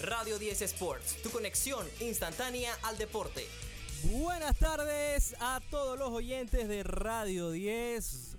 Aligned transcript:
Radio 0.00 0.38
10 0.38 0.62
Sports, 0.62 1.20
tu 1.24 1.30
conexión 1.30 1.84
instantánea 1.98 2.72
al 2.84 2.96
deporte. 2.98 3.44
Buenas 4.04 4.56
tardes 4.56 5.34
a 5.40 5.60
todos 5.72 5.98
los 5.98 6.10
oyentes 6.10 6.68
de 6.68 6.84
Radio 6.84 7.50
10. 7.50 8.36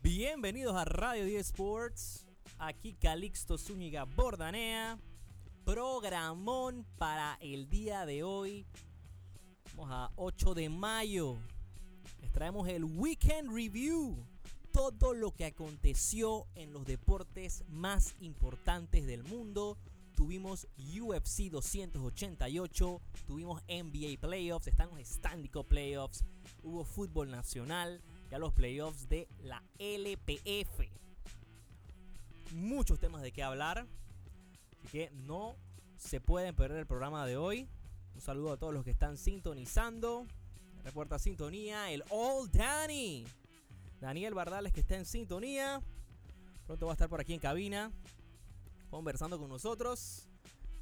Bienvenidos 0.00 0.76
a 0.76 0.84
Radio 0.84 1.24
10 1.24 1.44
Sports. 1.46 2.24
Aquí 2.56 2.92
Calixto 2.92 3.58
Zúñiga 3.58 4.04
Bordanea. 4.04 4.96
Programón 5.64 6.86
para 6.98 7.36
el 7.40 7.68
día 7.68 8.06
de 8.06 8.22
hoy. 8.22 8.64
Vamos 9.74 9.88
a 9.90 10.12
8 10.14 10.54
de 10.54 10.68
mayo. 10.68 11.36
Les 12.20 12.30
traemos 12.30 12.68
el 12.68 12.84
Weekend 12.84 13.52
Review. 13.52 14.24
Todo 14.70 15.14
lo 15.14 15.32
que 15.32 15.46
aconteció 15.46 16.46
en 16.54 16.72
los 16.72 16.84
deportes 16.84 17.64
más 17.66 18.14
importantes 18.20 19.04
del 19.04 19.24
mundo 19.24 19.76
tuvimos 20.14 20.66
UFC 20.78 21.50
288, 21.50 23.00
tuvimos 23.26 23.62
NBA 23.68 24.20
Playoffs, 24.20 24.66
están 24.66 24.90
los 24.90 24.98
Stanley 25.00 25.48
Cup 25.48 25.68
Playoffs, 25.68 26.24
hubo 26.62 26.84
fútbol 26.84 27.30
nacional, 27.30 28.02
ya 28.30 28.38
los 28.38 28.52
playoffs 28.52 29.08
de 29.08 29.28
la 29.42 29.62
LPF. 29.78 30.80
Muchos 32.54 32.98
temas 32.98 33.22
de 33.22 33.32
qué 33.32 33.42
hablar, 33.42 33.86
así 34.78 34.88
que 34.88 35.10
no 35.10 35.56
se 35.96 36.20
pueden 36.20 36.54
perder 36.54 36.78
el 36.78 36.86
programa 36.86 37.26
de 37.26 37.36
hoy. 37.36 37.68
Un 38.14 38.20
saludo 38.20 38.52
a 38.52 38.56
todos 38.56 38.74
los 38.74 38.84
que 38.84 38.90
están 38.90 39.16
sintonizando. 39.16 40.26
Reporta 40.84 41.18
sintonía 41.18 41.90
el 41.90 42.04
Old 42.10 42.52
Danny. 42.52 43.24
Daniel 44.00 44.34
Bardales 44.34 44.72
que 44.72 44.80
está 44.80 44.96
en 44.96 45.06
sintonía. 45.06 45.80
Pronto 46.66 46.86
va 46.86 46.92
a 46.92 46.94
estar 46.94 47.08
por 47.08 47.20
aquí 47.20 47.32
en 47.34 47.40
cabina 47.40 47.92
conversando 48.92 49.38
con 49.38 49.48
nosotros. 49.48 50.28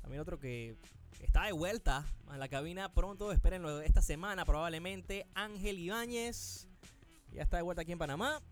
También 0.03 0.21
otro 0.21 0.41
que 0.41 0.77
está 1.21 1.45
de 1.45 1.53
vuelta 1.53 2.05
a 2.27 2.37
la 2.39 2.49
cabina 2.49 2.93
pronto, 2.93 3.31
espérenlo 3.31 3.81
esta 3.83 4.03
semana 4.03 4.45
probablemente. 4.45 5.29
Ángel 5.33 5.79
Ibáñez, 5.79 6.67
ya 7.33 7.45
está 7.45 7.59
de 7.59 7.63
vuelta 7.63 7.83
aquí 7.83 7.93
en 7.93 7.99
Panamá. 7.99 8.43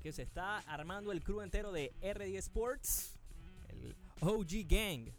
Que 0.00 0.10
se 0.14 0.22
está 0.22 0.60
armando 0.60 1.12
el 1.12 1.22
crew 1.22 1.42
entero 1.42 1.70
de 1.70 1.92
RD 2.00 2.36
Sports, 2.38 3.12
el 3.68 3.94
OG 4.20 4.68
Gang. 4.68 5.10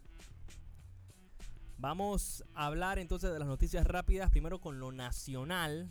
Vamos 1.78 2.42
a 2.54 2.66
hablar 2.66 2.98
entonces 2.98 3.32
de 3.32 3.38
las 3.38 3.46
noticias 3.46 3.86
rápidas, 3.86 4.30
primero 4.30 4.60
con 4.60 4.80
lo 4.80 4.90
nacional. 4.90 5.88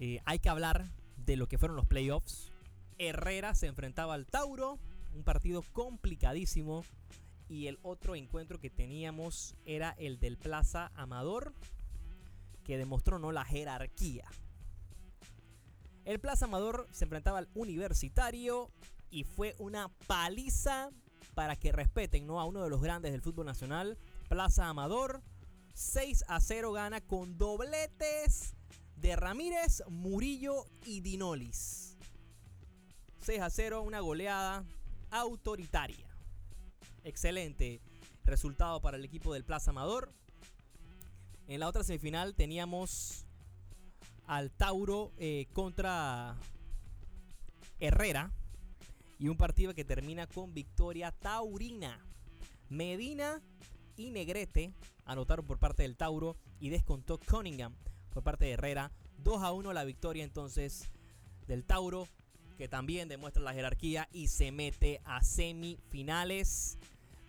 Eh, 0.00 0.22
hay 0.24 0.38
que 0.38 0.48
hablar 0.48 0.86
de 1.18 1.36
lo 1.36 1.48
que 1.48 1.58
fueron 1.58 1.76
los 1.76 1.86
playoffs. 1.86 2.50
Herrera 2.96 3.54
se 3.54 3.66
enfrentaba 3.66 4.14
al 4.14 4.26
Tauro 4.26 4.78
un 5.14 5.24
partido 5.24 5.62
complicadísimo. 5.72 6.84
Y 7.48 7.66
el 7.66 7.78
otro 7.82 8.14
encuentro 8.14 8.58
que 8.58 8.68
teníamos 8.68 9.54
era 9.64 9.94
el 9.98 10.20
del 10.20 10.36
Plaza 10.36 10.92
Amador, 10.94 11.54
que 12.64 12.76
demostró 12.76 13.18
no 13.18 13.32
la 13.32 13.44
jerarquía. 13.44 14.26
El 16.04 16.20
Plaza 16.20 16.44
Amador 16.44 16.86
se 16.90 17.04
enfrentaba 17.04 17.38
al 17.38 17.48
Universitario 17.54 18.70
y 19.10 19.24
fue 19.24 19.54
una 19.58 19.88
paliza 20.06 20.90
para 21.34 21.56
que 21.56 21.72
respeten 21.72 22.26
¿no? 22.26 22.40
a 22.40 22.44
uno 22.44 22.62
de 22.62 22.70
los 22.70 22.82
grandes 22.82 23.12
del 23.12 23.22
fútbol 23.22 23.46
nacional. 23.46 23.96
Plaza 24.28 24.68
Amador 24.68 25.22
6 25.78 26.24
a 26.26 26.40
0 26.40 26.72
gana 26.72 27.00
con 27.00 27.38
dobletes 27.38 28.54
de 28.96 29.14
Ramírez, 29.14 29.84
Murillo 29.88 30.66
y 30.84 31.00
Dinolis. 31.02 31.96
6 33.20 33.40
a 33.40 33.48
0, 33.48 33.82
una 33.82 34.00
goleada 34.00 34.64
autoritaria. 35.10 36.06
Excelente 37.04 37.80
resultado 38.24 38.80
para 38.80 38.96
el 38.96 39.04
equipo 39.04 39.32
del 39.32 39.44
Plaza 39.44 39.70
Amador. 39.70 40.12
En 41.46 41.60
la 41.60 41.68
otra 41.68 41.82
semifinal 41.82 42.34
teníamos 42.34 43.24
al 44.26 44.50
Tauro 44.50 45.12
eh, 45.16 45.46
contra 45.52 46.36
Herrera. 47.80 48.30
Y 49.18 49.28
un 49.28 49.36
partido 49.36 49.74
que 49.74 49.84
termina 49.84 50.28
con 50.28 50.54
victoria 50.54 51.10
taurina. 51.10 51.98
Medina 52.68 53.42
y 53.96 54.10
Negrete 54.10 54.72
anotaron 55.04 55.44
por 55.44 55.58
parte 55.58 55.82
del 55.82 55.96
Tauro 55.96 56.36
y 56.60 56.68
descontó 56.68 57.18
Cunningham 57.18 57.74
por 58.10 58.22
parte 58.22 58.44
de 58.44 58.52
Herrera. 58.52 58.92
2 59.18 59.42
a 59.42 59.52
1 59.52 59.72
la 59.72 59.84
victoria 59.84 60.22
entonces 60.22 60.88
del 61.48 61.64
Tauro 61.64 62.06
que 62.58 62.68
también 62.68 63.08
demuestra 63.08 63.40
la 63.40 63.54
jerarquía 63.54 64.08
y 64.12 64.26
se 64.26 64.50
mete 64.50 65.00
a 65.04 65.22
semifinales. 65.22 66.76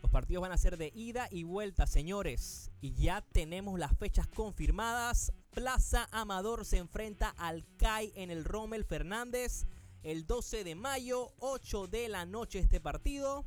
Los 0.01 0.11
partidos 0.11 0.41
van 0.41 0.51
a 0.51 0.57
ser 0.57 0.75
de 0.75 0.91
ida 0.95 1.27
y 1.29 1.43
vuelta, 1.43 1.85
señores. 1.85 2.71
Y 2.81 2.95
ya 2.95 3.21
tenemos 3.21 3.77
las 3.77 3.95
fechas 3.95 4.27
confirmadas. 4.27 5.31
Plaza 5.51 6.09
Amador 6.11 6.65
se 6.65 6.77
enfrenta 6.77 7.29
al 7.37 7.63
CAI 7.77 8.11
en 8.15 8.31
el 8.31 8.43
Rommel 8.43 8.83
Fernández 8.83 9.67
el 10.01 10.25
12 10.25 10.63
de 10.63 10.73
mayo, 10.73 11.31
8 11.39 11.87
de 11.87 12.09
la 12.09 12.25
noche 12.25 12.57
este 12.57 12.81
partido. 12.81 13.45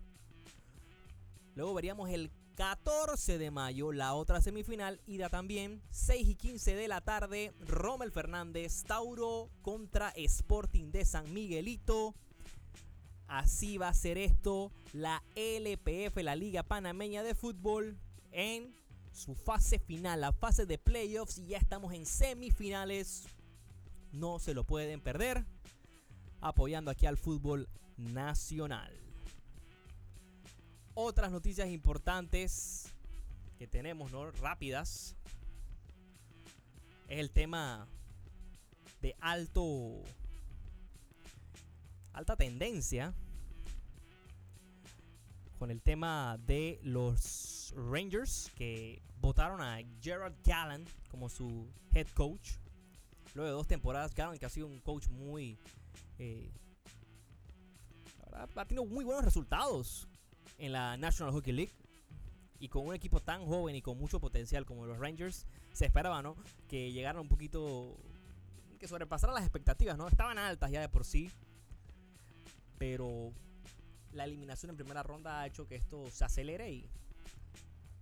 Luego 1.56 1.74
veríamos 1.74 2.10
el 2.10 2.30
14 2.62 3.38
de 3.38 3.50
mayo, 3.50 3.90
la 3.90 4.14
otra 4.14 4.40
semifinal, 4.40 5.00
ida 5.04 5.28
también, 5.28 5.82
6 5.90 6.28
y 6.28 6.34
15 6.36 6.76
de 6.76 6.86
la 6.86 7.00
tarde, 7.00 7.52
Rommel 7.58 8.12
Fernández, 8.12 8.84
Tauro 8.84 9.50
contra 9.62 10.10
Sporting 10.10 10.92
de 10.92 11.04
San 11.04 11.32
Miguelito. 11.34 12.14
Así 13.26 13.78
va 13.78 13.88
a 13.88 13.94
ser 13.94 14.16
esto, 14.16 14.70
la 14.92 15.24
LPF, 15.34 16.18
la 16.22 16.36
Liga 16.36 16.62
Panameña 16.62 17.24
de 17.24 17.34
Fútbol, 17.34 17.98
en 18.30 18.72
su 19.10 19.34
fase 19.34 19.80
final, 19.80 20.20
la 20.20 20.32
fase 20.32 20.64
de 20.64 20.78
playoffs, 20.78 21.38
y 21.38 21.48
ya 21.48 21.58
estamos 21.58 21.92
en 21.92 22.06
semifinales. 22.06 23.24
No 24.12 24.38
se 24.38 24.54
lo 24.54 24.62
pueden 24.62 25.00
perder, 25.00 25.44
apoyando 26.40 26.92
aquí 26.92 27.06
al 27.06 27.16
fútbol 27.16 27.68
nacional. 27.96 29.01
Otras 30.94 31.32
noticias 31.32 31.70
importantes 31.70 32.92
que 33.58 33.66
tenemos, 33.66 34.12
¿no? 34.12 34.30
Rápidas. 34.30 35.16
Es 37.08 37.18
el 37.18 37.30
tema 37.30 37.88
de 39.00 39.16
alto. 39.20 40.02
Alta 42.12 42.36
tendencia. 42.36 43.14
Con 45.58 45.70
el 45.70 45.80
tema 45.80 46.38
de 46.46 46.78
los 46.82 47.72
Rangers 47.74 48.50
que 48.54 49.00
votaron 49.18 49.62
a 49.62 49.78
Gerard 50.02 50.34
Gallant 50.44 50.86
como 51.10 51.30
su 51.30 51.70
head 51.94 52.08
coach. 52.08 52.56
Luego 53.34 53.48
de 53.48 53.54
dos 53.54 53.66
temporadas, 53.66 54.14
Gallant 54.14 54.38
que 54.38 54.44
ha 54.44 54.50
sido 54.50 54.66
un 54.66 54.80
coach 54.80 55.08
muy. 55.08 55.56
Eh, 56.18 56.52
ha 58.56 58.64
tenido 58.66 58.84
muy 58.84 59.04
buenos 59.06 59.24
resultados 59.24 60.06
en 60.62 60.72
la 60.72 60.96
National 60.96 61.32
Hockey 61.32 61.52
League. 61.52 61.72
Y 62.60 62.68
con 62.68 62.86
un 62.86 62.94
equipo 62.94 63.18
tan 63.18 63.44
joven 63.44 63.74
y 63.74 63.82
con 63.82 63.98
mucho 63.98 64.20
potencial 64.20 64.64
como 64.64 64.86
los 64.86 64.96
Rangers, 64.98 65.44
se 65.72 65.86
esperaba, 65.86 66.22
¿no? 66.22 66.36
Que 66.68 66.92
llegaran 66.92 67.20
un 67.20 67.28
poquito. 67.28 67.96
que 68.78 68.86
sobrepasaran 68.86 69.34
las 69.34 69.44
expectativas, 69.44 69.98
¿no? 69.98 70.06
Estaban 70.06 70.38
altas 70.38 70.70
ya 70.70 70.80
de 70.80 70.88
por 70.88 71.04
sí. 71.04 71.30
Pero 72.78 73.32
la 74.12 74.24
eliminación 74.24 74.70
en 74.70 74.76
primera 74.76 75.02
ronda 75.02 75.40
ha 75.40 75.46
hecho 75.46 75.66
que 75.66 75.74
esto 75.74 76.08
se 76.10 76.24
acelere 76.24 76.70
y 76.70 76.88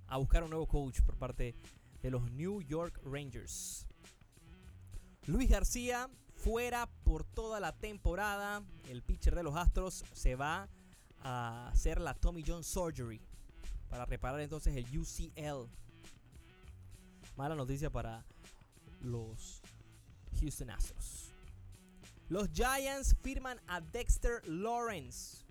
a 0.09 0.19
buscar 0.19 0.43
un 0.43 0.51
nuevo 0.51 0.67
coach 0.67 1.01
por 1.01 1.17
parte 1.17 1.55
de 2.03 2.11
los 2.11 2.31
New 2.33 2.61
York 2.61 3.01
Rangers. 3.05 3.87
Luis 5.27 5.49
García 5.49 6.11
fuera 6.35 6.87
por 7.05 7.25
toda 7.25 7.61
la 7.61 7.73
temporada. 7.73 8.63
El 8.91 9.03
pitcher 9.03 9.35
de 9.35 9.43
los 9.43 9.57
Astros 9.57 10.05
se 10.13 10.35
va 10.35 10.69
a 11.23 11.69
hacer 11.69 12.01
la 12.01 12.15
Tommy 12.15 12.45
John 12.47 12.65
Surgery 12.65 13.21
para 13.89 14.07
reparar 14.07 14.41
entonces 14.41 14.77
el 14.77 14.87
UCL. 14.99 15.69
Mala 17.37 17.55
noticia 17.55 17.91
para 17.91 18.25
los 19.01 19.63
Houston 20.41 20.71
Astros. 20.71 21.31
Los 22.29 22.49
Giants 22.53 23.17
firman 23.23 23.61
a 23.67 23.81
Dexter 23.81 24.47
Lawrence. 24.49 25.45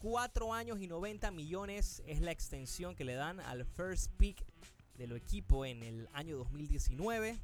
4 0.00 0.52
años 0.52 0.80
y 0.80 0.88
90 0.88 1.30
millones 1.30 2.02
es 2.06 2.20
la 2.20 2.32
extensión 2.32 2.96
que 2.96 3.04
le 3.04 3.14
dan 3.14 3.38
al 3.40 3.64
first 3.64 4.10
pick 4.16 4.44
del 4.96 5.12
equipo 5.12 5.64
en 5.64 5.82
el 5.84 6.08
año 6.12 6.36
2019. 6.38 7.38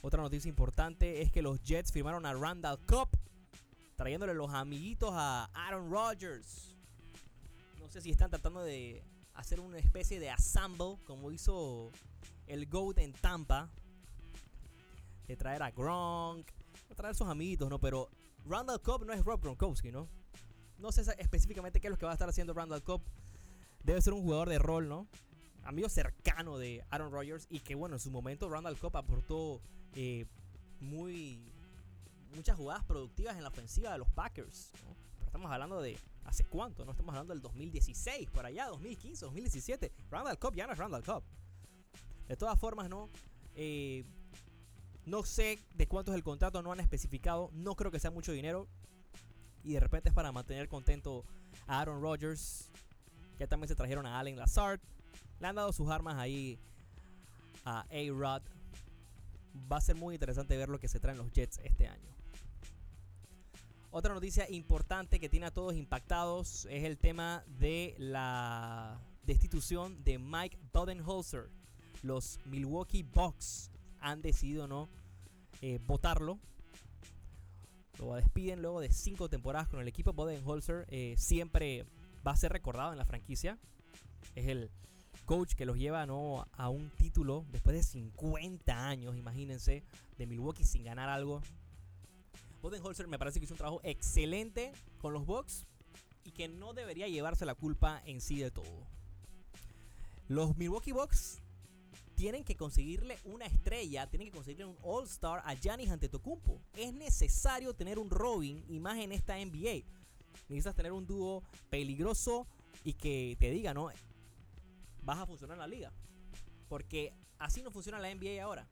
Otra 0.00 0.22
noticia 0.22 0.48
importante 0.48 1.22
es 1.22 1.32
que 1.32 1.42
los 1.42 1.60
Jets 1.64 1.90
firmaron 1.90 2.24
a 2.24 2.34
Randall 2.34 2.78
Cobb 2.86 3.08
trayéndole 3.96 4.34
los 4.34 4.50
amiguitos 4.52 5.10
a 5.12 5.44
Aaron 5.54 5.90
Rodgers. 5.90 6.76
No 7.78 7.88
sé 7.88 8.00
si 8.00 8.10
están 8.10 8.30
tratando 8.30 8.62
de 8.62 9.04
hacer 9.34 9.60
una 9.60 9.78
especie 9.78 10.18
de 10.20 10.30
assemble 10.30 10.96
como 11.04 11.30
hizo 11.30 11.90
el 12.46 12.66
GOAT 12.66 12.98
en 12.98 13.12
Tampa. 13.12 13.70
De 15.26 15.36
traer 15.36 15.62
a 15.62 15.70
Gronk, 15.70 16.46
de 16.88 16.94
traer 16.94 17.14
sus 17.14 17.26
amiguitos, 17.26 17.70
¿no? 17.70 17.78
Pero 17.80 18.10
Randall 18.44 18.82
Cobb 18.82 19.06
no 19.06 19.14
es 19.14 19.24
Rob 19.24 19.40
Gronkowski, 19.40 19.90
¿no? 19.90 20.06
no 20.78 20.92
sé 20.92 21.02
específicamente 21.18 21.80
qué 21.80 21.86
es 21.86 21.90
lo 21.90 21.96
que 21.96 22.04
va 22.04 22.12
a 22.12 22.14
estar 22.14 22.28
haciendo 22.28 22.52
Randall 22.52 22.82
Cobb. 22.82 23.02
Debe 23.82 24.00
ser 24.02 24.12
un 24.12 24.22
jugador 24.22 24.48
de 24.48 24.58
rol, 24.58 24.88
¿no? 24.88 25.08
Amigo 25.62 25.88
cercano 25.88 26.58
de 26.58 26.84
Aaron 26.90 27.10
Rodgers 27.10 27.46
y 27.48 27.60
que 27.60 27.74
bueno, 27.74 27.96
en 27.96 28.00
su 28.00 28.10
momento 28.10 28.50
Randall 28.50 28.78
Cobb 28.78 28.98
aportó 28.98 29.62
eh, 29.94 30.26
muy 30.80 31.53
muchas 32.34 32.56
jugadas 32.56 32.84
productivas 32.84 33.36
en 33.36 33.42
la 33.42 33.48
ofensiva 33.48 33.92
de 33.92 33.98
los 33.98 34.08
Packers. 34.10 34.70
Pero 35.16 35.26
estamos 35.26 35.50
hablando 35.50 35.80
de 35.80 35.98
hace 36.24 36.44
cuánto, 36.44 36.84
no 36.84 36.92
estamos 36.92 37.14
hablando 37.14 37.32
del 37.34 37.42
2016, 37.42 38.30
por 38.30 38.46
allá, 38.46 38.66
2015, 38.66 39.24
2017. 39.24 39.92
Randall 40.10 40.38
Cobb 40.38 40.54
ya 40.54 40.66
no 40.66 40.72
es 40.72 40.78
Randall 40.78 41.04
Cobb. 41.04 41.22
De 42.28 42.36
todas 42.36 42.58
formas, 42.58 42.88
no. 42.88 43.10
Eh, 43.54 44.04
no 45.06 45.22
sé 45.22 45.58
de 45.74 45.86
cuánto 45.86 46.12
es 46.12 46.16
el 46.16 46.24
contrato, 46.24 46.62
no 46.62 46.72
han 46.72 46.80
especificado. 46.80 47.50
No 47.52 47.76
creo 47.76 47.90
que 47.90 48.00
sea 48.00 48.10
mucho 48.10 48.32
dinero. 48.32 48.68
Y 49.62 49.74
de 49.74 49.80
repente 49.80 50.08
es 50.08 50.14
para 50.14 50.32
mantener 50.32 50.68
contento 50.68 51.24
a 51.66 51.80
Aaron 51.80 52.00
Rodgers. 52.00 52.70
Ya 53.38 53.46
también 53.46 53.68
se 53.68 53.74
trajeron 53.74 54.06
a 54.06 54.18
Allen 54.18 54.36
Lazard. 54.36 54.80
Le 55.40 55.46
han 55.46 55.56
dado 55.56 55.72
sus 55.72 55.90
armas 55.90 56.16
ahí 56.16 56.58
a 57.64 57.80
A-Rod. 57.90 58.42
Va 59.70 59.76
a 59.78 59.80
ser 59.80 59.96
muy 59.96 60.14
interesante 60.14 60.56
ver 60.56 60.68
lo 60.68 60.78
que 60.78 60.88
se 60.88 61.00
traen 61.00 61.18
los 61.18 61.30
Jets 61.32 61.58
este 61.62 61.86
año. 61.86 62.13
Otra 63.96 64.12
noticia 64.12 64.50
importante 64.50 65.20
que 65.20 65.28
tiene 65.28 65.46
a 65.46 65.52
todos 65.52 65.76
impactados 65.76 66.66
es 66.68 66.82
el 66.82 66.98
tema 66.98 67.44
de 67.46 67.94
la 67.96 69.00
destitución 69.22 70.02
de 70.02 70.18
Mike 70.18 70.58
Budenholzer. 70.72 71.48
Los 72.02 72.40
Milwaukee 72.44 73.04
Bucks 73.04 73.70
han 74.00 74.20
decidido 74.20 74.66
no 74.66 74.88
eh, 75.62 75.78
votarlo. 75.86 76.40
Lo 78.00 78.16
despiden 78.16 78.62
luego 78.62 78.80
de 78.80 78.90
cinco 78.90 79.28
temporadas 79.28 79.68
con 79.68 79.78
el 79.78 79.86
equipo. 79.86 80.12
Budenholzer 80.12 80.86
eh, 80.88 81.14
siempre 81.16 81.86
va 82.26 82.32
a 82.32 82.36
ser 82.36 82.50
recordado 82.50 82.90
en 82.90 82.98
la 82.98 83.04
franquicia. 83.04 83.60
Es 84.34 84.48
el 84.48 84.72
coach 85.24 85.54
que 85.54 85.66
los 85.66 85.78
lleva 85.78 86.04
¿no? 86.04 86.48
a 86.50 86.68
un 86.68 86.90
título 86.90 87.46
después 87.52 87.76
de 87.76 87.84
50 87.84 88.88
años, 88.88 89.16
imagínense, 89.16 89.84
de 90.18 90.26
Milwaukee 90.26 90.64
sin 90.64 90.82
ganar 90.82 91.08
algo. 91.08 91.42
Budenholzer 92.64 93.06
me 93.08 93.18
parece 93.18 93.38
que 93.38 93.44
hizo 93.44 93.52
un 93.52 93.58
trabajo 93.58 93.80
excelente 93.84 94.72
con 95.02 95.12
los 95.12 95.26
Bucks 95.26 95.66
y 96.24 96.30
que 96.30 96.48
no 96.48 96.72
debería 96.72 97.06
llevarse 97.06 97.44
la 97.44 97.54
culpa 97.54 98.00
en 98.06 98.22
sí 98.22 98.38
de 98.38 98.50
todo. 98.50 98.86
Los 100.28 100.56
Milwaukee 100.56 100.92
Bucks 100.92 101.42
tienen 102.14 102.42
que 102.42 102.56
conseguirle 102.56 103.18
una 103.24 103.44
estrella, 103.44 104.08
tienen 104.08 104.28
que 104.28 104.32
conseguirle 104.32 104.64
un 104.64 104.78
All-Star 104.82 105.42
a 105.44 105.52
Giannis 105.52 105.90
Antetokounmpo. 105.90 106.58
Es 106.74 106.94
necesario 106.94 107.74
tener 107.74 107.98
un 107.98 108.08
Robin 108.08 108.64
y 108.66 108.80
más 108.80 108.98
en 108.98 109.12
esta 109.12 109.36
NBA. 109.36 109.84
Necesitas 110.48 110.74
tener 110.74 110.92
un 110.92 111.06
dúo 111.06 111.42
peligroso 111.68 112.46
y 112.82 112.94
que 112.94 113.36
te 113.38 113.50
diga, 113.50 113.74
¿no? 113.74 113.90
Vas 115.02 115.18
a 115.18 115.26
funcionar 115.26 115.56
en 115.56 115.60
la 115.60 115.66
liga. 115.66 115.92
Porque 116.70 117.12
así 117.38 117.62
no 117.62 117.70
funciona 117.70 117.98
la 117.98 118.14
NBA 118.14 118.42
ahora. 118.42 118.66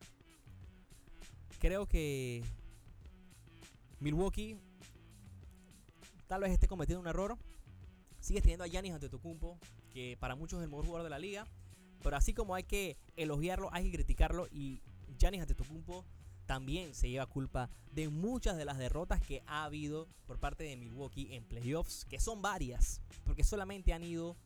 Creo 1.58 1.84
que 1.84 2.42
Milwaukee 4.02 4.58
tal 6.26 6.40
vez 6.40 6.52
esté 6.52 6.66
cometiendo 6.66 7.00
un 7.00 7.06
error. 7.06 7.38
Sigues 8.20 8.42
teniendo 8.42 8.64
a 8.64 8.68
Giannis 8.68 8.92
Antetokounmpo, 8.92 9.58
que 9.90 10.16
para 10.18 10.34
muchos 10.34 10.58
es 10.58 10.64
el 10.64 10.70
mejor 10.70 10.86
jugador 10.86 11.04
de 11.04 11.10
la 11.10 11.18
liga. 11.18 11.46
Pero 12.02 12.16
así 12.16 12.34
como 12.34 12.54
hay 12.54 12.64
que 12.64 12.96
elogiarlo, 13.16 13.68
hay 13.72 13.84
que 13.84 13.92
criticarlo. 13.92 14.48
Y 14.50 14.80
Giannis 15.18 15.42
Antetokounmpo 15.42 16.04
también 16.46 16.94
se 16.94 17.08
lleva 17.08 17.26
culpa 17.26 17.70
de 17.92 18.08
muchas 18.08 18.56
de 18.56 18.64
las 18.64 18.78
derrotas 18.78 19.20
que 19.20 19.42
ha 19.46 19.64
habido 19.64 20.08
por 20.26 20.38
parte 20.38 20.64
de 20.64 20.76
Milwaukee 20.76 21.34
en 21.34 21.44
playoffs, 21.44 22.04
que 22.04 22.18
son 22.18 22.42
varias, 22.42 23.00
porque 23.24 23.44
solamente 23.44 23.92
han 23.92 24.02
ido, 24.02 24.36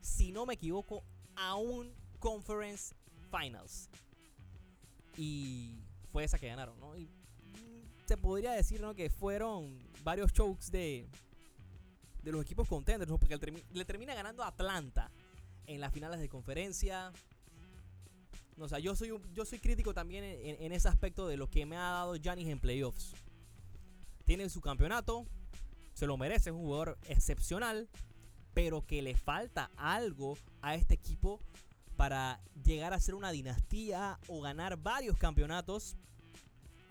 si 0.00 0.32
no 0.32 0.46
me 0.46 0.54
equivoco, 0.54 1.04
a 1.36 1.54
un 1.54 1.92
Conference 2.18 2.94
Finals. 3.30 3.88
Y 5.16 5.78
fue 6.10 6.24
esa 6.24 6.38
que 6.38 6.48
ganaron, 6.48 6.78
¿no? 6.80 6.94
Se 8.06 8.16
podría 8.16 8.52
decir 8.52 8.82
que 8.96 9.10
fueron 9.10 9.78
varios 10.02 10.32
chokes 10.32 10.70
de, 10.70 11.08
de 12.22 12.32
los 12.32 12.42
equipos 12.42 12.68
contenders, 12.68 13.10
porque 13.10 13.64
le 13.72 13.84
termina 13.84 14.14
ganando 14.14 14.42
Atlanta 14.42 15.10
en 15.66 15.80
las 15.80 15.92
finales 15.92 16.20
de 16.20 16.28
conferencia. 16.28 17.12
No, 18.56 18.66
yo 18.78 18.94
soy, 18.94 19.12
yo 19.32 19.44
soy 19.44 19.58
crítico 19.58 19.94
también 19.94 20.24
en, 20.24 20.72
ese 20.72 20.88
aspecto 20.88 21.26
de 21.26 21.36
lo 21.36 21.50
que 21.50 21.66
me 21.66 21.76
ha 21.76 21.90
dado 21.90 22.16
Giannis 22.16 22.48
en 22.48 22.60
playoffs. 22.60 23.14
Tiene 24.24 24.48
su 24.48 24.60
campeonato, 24.60 25.26
se 25.92 26.06
lo 26.06 26.16
merece, 26.16 26.50
es 26.50 26.56
un 26.56 26.62
jugador 26.62 26.98
excepcional, 27.08 27.88
pero 28.54 28.86
que 28.86 29.02
le 29.02 29.16
falta 29.16 29.70
algo 29.76 30.38
a 30.62 30.76
este 30.76 30.94
equipo 30.94 31.40
para 31.96 32.40
llegar 32.64 32.92
a 32.92 33.00
ser 33.00 33.14
una 33.14 33.32
dinastía 33.32 34.18
o 34.28 34.40
ganar 34.40 34.76
varios 34.76 35.18
campeonatos 35.18 35.96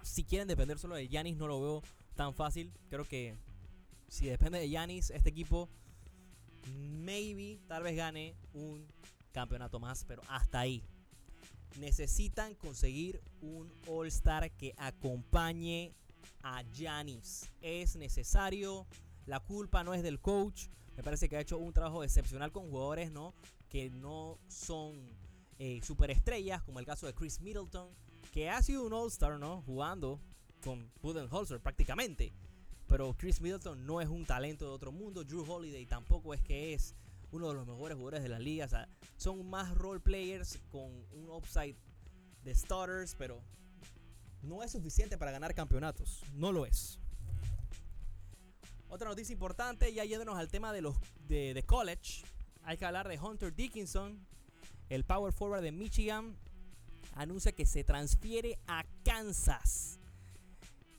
si 0.04 0.24
quieren 0.24 0.48
depender 0.48 0.78
solo 0.78 0.96
de 0.96 1.08
Yanis, 1.08 1.38
no 1.38 1.48
lo 1.48 1.62
veo 1.62 1.84
tan 2.16 2.34
fácil. 2.34 2.72
Creo 2.90 3.06
que 3.06 3.36
si 4.08 4.28
depende 4.28 4.60
de 4.60 4.70
Yanis, 4.70 5.10
este 5.10 5.30
equipo, 5.30 5.70
maybe, 7.04 7.60
tal 7.68 7.84
vez 7.84 7.96
gane 7.96 8.36
un 8.54 8.86
campeonato 9.32 9.80
más, 9.80 10.06
pero 10.06 10.22
hasta 10.28 10.60
ahí. 10.60 10.84
Necesitan 11.80 12.54
conseguir 12.54 13.22
un 13.42 13.74
All-Star 13.88 14.52
que 14.52 14.76
acompañe 14.78 15.94
a 16.44 16.62
Yanis. 16.62 17.50
Es 17.62 17.96
necesario. 17.96 18.86
La 19.26 19.40
culpa 19.40 19.84
no 19.84 19.94
es 19.94 20.04
del 20.04 20.20
coach. 20.20 20.68
Me 20.96 21.02
parece 21.02 21.28
que 21.28 21.38
ha 21.38 21.42
hecho 21.42 21.58
un 21.58 21.74
trabajo 21.74 22.04
excepcional 22.04 22.52
con 22.52 22.70
jugadores 22.70 23.10
¿no? 23.10 23.34
que 23.70 23.90
no 23.90 24.38
son 24.48 25.10
eh, 25.58 25.80
superestrellas, 25.82 26.62
como 26.62 26.80
el 26.80 26.86
caso 26.86 27.08
de 27.08 27.16
Chris 27.16 27.42
Middleton 27.42 27.90
que 28.34 28.50
ha 28.50 28.64
sido 28.64 28.84
un 28.84 28.94
All-Star, 28.94 29.40
¿no? 29.40 29.62
Jugando 29.62 30.20
con 30.64 30.92
Budenholzer 31.04 31.62
prácticamente. 31.62 32.34
Pero 32.88 33.14
Chris 33.16 33.40
Middleton 33.40 33.86
no 33.86 34.02
es 34.02 34.10
un 34.10 34.26
talento 34.26 34.66
de 34.66 34.72
otro 34.72 34.92
mundo. 34.92 35.24
Drew 35.24 35.46
Holiday 35.48 35.86
tampoco 35.86 36.34
es 36.34 36.42
que 36.42 36.74
es 36.74 36.96
uno 37.32 37.50
de 37.50 37.54
los 37.54 37.68
mejores 37.68 37.96
jugadores 37.96 38.24
de 38.24 38.30
la 38.30 38.40
liga. 38.40 38.66
O 38.66 38.70
sea, 38.70 38.90
son 39.18 39.48
más 39.48 39.76
role 39.76 40.00
players 40.00 40.60
con 40.72 41.06
un 41.12 41.30
upside 41.30 41.76
de 42.44 42.56
starters, 42.56 43.14
pero 43.20 43.40
no 44.42 44.64
es 44.64 44.72
suficiente 44.72 45.16
para 45.16 45.30
ganar 45.30 45.54
campeonatos. 45.54 46.24
No 46.34 46.52
lo 46.52 46.66
es. 46.66 46.98
Otra 48.90 49.10
noticia 49.10 49.34
importante, 49.34 49.94
ya 49.94 50.06
yéndonos 50.06 50.40
al 50.40 50.50
tema 50.50 50.74
de 50.74 50.82
los 50.82 50.96
de, 51.28 51.54
de 51.54 51.64
college, 51.64 52.24
hay 52.64 52.78
que 52.78 52.86
hablar 52.86 53.08
de 53.08 53.20
Hunter 53.20 53.54
Dickinson, 53.54 54.26
el 54.90 55.04
power 55.04 55.32
forward 55.32 55.62
de 55.62 55.72
Michigan, 55.72 56.36
anuncia 57.16 57.52
que 57.52 57.66
se 57.66 57.84
transfiere 57.84 58.58
a 58.68 58.84
Kansas. 59.04 60.00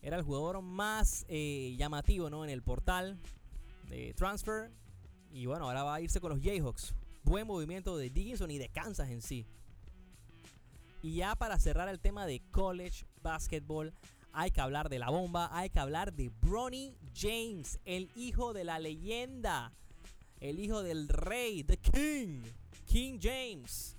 Era 0.03 0.17
el 0.17 0.23
jugador 0.23 0.61
más 0.63 1.25
eh, 1.29 1.75
llamativo 1.79 2.29
¿no? 2.29 2.45
en 2.45 2.51
el 2.51 2.63
portal 2.63 3.19
de 3.89 4.13
transfer. 4.15 4.71
Y 5.31 5.47
bueno, 5.47 5.65
ahora 5.65 5.83
va 5.83 5.95
a 5.95 6.01
irse 6.01 6.21
con 6.21 6.31
los 6.31 6.41
Jayhawks. 6.41 6.95
Buen 7.23 7.47
movimiento 7.47 7.97
de 7.97 8.11
Dickinson 8.11 8.51
y 8.51 8.59
de 8.59 8.69
Kansas 8.69 9.09
en 9.09 9.23
sí. 9.23 9.47
Y 11.03 11.17
ya 11.17 11.35
para 11.37 11.59
cerrar 11.59 11.89
el 11.89 12.01
tema 12.01 12.27
de 12.27 12.41
college 12.51 13.05
basketball, 13.23 13.93
hay 14.33 14.51
que 14.51 14.61
hablar 14.61 14.89
de 14.89 14.99
la 14.99 15.11
bomba, 15.11 15.49
hay 15.53 15.71
que 15.71 15.79
hablar 15.79 16.13
de 16.13 16.29
Bronny 16.29 16.97
James, 17.15 17.79
el 17.85 18.11
hijo 18.17 18.53
de 18.53 18.65
la 18.65 18.79
leyenda, 18.79 19.73
el 20.41 20.59
hijo 20.59 20.83
del 20.83 21.09
rey, 21.09 21.63
The 21.63 21.77
King, 21.79 22.43
King 22.87 23.19
James. 23.21 23.97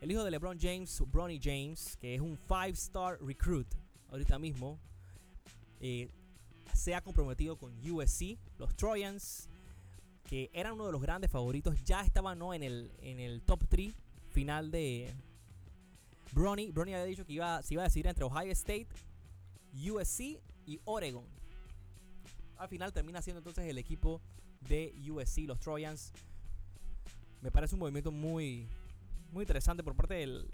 El 0.00 0.12
hijo 0.12 0.24
de 0.24 0.30
LeBron 0.30 0.58
James, 0.60 1.02
Bronny 1.10 1.40
James, 1.42 1.96
que 1.96 2.14
es 2.14 2.20
un 2.20 2.36
five-star 2.36 3.18
recruit 3.22 3.66
ahorita 4.10 4.38
mismo, 4.38 4.78
eh, 5.80 6.10
se 6.74 6.94
ha 6.94 7.00
comprometido 7.00 7.56
con 7.56 7.72
USC, 7.90 8.38
los 8.58 8.76
Trojans, 8.76 9.48
que 10.24 10.50
eran 10.52 10.74
uno 10.74 10.86
de 10.86 10.92
los 10.92 11.00
grandes 11.00 11.30
favoritos, 11.30 11.82
ya 11.82 12.02
estaban 12.02 12.38
¿no? 12.38 12.52
en, 12.52 12.62
el, 12.62 12.92
en 13.00 13.20
el 13.20 13.42
top 13.42 13.64
3 13.68 13.94
final 14.28 14.70
de 14.70 15.14
Bronny. 16.32 16.72
Bronny 16.72 16.92
había 16.92 17.06
dicho 17.06 17.24
que 17.24 17.32
iba, 17.32 17.62
iba 17.70 17.82
a 17.82 17.84
decidir 17.84 18.06
entre 18.06 18.24
Ohio 18.24 18.52
State, 18.52 18.88
USC 19.72 20.40
y 20.66 20.78
Oregon. 20.84 21.24
Al 22.58 22.68
final 22.68 22.92
termina 22.92 23.22
siendo 23.22 23.38
entonces 23.38 23.64
el 23.64 23.78
equipo 23.78 24.20
de 24.60 24.94
USC, 25.10 25.46
los 25.46 25.58
Trojans. 25.58 26.12
Me 27.40 27.50
parece 27.50 27.74
un 27.74 27.80
movimiento 27.80 28.12
muy, 28.12 28.68
muy 29.32 29.42
interesante 29.42 29.82
por 29.82 29.94
parte 29.94 30.14
del, 30.14 30.48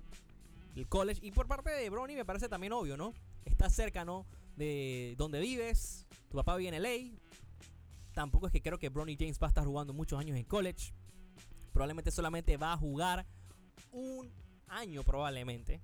college. 0.88 1.20
Y 1.22 1.32
por 1.32 1.46
parte 1.46 1.70
de 1.70 1.90
Bronny 1.90 2.14
me 2.14 2.24
parece 2.24 2.48
también 2.48 2.72
obvio, 2.72 2.96
¿no? 2.96 3.12
Está 3.44 3.68
cerca, 3.68 4.04
¿no? 4.04 4.26
De 4.56 5.14
donde 5.18 5.40
vives. 5.40 6.06
Tu 6.28 6.36
papá 6.36 6.56
vive 6.56 6.74
en 6.74 6.82
LA. 6.82 7.18
Tampoco 8.14 8.46
es 8.46 8.52
que 8.52 8.62
creo 8.62 8.78
que 8.78 8.88
Bronny 8.88 9.16
James 9.18 9.38
va 9.42 9.46
a 9.46 9.48
estar 9.48 9.64
jugando 9.64 9.92
muchos 9.92 10.18
años 10.18 10.36
en 10.36 10.44
college. 10.44 10.92
Probablemente 11.72 12.10
solamente 12.10 12.56
va 12.56 12.72
a 12.72 12.76
jugar 12.76 13.26
un 13.92 14.30
año, 14.68 15.02
probablemente. 15.02 15.80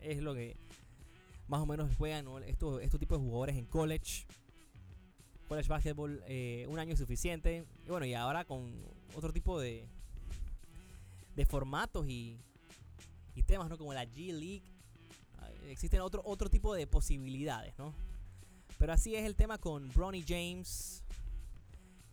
Es 0.00 0.22
lo 0.22 0.34
que 0.34 0.56
más 1.48 1.60
o 1.60 1.66
menos 1.66 1.94
juegan 1.96 2.26
estos, 2.46 2.82
estos 2.82 3.00
tipos 3.00 3.18
de 3.18 3.24
jugadores 3.24 3.56
en 3.56 3.66
college. 3.66 4.26
college 5.48 5.68
basketball 5.68 6.22
eh, 6.26 6.66
un 6.68 6.78
año 6.78 6.96
suficiente. 6.96 7.66
Y 7.86 7.90
bueno, 7.90 8.06
y 8.06 8.14
ahora 8.14 8.44
con 8.44 8.72
otro 9.14 9.32
tipo 9.32 9.60
de, 9.60 9.86
de 11.36 11.44
formatos 11.44 12.06
y, 12.08 12.38
y 13.34 13.42
temas, 13.42 13.68
¿no? 13.68 13.78
Como 13.78 13.92
la 13.92 14.04
G 14.04 14.32
League. 14.32 14.62
ah, 15.38 15.48
Existen 15.68 16.00
otro, 16.00 16.22
otro 16.24 16.48
tipo 16.48 16.74
de 16.74 16.86
posibilidades, 16.86 17.76
¿no? 17.78 17.94
Pero 18.78 18.92
así 18.92 19.14
es 19.14 19.24
el 19.24 19.34
tema 19.34 19.58
con 19.58 19.88
Bronny 19.92 20.24
James, 20.26 21.02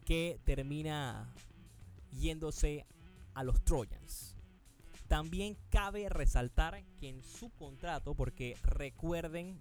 que 0.05 0.39
termina 0.43 1.33
yéndose 2.11 2.85
a 3.33 3.43
los 3.43 3.63
Trojans. 3.63 4.35
También 5.07 5.57
cabe 5.69 6.07
resaltar 6.07 6.83
que 6.99 7.09
en 7.09 7.23
su 7.23 7.49
contrato, 7.49 8.15
porque 8.15 8.57
recuerden 8.63 9.59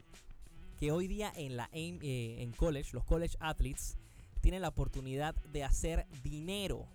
que 0.78 0.92
hoy 0.92 1.08
día 1.08 1.32
en 1.34 1.56
la 1.56 1.68
eh, 1.72 2.36
en 2.38 2.52
college, 2.52 2.90
los 2.92 3.04
college 3.04 3.36
athletes 3.40 3.96
tienen 4.40 4.62
la 4.62 4.68
oportunidad 4.68 5.34
de 5.46 5.64
hacer 5.64 6.06
dinero 6.22 6.86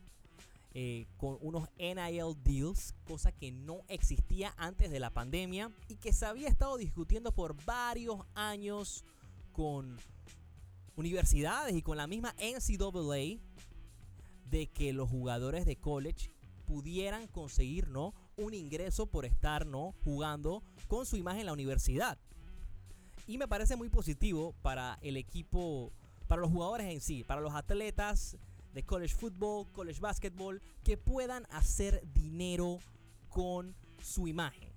eh, 0.77 1.07
con 1.15 1.37
unos 1.39 1.69
NIL 1.77 2.35
deals, 2.43 2.95
cosa 3.07 3.31
que 3.31 3.49
no 3.49 3.85
existía 3.87 4.53
antes 4.57 4.91
de 4.91 4.99
la 4.99 5.09
pandemia 5.09 5.71
y 5.87 5.95
que 5.95 6.11
se 6.11 6.25
había 6.25 6.49
estado 6.49 6.75
discutiendo 6.75 7.31
por 7.31 7.55
varios 7.63 8.17
años 8.33 9.05
con 9.53 9.97
universidades 10.97 11.77
y 11.77 11.81
con 11.81 11.95
la 11.95 12.07
misma 12.07 12.35
NCAA 12.39 13.39
de 14.49 14.67
que 14.67 14.91
los 14.91 15.09
jugadores 15.09 15.65
de 15.65 15.77
college 15.77 16.33
pudieran 16.65 17.27
conseguir 17.27 17.87
¿no? 17.87 18.13
un 18.35 18.53
ingreso 18.53 19.05
por 19.05 19.23
estar 19.23 19.65
¿no? 19.65 19.95
jugando 20.03 20.61
con 20.89 21.05
su 21.05 21.15
imagen 21.15 21.39
en 21.39 21.45
la 21.45 21.53
universidad. 21.53 22.17
Y 23.27 23.37
me 23.37 23.47
parece 23.47 23.77
muy 23.77 23.87
positivo 23.87 24.53
para 24.61 24.99
el 25.01 25.15
equipo, 25.15 25.93
para 26.27 26.41
los 26.41 26.51
jugadores 26.51 26.87
en 26.87 26.99
sí, 26.99 27.23
para 27.23 27.39
los 27.39 27.53
atletas 27.53 28.35
de 28.75 28.83
college 28.83 29.15
football, 29.15 29.65
college 29.71 30.01
basketball, 30.01 30.61
que 30.83 30.97
puedan 30.97 31.47
hacer 31.49 32.03
dinero 32.13 32.79
con 33.29 33.73
su 34.03 34.27
imagen. 34.27 34.69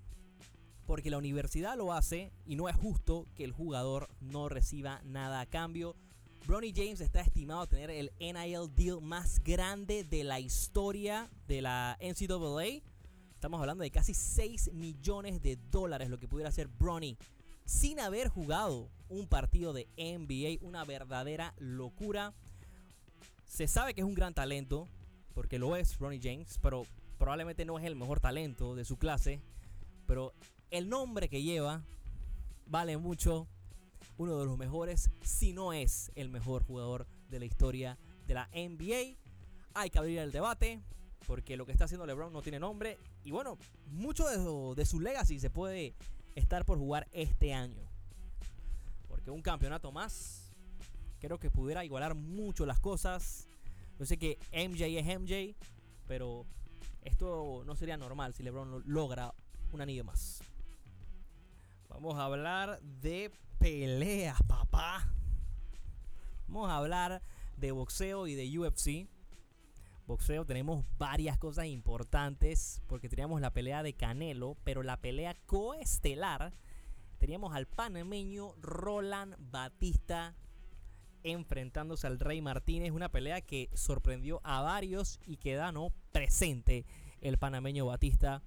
Porque 0.87 1.11
la 1.11 1.19
universidad 1.19 1.77
lo 1.77 1.93
hace 1.93 2.33
y 2.47 2.57
no 2.57 2.69
es 2.69 2.77
justo 2.77 3.27
que 3.35 3.45
el 3.45 3.53
jugador 3.53 4.09
no 4.21 4.49
reciba 4.49 5.03
nada 5.05 5.41
a 5.41 5.47
cambio. 5.47 5.97
Bronny 6.47 6.73
James 6.75 7.01
está 7.01 7.21
estimado 7.21 7.63
a 7.63 7.67
tener 7.67 7.91
el 7.91 8.13
NIL 8.21 8.75
deal 8.75 9.03
más 9.03 9.43
grande 9.43 10.05
de 10.05 10.25
la 10.25 10.41
historia 10.41 11.29
de 11.47 11.61
la 11.61 11.99
NCAA. 12.01 12.81
Estamos 13.35 13.61
hablando 13.61 13.83
de 13.83 13.91
casi 13.91 14.15
6 14.15 14.73
millones 14.73 15.43
de 15.43 15.57
dólares 15.57 16.09
lo 16.09 16.19
que 16.19 16.29
pudiera 16.29 16.49
hacer 16.49 16.69
Bronny 16.69 17.19
sin 17.69 18.01
haber 18.01 18.29
jugado 18.29 18.89
un 19.11 19.27
partido 19.27 19.73
de 19.73 19.89
NBA. 19.99 20.67
Una 20.67 20.85
verdadera 20.85 21.55
locura. 21.59 22.33
Se 23.49 23.67
sabe 23.67 23.95
que 23.95 24.03
es 24.03 24.07
un 24.07 24.15
gran 24.15 24.35
talento, 24.35 24.87
porque 25.35 25.59
lo 25.59 25.75
es 25.75 25.99
Bronny 25.99 26.21
James, 26.23 26.59
pero 26.63 26.87
probablemente 27.19 27.65
no 27.65 27.79
es 27.79 27.85
el 27.85 27.97
mejor 27.97 28.21
talento 28.21 28.77
de 28.77 28.85
su 28.85 28.99
clase. 28.99 29.43
Pero 30.07 30.33
el 30.71 30.89
nombre 30.89 31.29
que 31.29 31.43
lleva 31.43 31.83
vale 32.67 32.97
mucho. 32.97 33.49
Uno 34.17 34.39
de 34.39 34.45
los 34.45 34.59
mejores, 34.59 35.11
si 35.23 35.53
no 35.53 35.73
es 35.73 36.13
el 36.15 36.29
mejor 36.29 36.65
jugador 36.65 37.07
de 37.29 37.39
la 37.39 37.45
historia 37.45 37.99
de 38.27 38.35
la 38.35 38.49
NBA. 38.53 39.17
Hay 39.75 39.91
que 39.91 39.99
abrir 39.99 40.19
el 40.19 40.33
debate, 40.33 40.81
porque 41.27 41.57
lo 41.57 41.67
que 41.67 41.73
está 41.73 41.85
haciendo 41.85 42.07
LeBron 42.07 42.33
no 42.33 42.43
tiene 42.43 42.59
nombre. 42.59 42.99
Y 43.25 43.31
bueno, 43.31 43.59
mucho 43.87 44.29
de 44.29 44.37
su, 44.37 44.75
de 44.77 44.85
su 44.85 45.01
legacy 45.01 45.41
se 45.41 45.51
puede 45.51 45.95
estar 46.35 46.65
por 46.65 46.79
jugar 46.79 47.09
este 47.13 47.55
año. 47.55 47.89
Porque 49.09 49.31
un 49.31 49.43
campeonato 49.43 49.93
más, 49.93 50.48
creo 51.21 51.39
que 51.39 51.51
pudiera 51.51 51.85
igualar 51.85 52.15
mucho 52.15 52.67
las 52.67 52.81
cosas. 52.81 53.49
Yo 53.99 54.07
sé 54.07 54.17
que 54.19 54.39
MJ 54.53 54.87
es 54.99 55.07
MJ, 55.19 55.57
pero 56.07 56.47
esto 57.03 57.63
no 57.67 57.75
sería 57.77 57.97
normal 57.97 58.35
si 58.35 58.43
LeBron 58.43 58.71
lo- 58.71 58.81
logra 58.81 59.35
un 59.73 59.81
anillo 59.81 60.05
más. 60.05 60.41
Vamos 61.89 62.17
a 62.17 62.25
hablar 62.25 62.81
de 62.83 63.33
peleas, 63.59 64.41
papá. 64.43 65.11
Vamos 66.47 66.71
a 66.71 66.77
hablar 66.77 67.23
de 67.57 67.73
boxeo 67.73 68.27
y 68.27 68.35
de 68.35 68.59
UFC. 68.59 69.09
Boxeo 70.07 70.47
tenemos 70.47 70.85
varias 70.97 71.37
cosas 71.39 71.67
importantes 71.67 72.81
porque 72.87 73.09
teníamos 73.09 73.41
la 73.41 73.53
pelea 73.53 73.83
de 73.83 73.93
Canelo, 73.95 74.57
pero 74.65 74.83
la 74.83 74.97
pelea 74.99 75.35
coestelar 75.47 76.53
teníamos 77.19 77.55
al 77.55 77.67
panameño 77.67 78.55
Roland 78.61 79.35
Batista 79.39 80.35
enfrentándose 81.33 82.07
al 82.07 82.19
Rey 82.19 82.41
Martínez, 82.41 82.93
una 82.93 83.11
pelea 83.11 83.41
que 83.41 83.71
sorprendió 83.75 84.41
a 84.45 84.63
varios 84.63 85.21
y 85.27 85.37
que 85.37 85.55
da 85.55 85.73
no 85.73 85.93
presente 86.13 86.85
el 87.21 87.39
panameño 87.39 87.87
Batista 87.87 88.43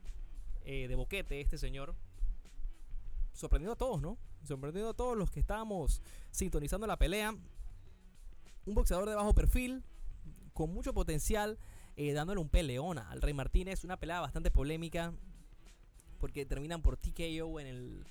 eh, 0.64 0.88
de 0.88 0.96
boquete, 0.96 1.42
este 1.42 1.58
señor. 1.58 1.96
Sorprendió 3.34 3.72
a 3.72 3.76
todos, 3.76 4.02
¿no? 4.02 4.18
Sorprendió 4.44 4.90
a 4.90 4.94
todos 4.94 5.18
los 5.18 5.32
que 5.32 5.40
estábamos 5.40 6.02
sintonizando 6.32 6.88
la 6.88 6.98
pelea. 6.98 7.36
Un 8.66 8.76
boxeador 8.76 9.10
de 9.10 9.16
bajo 9.16 9.34
perfil, 9.34 9.84
con 10.54 10.72
mucho 10.72 10.94
potencial, 10.94 11.58
eh, 11.96 12.14
dándole 12.14 12.40
un 12.40 12.50
peleón 12.50 13.00
al 13.00 13.22
Rey 13.22 13.34
Martínez. 13.34 13.84
Una 13.84 13.98
pelea 13.98 14.20
bastante 14.20 14.52
polémica, 14.52 15.14
porque 16.20 16.46
terminan 16.46 16.82
por 16.82 16.98
TKO 16.98 17.60
en 17.60 17.68
el 17.68 18.06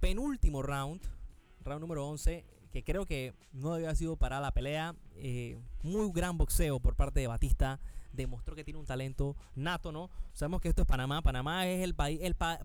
penúltimo 0.00 0.62
round, 0.62 1.00
round 1.64 1.80
número 1.80 2.06
11, 2.06 2.44
que 2.76 2.84
creo 2.84 3.06
que 3.06 3.32
no 3.54 3.72
haber 3.72 3.96
sido 3.96 4.16
para 4.16 4.38
la 4.38 4.50
pelea. 4.52 4.94
Eh, 5.14 5.56
muy 5.82 6.10
gran 6.12 6.36
boxeo 6.36 6.78
por 6.78 6.94
parte 6.94 7.20
de 7.20 7.26
Batista. 7.26 7.80
Demostró 8.12 8.54
que 8.54 8.64
tiene 8.64 8.78
un 8.78 8.84
talento 8.84 9.34
nato, 9.54 9.92
¿no? 9.92 10.10
Sabemos 10.34 10.60
que 10.60 10.68
esto 10.68 10.82
es 10.82 10.86
Panamá. 10.86 11.22
Panamá 11.22 11.66
es 11.66 11.82
el 11.82 11.94
país. 11.94 12.20
El 12.22 12.34
pa- 12.34 12.60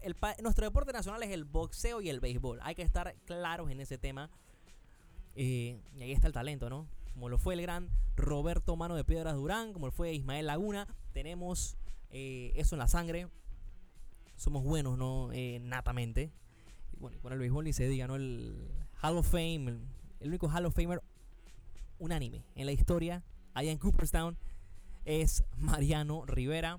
el 0.00 0.16
pa- 0.16 0.34
nuestro 0.42 0.64
deporte 0.64 0.92
nacional 0.92 1.22
es 1.22 1.30
el 1.30 1.44
boxeo 1.44 2.00
y 2.00 2.08
el 2.08 2.18
béisbol. 2.18 2.58
Hay 2.62 2.74
que 2.74 2.82
estar 2.82 3.14
claros 3.24 3.70
en 3.70 3.78
ese 3.80 3.98
tema. 3.98 4.30
Eh, 5.36 5.78
y 5.96 6.02
ahí 6.02 6.10
está 6.10 6.26
el 6.26 6.32
talento, 6.32 6.68
¿no? 6.68 6.88
Como 7.14 7.28
lo 7.28 7.38
fue 7.38 7.54
el 7.54 7.62
gran 7.62 7.88
Roberto 8.16 8.74
Mano 8.74 8.96
de 8.96 9.04
Piedras 9.04 9.34
Durán, 9.36 9.72
como 9.72 9.86
lo 9.86 9.92
fue 9.92 10.12
Ismael 10.12 10.46
Laguna. 10.48 10.88
Tenemos 11.12 11.76
eh, 12.10 12.50
eso 12.56 12.74
en 12.74 12.80
la 12.80 12.88
sangre. 12.88 13.28
Somos 14.34 14.64
buenos, 14.64 14.98
¿no? 14.98 15.30
Eh, 15.32 15.60
natamente. 15.62 16.32
Bueno, 16.98 17.16
y 17.16 17.20
con 17.20 17.32
el 17.32 17.38
béisbol 17.38 17.64
ni 17.64 17.72
se 17.72 17.86
diga, 17.86 18.08
¿no? 18.08 18.16
El 18.16 18.56
Hall 19.02 19.18
of 19.18 19.28
Fame, 19.28 19.80
el, 20.20 20.28
único 20.28 20.48
Hall 20.48 20.64
of 20.64 20.76
Famer 20.76 21.02
unánime 21.98 22.44
en 22.54 22.66
la 22.66 22.72
historia, 22.72 23.24
allá 23.52 23.72
en 23.72 23.78
Cooperstown, 23.78 24.38
es 25.04 25.42
Mariano 25.56 26.24
Rivera. 26.24 26.78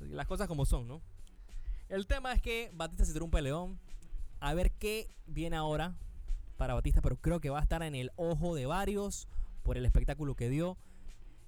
Las 0.00 0.26
cosas 0.26 0.48
como 0.48 0.64
son, 0.64 0.88
¿no? 0.88 1.02
El 1.90 2.06
tema 2.06 2.32
es 2.32 2.40
que 2.40 2.70
Batista 2.72 3.04
se 3.04 3.12
tiró 3.12 3.26
un 3.26 3.30
peleón. 3.30 3.78
A 4.40 4.54
ver 4.54 4.72
qué 4.72 5.14
viene 5.26 5.56
ahora 5.56 5.96
para 6.56 6.72
Batista, 6.72 7.02
pero 7.02 7.16
creo 7.16 7.40
que 7.40 7.50
va 7.50 7.58
a 7.58 7.62
estar 7.62 7.82
en 7.82 7.94
el 7.94 8.10
ojo 8.16 8.54
de 8.54 8.64
varios 8.64 9.28
por 9.62 9.76
el 9.76 9.84
espectáculo 9.84 10.34
que 10.34 10.48
dio. 10.48 10.78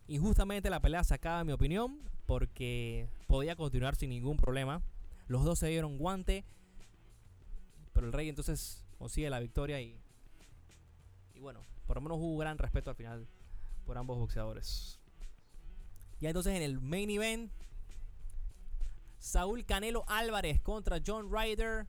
Injustamente 0.08 0.68
la 0.68 0.80
pelea 0.80 1.04
se 1.04 1.14
acaba, 1.14 1.40
en 1.40 1.46
mi 1.46 1.52
opinión, 1.54 2.00
porque 2.26 3.08
podía 3.26 3.56
continuar 3.56 3.96
sin 3.96 4.11
ningún 4.11 4.37
problema. 4.37 4.82
Los 5.26 5.42
dos 5.44 5.58
se 5.58 5.68
dieron 5.68 5.96
guante, 5.96 6.44
pero 7.94 8.06
el 8.06 8.12
Rey 8.12 8.28
entonces 8.28 8.86
consigue 8.99 9.31
la 9.31 9.41
victoria 9.41 9.81
y, 9.81 9.99
y 11.35 11.41
bueno, 11.41 11.61
por 11.87 11.97
lo 11.97 12.00
menos 12.00 12.19
hubo 12.21 12.38
gran 12.38 12.59
respeto 12.59 12.91
al 12.91 12.97
final 12.97 13.26
por 13.85 13.97
ambos 13.99 14.19
boxeadores. 14.19 14.99
Ya 16.21 16.31
entonces 16.31 16.55
en 16.55 16.62
el 16.62 16.81
main 16.81 17.11
event, 17.11 17.53
Saúl 19.19 19.65
Canelo 19.65 20.05
Álvarez 20.09 20.61
contra 20.61 21.00
John 21.05 21.31
Ryder. 21.31 21.87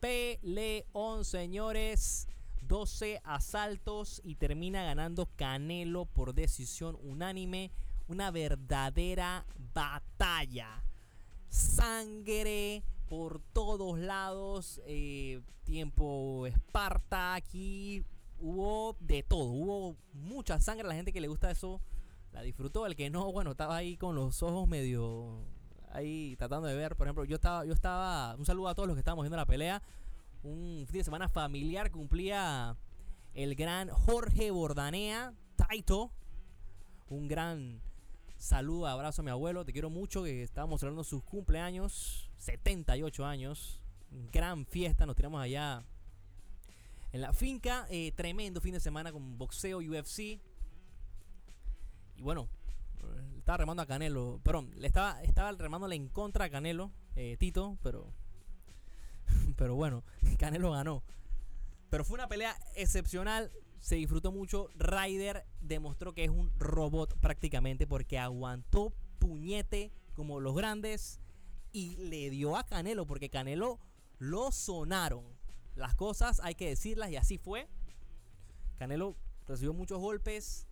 Peleón, 0.00 1.24
señores. 1.24 2.28
12 2.62 3.20
asaltos 3.24 4.22
y 4.24 4.36
termina 4.36 4.82
ganando 4.82 5.28
Canelo 5.36 6.06
por 6.06 6.34
decisión 6.34 6.98
unánime. 7.02 7.70
Una 8.08 8.30
verdadera 8.30 9.46
batalla. 9.72 10.82
Sangre 11.48 12.82
por 13.08 13.40
todos 13.52 13.98
lados. 13.98 14.80
eh, 14.86 15.40
tiempo 15.64 16.46
Esparta. 16.46 17.34
Aquí 17.34 18.04
hubo 18.38 18.96
de 19.00 19.22
todo. 19.22 19.50
Hubo 19.50 19.96
mucha 20.12 20.60
sangre. 20.60 20.86
La 20.86 20.94
gente 20.94 21.12
que 21.12 21.20
le 21.20 21.28
gusta 21.28 21.50
eso 21.50 21.80
la 22.32 22.42
disfrutó. 22.42 22.86
El 22.86 22.96
que 22.96 23.10
no, 23.10 23.32
bueno, 23.32 23.52
estaba 23.52 23.76
ahí 23.76 23.96
con 23.96 24.14
los 24.14 24.42
ojos 24.42 24.68
medio 24.68 25.44
ahí 25.90 26.36
tratando 26.36 26.68
de 26.68 26.76
ver. 26.76 26.96
Por 26.96 27.06
ejemplo, 27.06 27.24
yo 27.24 27.36
estaba, 27.36 27.64
yo 27.64 27.72
estaba. 27.72 28.34
Un 28.36 28.44
saludo 28.44 28.68
a 28.68 28.74
todos 28.74 28.86
los 28.86 28.96
que 28.96 29.00
estábamos 29.00 29.24
viendo 29.24 29.36
la 29.36 29.46
pelea. 29.46 29.82
Un 30.42 30.84
fin 30.86 30.98
de 30.98 31.04
semana 31.04 31.28
familiar 31.28 31.90
cumplía 31.90 32.76
el 33.32 33.54
gran 33.54 33.88
Jorge 33.88 34.50
Bordanea, 34.50 35.32
Taito. 35.56 36.12
Un 37.08 37.28
gran 37.28 37.80
saludo, 38.36 38.86
abrazo 38.86 39.22
a 39.22 39.24
mi 39.24 39.30
abuelo. 39.30 39.64
Te 39.64 39.72
quiero 39.72 39.88
mucho. 39.88 40.24
Que 40.24 40.42
estábamos 40.42 40.80
celebrando 40.80 41.04
sus 41.04 41.22
cumpleaños, 41.22 42.30
78 42.44 43.24
años. 43.24 43.80
Gran 44.32 44.66
fiesta, 44.66 45.06
nos 45.06 45.16
tiramos 45.16 45.40
allá 45.40 45.82
en 47.12 47.20
la 47.20 47.32
finca. 47.32 47.86
Eh, 47.90 48.12
tremendo 48.12 48.60
fin 48.60 48.74
de 48.74 48.80
semana 48.80 49.12
con 49.12 49.38
boxeo 49.38 49.78
UFC. 49.78 50.40
Y 52.16 52.22
bueno, 52.22 52.48
le 53.32 53.38
estaba 53.38 53.56
remando 53.56 53.82
a 53.82 53.86
Canelo. 53.86 54.40
Perdón, 54.44 54.70
le 54.76 54.86
estaba, 54.86 55.22
estaba 55.22 55.50
en 55.94 56.08
contra 56.08 56.44
a 56.44 56.50
Canelo, 56.50 56.92
eh, 57.16 57.36
Tito, 57.38 57.78
pero. 57.82 58.12
Pero 59.56 59.74
bueno, 59.74 60.04
Canelo 60.38 60.72
ganó. 60.72 61.02
Pero 61.88 62.04
fue 62.04 62.16
una 62.16 62.28
pelea 62.28 62.56
excepcional. 62.76 63.50
Se 63.80 63.94
disfrutó 63.94 64.32
mucho. 64.32 64.68
Ryder 64.76 65.46
demostró 65.60 66.12
que 66.12 66.24
es 66.24 66.30
un 66.30 66.52
robot 66.58 67.16
prácticamente 67.20 67.86
porque 67.86 68.18
aguantó 68.18 68.92
puñete 69.18 69.92
como 70.14 70.40
los 70.40 70.54
grandes 70.54 71.20
y 71.74 71.96
le 71.96 72.30
dio 72.30 72.56
a 72.56 72.64
Canelo 72.64 73.04
porque 73.04 73.28
Canelo 73.28 73.80
lo 74.18 74.52
sonaron. 74.52 75.24
Las 75.74 75.96
cosas 75.96 76.40
hay 76.44 76.54
que 76.54 76.68
decirlas 76.68 77.10
y 77.10 77.16
así 77.16 77.36
fue. 77.36 77.68
Canelo 78.76 79.16
recibió 79.46 79.74
muchos 79.74 79.98
golpes. 79.98 80.68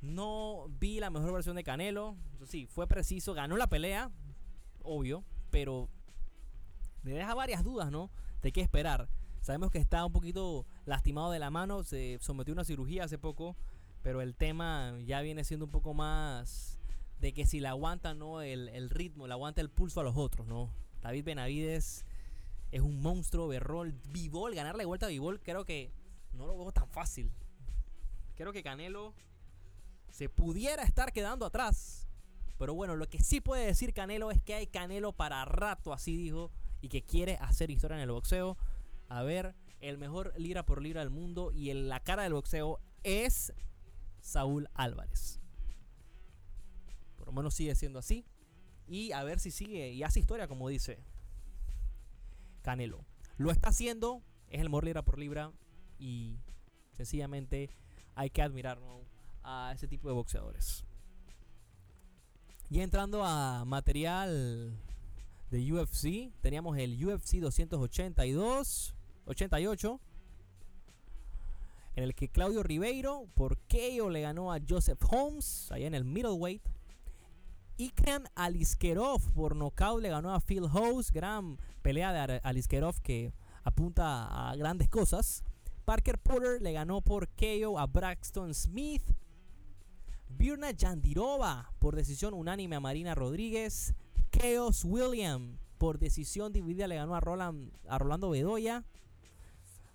No 0.00 0.66
vi 0.80 0.98
la 0.98 1.08
mejor 1.08 1.32
versión 1.32 1.54
de 1.54 1.62
Canelo. 1.62 2.16
Sí, 2.46 2.66
fue 2.66 2.88
preciso. 2.88 3.32
Ganó 3.32 3.56
la 3.56 3.68
pelea, 3.68 4.10
obvio, 4.82 5.24
pero 5.50 5.88
me 7.04 7.12
deja 7.12 7.32
varias 7.34 7.62
dudas, 7.62 7.92
¿no? 7.92 8.10
De 8.42 8.50
qué 8.50 8.60
esperar. 8.60 9.08
Sabemos 9.40 9.70
que 9.70 9.78
está 9.78 10.04
un 10.04 10.12
poquito 10.12 10.66
lastimado 10.84 11.30
de 11.30 11.38
la 11.38 11.50
mano. 11.50 11.84
Se 11.84 12.18
sometió 12.20 12.52
a 12.52 12.56
una 12.56 12.64
cirugía 12.64 13.04
hace 13.04 13.18
poco. 13.18 13.56
Pero 14.02 14.20
el 14.20 14.34
tema 14.34 14.98
ya 15.06 15.20
viene 15.20 15.44
siendo 15.44 15.64
un 15.64 15.70
poco 15.70 15.94
más 15.94 16.78
de 17.24 17.32
que 17.32 17.46
si 17.46 17.58
la 17.58 17.70
aguanta 17.70 18.12
no 18.12 18.42
el, 18.42 18.68
el 18.68 18.90
ritmo, 18.90 19.26
le 19.26 19.32
aguanta 19.32 19.62
el 19.62 19.70
pulso 19.70 19.98
a 19.98 20.04
los 20.04 20.14
otros, 20.14 20.46
¿no? 20.46 20.70
David 21.00 21.24
Benavides 21.24 22.04
es 22.70 22.80
un 22.82 23.00
monstruo, 23.00 23.48
Berrol, 23.48 23.94
Vivol, 24.10 24.54
ganarle 24.54 24.84
vuelta 24.84 25.06
a 25.06 25.08
Vivol, 25.08 25.40
creo 25.40 25.64
que 25.64 25.90
no 26.34 26.46
lo 26.46 26.58
veo 26.58 26.70
tan 26.70 26.86
fácil. 26.90 27.32
Creo 28.34 28.52
que 28.52 28.62
Canelo 28.62 29.14
se 30.10 30.28
pudiera 30.28 30.82
estar 30.82 31.14
quedando 31.14 31.46
atrás. 31.46 32.08
Pero 32.58 32.74
bueno, 32.74 32.94
lo 32.94 33.08
que 33.08 33.22
sí 33.22 33.40
puede 33.40 33.64
decir 33.64 33.94
Canelo 33.94 34.30
es 34.30 34.42
que 34.42 34.52
hay 34.52 34.66
Canelo 34.66 35.14
para 35.14 35.46
rato, 35.46 35.94
así 35.94 36.18
dijo, 36.18 36.50
y 36.82 36.90
que 36.90 37.06
quiere 37.06 37.38
hacer 37.40 37.70
historia 37.70 37.96
en 37.96 38.02
el 38.02 38.10
boxeo. 38.10 38.58
A 39.08 39.22
ver, 39.22 39.54
el 39.80 39.96
mejor 39.96 40.34
libra 40.36 40.66
por 40.66 40.82
libra 40.82 41.00
del 41.00 41.08
mundo 41.08 41.52
y 41.52 41.70
en 41.70 41.88
la 41.88 42.00
cara 42.00 42.24
del 42.24 42.34
boxeo 42.34 42.80
es 43.02 43.54
Saúl 44.20 44.68
Álvarez. 44.74 45.40
Por 47.24 47.32
lo 47.32 47.38
menos 47.38 47.54
sigue 47.54 47.74
siendo 47.74 47.98
así. 47.98 48.26
Y 48.86 49.12
a 49.12 49.24
ver 49.24 49.40
si 49.40 49.50
sigue 49.50 49.92
y 49.92 50.02
hace 50.02 50.20
historia, 50.20 50.46
como 50.46 50.68
dice 50.68 50.98
Canelo. 52.60 53.06
Lo 53.38 53.50
está 53.50 53.70
haciendo, 53.70 54.22
es 54.48 54.60
el 54.60 54.68
mejor 54.68 55.04
por 55.04 55.18
libra 55.18 55.52
y 55.98 56.36
sencillamente 56.92 57.70
hay 58.14 58.28
que 58.28 58.42
admirar 58.42 58.78
a 59.42 59.72
ese 59.74 59.88
tipo 59.88 60.08
de 60.08 60.14
boxeadores. 60.14 60.84
Y 62.68 62.80
entrando 62.80 63.24
a 63.24 63.64
material 63.64 64.78
de 65.50 65.72
UFC, 65.72 66.30
teníamos 66.42 66.76
el 66.76 67.02
UFC 67.02 67.36
282, 67.36 68.94
88, 69.24 70.00
en 71.96 72.04
el 72.04 72.14
que 72.14 72.28
Claudio 72.28 72.62
Ribeiro 72.62 73.26
por 73.34 73.56
KO 73.60 74.10
le 74.10 74.20
ganó 74.20 74.52
a 74.52 74.60
Joseph 74.66 75.02
Holmes, 75.08 75.72
allá 75.72 75.86
en 75.86 75.94
el 75.94 76.04
middleweight. 76.04 76.73
Ikram 77.76 78.24
Aliskerov 78.36 79.32
por 79.32 79.56
nocaut 79.56 80.00
le 80.00 80.08
ganó 80.08 80.32
a 80.32 80.40
Phil 80.40 80.68
House. 80.68 81.10
Gran 81.10 81.58
pelea 81.82 82.12
de 82.12 82.40
Aliskerov 82.44 83.00
que 83.00 83.32
apunta 83.64 84.50
a 84.50 84.54
grandes 84.56 84.88
cosas. 84.88 85.42
Parker 85.84 86.18
Porter 86.18 86.62
le 86.62 86.72
ganó 86.72 87.00
por 87.00 87.28
KO 87.28 87.78
a 87.78 87.86
Braxton 87.86 88.54
Smith. 88.54 89.02
Birna 90.28 90.70
Yandirova 90.70 91.72
por 91.78 91.96
decisión 91.96 92.34
unánime 92.34 92.76
a 92.76 92.80
Marina 92.80 93.14
Rodríguez. 93.14 93.94
Chaos 94.30 94.84
William 94.84 95.58
por 95.78 95.98
decisión 95.98 96.52
dividida 96.52 96.86
le 96.86 96.96
ganó 96.96 97.16
a, 97.16 97.20
Roland, 97.20 97.72
a 97.88 97.98
Rolando 97.98 98.30
Bedoya. 98.30 98.84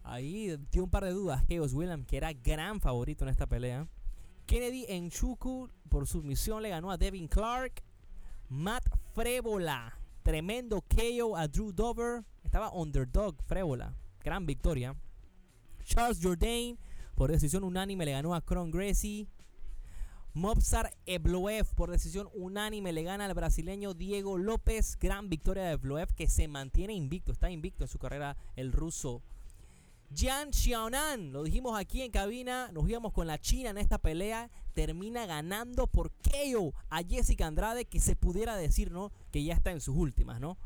Ahí 0.03 0.57
dio 0.71 0.83
un 0.83 0.89
par 0.89 1.05
de 1.05 1.11
dudas. 1.11 1.45
Chaos 1.47 1.73
William, 1.73 2.03
que 2.03 2.17
era 2.17 2.33
gran 2.33 2.81
favorito 2.81 3.23
en 3.23 3.29
esta 3.29 3.47
pelea. 3.47 3.87
Kennedy 4.49 4.87
en 4.89 5.11
Chuku 5.11 5.69
por 5.89 6.07
submisión 6.07 6.63
le 6.63 6.69
ganó 6.69 6.89
a 6.89 6.97
Devin 6.97 7.27
Clark. 7.27 7.83
Matt 8.49 8.83
Frébola, 9.13 9.99
tremendo 10.23 10.81
KO 10.81 11.37
a 11.37 11.47
Drew 11.47 11.71
Dover. 11.71 12.23
Estaba 12.43 12.73
underdog 12.73 13.35
Frébola, 13.43 13.93
gran 14.23 14.47
victoria. 14.47 14.95
Charles 15.83 16.19
Jourdain 16.19 16.79
por 17.13 17.31
decisión 17.31 17.63
unánime 17.63 18.05
le 18.05 18.13
ganó 18.13 18.33
a 18.33 18.41
Cron 18.41 18.71
Gracie. 18.71 19.27
Mobsar 20.33 20.97
Ebloev 21.05 21.67
por 21.75 21.91
decisión 21.91 22.27
unánime 22.33 22.91
le 22.91 23.03
gana 23.03 23.25
al 23.25 23.35
brasileño 23.35 23.93
Diego 23.93 24.39
López. 24.39 24.97
Gran 24.99 25.29
victoria 25.29 25.65
de 25.65 25.73
Ebloev 25.73 26.15
que 26.15 26.27
se 26.27 26.47
mantiene 26.47 26.95
invicto, 26.95 27.31
está 27.31 27.51
invicto 27.51 27.83
en 27.83 27.87
su 27.87 27.99
carrera 27.99 28.35
el 28.55 28.71
ruso 28.71 29.21
Jian 30.13 30.51
Xiaonan, 30.51 31.31
lo 31.31 31.43
dijimos 31.43 31.79
aquí 31.79 32.01
en 32.01 32.11
cabina, 32.11 32.71
nos 32.73 32.89
íbamos 32.89 33.13
con 33.13 33.27
la 33.27 33.37
China 33.37 33.69
en 33.69 33.77
esta 33.77 33.99
pelea, 33.99 34.49
termina 34.73 35.27
ganando 35.27 35.85
por 35.85 36.11
KO 36.11 36.73
a 36.89 37.03
Jessica 37.03 37.45
Andrade, 37.45 37.85
que 37.85 37.99
se 37.99 38.15
pudiera 38.15 38.55
decir, 38.55 38.91
¿no? 38.91 39.11
Que 39.31 39.43
ya 39.43 39.53
está 39.53 39.71
en 39.71 39.81
sus 39.81 39.95
últimas, 39.95 40.39
¿no? 40.39 40.57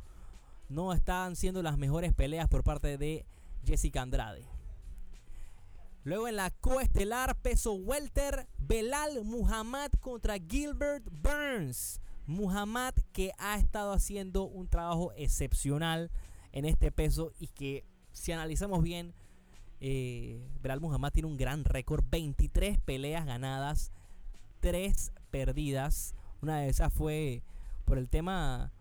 No 0.69 0.93
están 0.93 1.35
siendo 1.35 1.61
las 1.61 1.77
mejores 1.77 2.13
peleas 2.13 2.47
por 2.47 2.63
parte 2.63 2.97
de 2.97 3.25
Jessica 3.65 4.01
Andrade. 4.01 4.45
Luego 6.05 6.27
en 6.27 6.37
la 6.37 6.49
coestelar, 6.49 7.35
peso 7.41 7.73
welter, 7.73 8.47
Belal 8.57 9.23
Muhammad 9.23 9.91
contra 9.99 10.37
Gilbert 10.37 11.05
Burns. 11.11 11.99
Muhammad 12.25 12.93
que 13.11 13.31
ha 13.37 13.57
estado 13.57 13.91
haciendo 13.91 14.43
un 14.43 14.69
trabajo 14.69 15.11
excepcional 15.17 16.11
en 16.53 16.63
este 16.63 16.91
peso 16.91 17.33
y 17.39 17.47
que 17.47 17.85
si 18.13 18.31
analizamos 18.31 18.81
bien 18.81 19.13
eh, 19.85 20.47
Belal 20.61 20.79
Muhammad 20.79 21.11
tiene 21.11 21.27
un 21.27 21.35
gran 21.35 21.65
récord, 21.65 22.05
23 22.09 22.79
peleas 22.79 23.25
ganadas, 23.25 23.91
3 24.61 25.11
perdidas. 25.29 26.15
Una 26.41 26.59
de 26.59 26.69
esas 26.69 26.93
fue 26.93 27.43
por 27.83 27.97
el 27.97 28.09
tema 28.09 28.71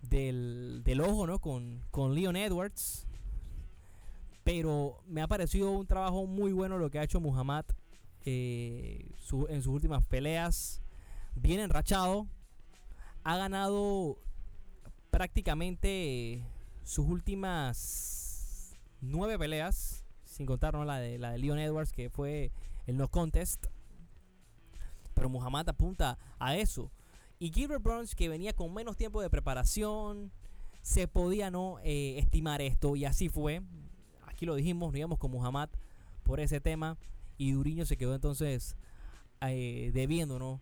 del, 0.00 1.00
ojo, 1.04 1.26
¿no? 1.26 1.40
Con, 1.40 1.82
con 1.90 2.14
Leon 2.14 2.36
Edwards. 2.36 3.08
Pero 4.44 5.02
me 5.08 5.22
ha 5.22 5.26
parecido 5.26 5.72
un 5.72 5.88
trabajo 5.88 6.24
muy 6.26 6.52
bueno 6.52 6.78
lo 6.78 6.88
que 6.88 7.00
ha 7.00 7.02
hecho 7.02 7.20
Muhammad 7.20 7.64
eh, 8.24 9.04
en 9.48 9.62
sus 9.62 9.74
últimas 9.74 10.04
peleas. 10.04 10.82
Bien 11.34 11.58
enrachado. 11.58 12.28
Ha 13.24 13.36
ganado 13.38 14.18
prácticamente 15.10 16.44
sus 16.84 17.08
últimas 17.08 18.78
nueve 19.00 19.36
peleas 19.36 20.01
sin 20.32 20.46
contar 20.46 20.74
la, 20.74 20.98
de, 20.98 21.18
la 21.18 21.30
de 21.30 21.38
Leon 21.38 21.58
Edwards, 21.58 21.92
que 21.92 22.10
fue 22.10 22.50
el 22.86 22.96
no 22.96 23.08
contest. 23.08 23.66
Pero 25.14 25.28
Muhammad 25.28 25.68
apunta 25.68 26.18
a 26.38 26.56
eso. 26.56 26.90
Y 27.38 27.52
Gilbert 27.52 27.82
Burns, 27.82 28.14
que 28.14 28.28
venía 28.28 28.52
con 28.52 28.72
menos 28.72 28.96
tiempo 28.96 29.20
de 29.20 29.28
preparación, 29.28 30.32
se 30.80 31.08
podía 31.08 31.50
no 31.50 31.78
eh, 31.82 32.18
estimar 32.18 32.60
esto. 32.62 32.96
Y 32.96 33.04
así 33.04 33.28
fue. 33.28 33.62
Aquí 34.26 34.46
lo 34.46 34.54
dijimos, 34.54 34.94
íbamos 34.94 35.18
con 35.18 35.30
Muhammad 35.30 35.68
por 36.22 36.40
ese 36.40 36.60
tema. 36.60 36.98
Y 37.36 37.52
Duriño 37.52 37.84
se 37.84 37.96
quedó 37.96 38.14
entonces 38.14 38.76
eh, 39.40 39.90
debiendo, 39.92 40.38
¿no? 40.38 40.60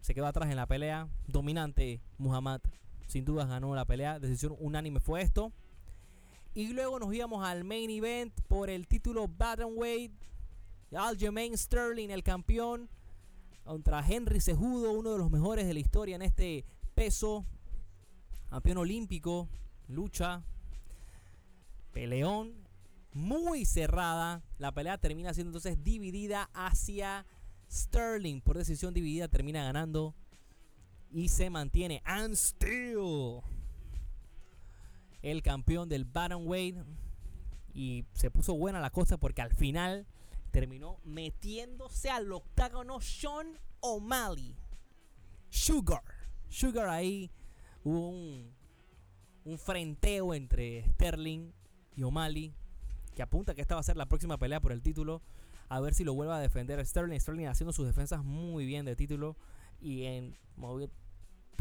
Se 0.00 0.14
quedó 0.14 0.26
atrás 0.26 0.50
en 0.50 0.56
la 0.56 0.66
pelea. 0.66 1.08
Dominante 1.26 2.00
Muhammad. 2.18 2.60
Sin 3.06 3.24
dudas 3.24 3.48
ganó 3.48 3.74
la 3.74 3.84
pelea. 3.84 4.18
Decisión 4.18 4.56
unánime 4.58 5.00
fue 5.00 5.22
esto. 5.22 5.52
Y 6.54 6.68
luego 6.72 6.98
nos 6.98 7.14
íbamos 7.14 7.44
al 7.44 7.64
main 7.64 7.88
event 7.90 8.32
por 8.48 8.68
el 8.68 8.86
título 8.86 9.26
Battenweight. 9.28 10.12
Aljamain 10.94 11.56
Sterling, 11.56 12.10
el 12.10 12.22
campeón, 12.22 12.90
contra 13.64 14.06
Henry 14.06 14.40
Sejudo, 14.40 14.92
uno 14.92 15.12
de 15.12 15.18
los 15.18 15.30
mejores 15.30 15.66
de 15.66 15.72
la 15.72 15.80
historia 15.80 16.16
en 16.16 16.22
este 16.22 16.66
peso. 16.94 17.46
Campeón 18.50 18.76
olímpico, 18.76 19.48
lucha, 19.88 20.42
peleón, 21.92 22.52
muy 23.14 23.64
cerrada. 23.64 24.42
La 24.58 24.72
pelea 24.72 24.98
termina 24.98 25.32
siendo 25.32 25.48
entonces 25.50 25.82
dividida 25.82 26.50
hacia 26.52 27.24
Sterling. 27.70 28.42
Por 28.42 28.58
decisión 28.58 28.92
dividida 28.92 29.28
termina 29.28 29.64
ganando 29.64 30.14
y 31.10 31.28
se 31.28 31.48
mantiene. 31.48 32.02
And 32.04 32.34
still 32.34 33.42
el 35.22 35.42
campeón 35.42 35.88
del 35.88 36.06
Weight 36.14 36.76
Y 37.72 38.04
se 38.12 38.30
puso 38.30 38.54
buena 38.54 38.80
la 38.80 38.90
cosa 38.90 39.16
porque 39.16 39.42
al 39.42 39.54
final 39.54 40.06
terminó 40.50 40.98
metiéndose 41.04 42.10
al 42.10 42.30
octágono 42.32 43.00
Sean 43.00 43.58
O'Malley. 43.80 44.56
Sugar. 45.48 46.02
Sugar 46.48 46.88
ahí 46.88 47.30
hubo 47.84 48.08
un, 48.08 48.52
un 49.44 49.58
frenteo 49.58 50.34
entre 50.34 50.84
Sterling 50.92 51.52
y 51.96 52.02
O'Malley. 52.02 52.54
que 53.14 53.22
apunta 53.22 53.54
que 53.54 53.62
esta 53.62 53.74
va 53.74 53.80
a 53.80 53.84
ser 53.84 53.96
la 53.96 54.06
próxima 54.06 54.38
pelea 54.38 54.60
por 54.60 54.72
el 54.72 54.82
título. 54.82 55.22
A 55.68 55.80
ver 55.80 55.94
si 55.94 56.04
lo 56.04 56.14
vuelve 56.14 56.34
a 56.34 56.38
defender 56.38 56.84
Sterling. 56.84 57.18
Sterling 57.18 57.46
haciendo 57.46 57.72
sus 57.72 57.86
defensas 57.86 58.22
muy 58.22 58.66
bien 58.66 58.84
de 58.84 58.94
título 58.94 59.36
y 59.80 60.04
en 60.04 60.36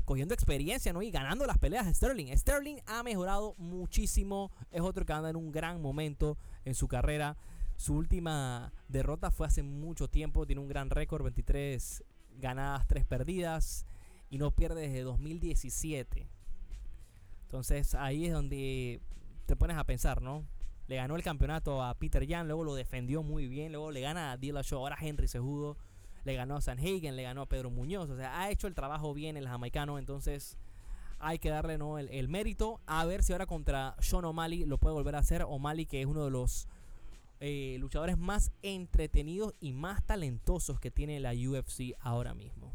cogiendo 0.06 0.34
experiencia, 0.34 0.93
¿no? 0.93 1.01
Y 1.01 1.12
ganando 1.12 1.45
las 1.45 1.58
peleas 1.58 1.86
de 1.86 1.93
Sterling. 1.93 2.36
Sterling 2.36 2.77
ha 2.86 3.04
mejorado 3.04 3.56
muchísimo. 3.58 4.51
Es 4.71 4.82
otro 4.82 5.06
que 5.06 5.13
anda 5.13 5.30
en 5.30 5.36
un 5.36 5.51
gran 5.51 5.82
momento 5.82 6.38
en 6.65 6.75
su 6.75 6.88
carrera. 6.88 7.38
Su 7.77 7.95
última 7.95 8.73
derrota 8.88 9.32
fue 9.32 9.47
hace 9.47 9.63
mucho 9.63 10.08
tiempo. 10.08 10.45
Tiene 10.45 10.62
un 10.62 10.67
gran 10.67 10.89
récord, 10.89 11.23
23 11.23 12.04
ganadas, 12.38 12.88
3 12.88 13.06
perdidas. 13.06 13.86
Y 14.30 14.38
no 14.38 14.51
pierde 14.51 14.82
desde 14.82 15.01
2017. 15.01 16.27
Entonces 17.43 17.95
ahí 17.95 18.25
es 18.27 18.34
donde 18.34 19.01
te 19.45 19.56
pones 19.56 19.77
a 19.77 19.84
pensar, 19.84 20.21
¿no? 20.21 20.45
Le 20.88 20.95
ganó 20.95 21.15
el 21.15 21.23
campeonato 21.23 21.84
a 21.84 21.93
Peter 21.95 22.27
Jan, 22.27 22.47
luego 22.47 22.63
lo 22.63 22.75
defendió 22.75 23.23
muy 23.23 23.47
bien, 23.47 23.71
luego 23.71 23.91
le 23.91 24.01
gana 24.01 24.32
a 24.32 24.38
Dillashaw, 24.38 24.80
ahora 24.80 24.97
Henry 24.99 25.27
Sejudo 25.27 25.77
le 26.23 26.36
ganó 26.36 26.55
a 26.55 26.62
Sanhagen, 26.62 27.15
le 27.15 27.23
ganó 27.23 27.41
a 27.41 27.45
Pedro 27.47 27.69
Muñoz. 27.69 28.10
O 28.10 28.17
sea, 28.17 28.39
ha 28.39 28.49
hecho 28.49 28.67
el 28.67 28.75
trabajo 28.75 29.13
bien 29.13 29.38
el 29.38 29.47
jamaicano. 29.47 29.97
Entonces 29.97 30.57
hay 31.19 31.39
que 31.39 31.49
darle 31.49 31.77
¿no? 31.77 31.97
el, 31.97 32.27
mérito. 32.27 32.81
A 32.86 33.05
ver 33.05 33.23
si 33.23 33.31
ahora 33.34 33.45
contra 33.45 33.95
Sean 33.99 34.25
O'Malley 34.25 34.65
lo 34.65 34.77
puede 34.77 34.93
volver 34.93 35.15
a 35.15 35.19
hacer. 35.19 35.43
O'Malley 35.43 35.86
que 35.86 36.01
es 36.01 36.07
uno 36.07 36.25
de 36.25 36.31
los 36.31 36.67
eh, 37.39 37.77
luchadores 37.79 38.17
más 38.17 38.51
entretenidos 38.62 39.53
y 39.60 39.73
más 39.73 40.05
talentosos 40.05 40.79
que 40.79 40.91
tiene 40.91 41.19
la 41.19 41.34
UFC 41.34 41.95
ahora 41.99 42.34
mismo. 42.34 42.73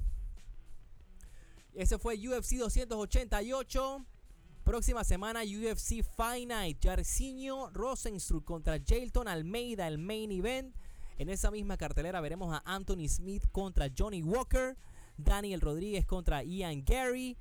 Ese 1.75 1.99
fue 1.99 2.17
UFC 2.17 2.55
288. 2.57 4.07
Próxima 4.65 5.05
semana 5.05 5.43
UFC 5.43 6.05
Night. 6.47 6.79
Jarcinho 6.83 7.71
Rosenstruck 7.71 8.45
contra 8.45 8.81
Jailton 8.85 9.29
Almeida, 9.29 9.87
el 9.87 9.99
main 9.99 10.33
event. 10.33 10.75
En 11.19 11.31
esa 11.31 11.51
misma 11.51 11.77
cartelera 11.77 12.21
veremos 12.21 12.55
a 12.55 12.63
Anthony 12.67 13.09
Smith 13.09 13.45
contra 13.51 13.89
Johnny 13.97 14.23
Walker, 14.23 14.77
Daniel 15.17 15.63
Rodríguez 15.63 16.05
contra 16.05 16.43
Ian 16.43 16.85
Gary 16.85 17.39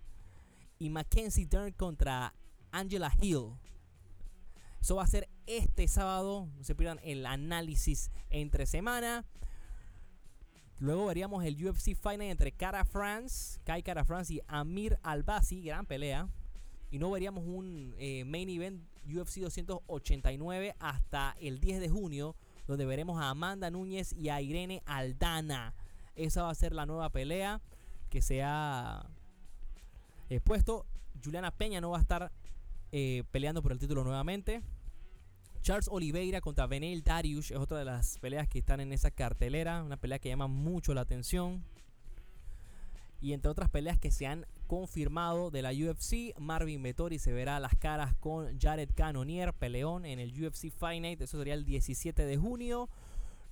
y 0.80 0.90
Mackenzie 0.90 1.46
Dern 1.46 1.74
contra 1.74 2.34
Angela 2.72 3.12
Hill. 3.22 3.54
Eso 4.82 4.96
va 4.96 5.04
a 5.04 5.08
ser 5.08 5.28
este 5.46 5.88
sábado. 5.88 6.48
No 6.58 6.64
se 6.64 6.76
pierdan 6.76 7.00
el 7.04 7.26
análisis 7.26 8.12
entre 8.30 8.66
semana. 8.66 9.26
Luego 10.80 11.08
veríamos 11.08 11.44
el 11.44 11.56
UFC 11.66 11.96
Final 11.96 12.24
entre 12.24 12.52
Cara 12.52 12.86
France, 12.86 13.60
Kai 13.64 13.82
Cara 13.82 14.06
France 14.06 14.34
y 14.34 14.42
Amir 14.48 15.00
Albasi. 15.04 15.64
Gran 15.64 15.86
pelea. 15.86 16.30
Y 16.92 17.00
no 17.00 17.12
veríamos 17.12 17.44
un 17.46 17.96
eh, 17.98 18.24
main 18.26 18.48
event 18.48 18.84
UFC 19.06 19.40
289 19.40 20.76
hasta 20.80 21.36
el 21.42 21.60
10 21.60 21.80
de 21.80 21.90
junio 21.90 22.36
donde 22.68 22.86
veremos 22.86 23.22
a 23.22 23.30
Amanda 23.30 23.70
Núñez 23.70 24.14
y 24.14 24.30
a 24.30 24.42
Irene 24.42 24.82
Aldana. 24.86 25.74
Esa 26.16 26.44
va 26.44 26.50
a 26.50 26.56
ser 26.56 26.74
la 26.74 26.86
nueva 26.86 27.10
pelea 27.10 27.62
que 28.10 28.22
se 28.22 28.42
ha 28.44 29.06
expuesto. 30.30 30.86
Juliana 31.24 31.52
Peña 31.52 31.82
no 31.82 31.92
va 31.92 31.98
a 31.98 32.02
estar 32.02 32.32
eh, 32.92 33.24
peleando 33.32 33.62
por 33.62 33.72
el 33.72 33.80
título 33.80 34.04
nuevamente. 34.04 34.62
Charles 35.62 35.88
Oliveira 35.92 36.42
contra 36.42 36.68
Benel 36.68 37.04
Darius 37.04 37.50
es 37.50 37.58
otra 37.58 37.80
de 37.80 37.86
las 37.86 38.20
peleas 38.20 38.48
que 38.48 38.60
están 38.60 38.80
en 38.80 38.94
esa 38.94 39.12
cartelera. 39.12 39.84
Una 39.84 39.98
pelea 39.98 40.20
que 40.20 40.30
llama 40.30 40.48
mucho 40.48 40.94
la 40.94 41.02
atención. 41.02 41.64
Y 43.20 43.34
entre 43.34 43.50
otras 43.50 43.70
peleas 43.70 43.98
que 43.98 44.12
se 44.12 44.28
han 44.28 44.46
confirmado 44.66 45.52
de 45.52 45.62
la 45.62 45.72
UFC, 45.72 46.38
Marvin 46.40 46.82
Vettori 46.84 47.20
se 47.20 47.32
verá 47.32 47.60
las 47.60 47.76
caras 47.76 48.16
con 48.16 48.60
Jared 48.60 48.90
Cannonier, 48.96 49.54
peleón 49.54 50.06
en 50.06 50.20
el 50.20 50.32
UFC 50.32 50.70
Fight 50.72 51.02
Night, 51.02 51.22
eso 51.22 51.38
sería 51.38 51.54
el 51.54 51.66
17 51.66 52.26
de 52.26 52.38
junio. 52.38 52.90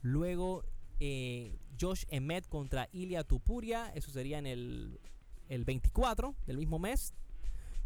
Luego 0.01 0.63
eh, 0.99 1.57
Josh 1.79 2.03
Emmett 2.09 2.47
contra 2.47 2.89
Ilya 2.91 3.23
Tupuria, 3.23 3.91
eso 3.95 4.11
sería 4.11 4.39
en 4.39 4.47
el, 4.47 4.99
el 5.49 5.65
24 5.65 6.35
del 6.45 6.57
mismo 6.57 6.79
mes. 6.79 7.13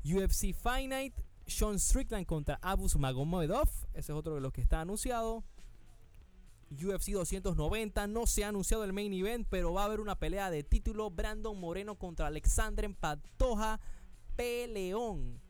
UFC 0.03 0.53
Fight 0.53 0.89
Night, 0.89 1.13
Sean 1.45 1.79
Strickland 1.79 2.25
contra 2.25 2.59
Abus 2.61 2.97
Magomedov, 2.97 3.69
ese 3.93 4.11
es 4.11 4.17
otro 4.17 4.35
de 4.35 4.41
los 4.41 4.53
que 4.53 4.61
está 4.61 4.81
anunciado. 4.81 5.43
UFC 6.71 7.11
290. 7.11 8.07
No 8.07 8.27
se 8.27 8.43
ha 8.43 8.49
anunciado 8.49 8.83
el 8.83 8.93
main 8.93 9.13
event, 9.13 9.47
pero 9.49 9.73
va 9.73 9.83
a 9.83 9.85
haber 9.85 9.99
una 9.99 10.19
pelea 10.19 10.49
de 10.49 10.63
título. 10.63 11.09
Brandon 11.09 11.59
Moreno 11.59 11.95
contra 11.95 12.27
Alexander 12.27 12.93
Patoja. 12.95 13.79
Peleón. 14.35 15.41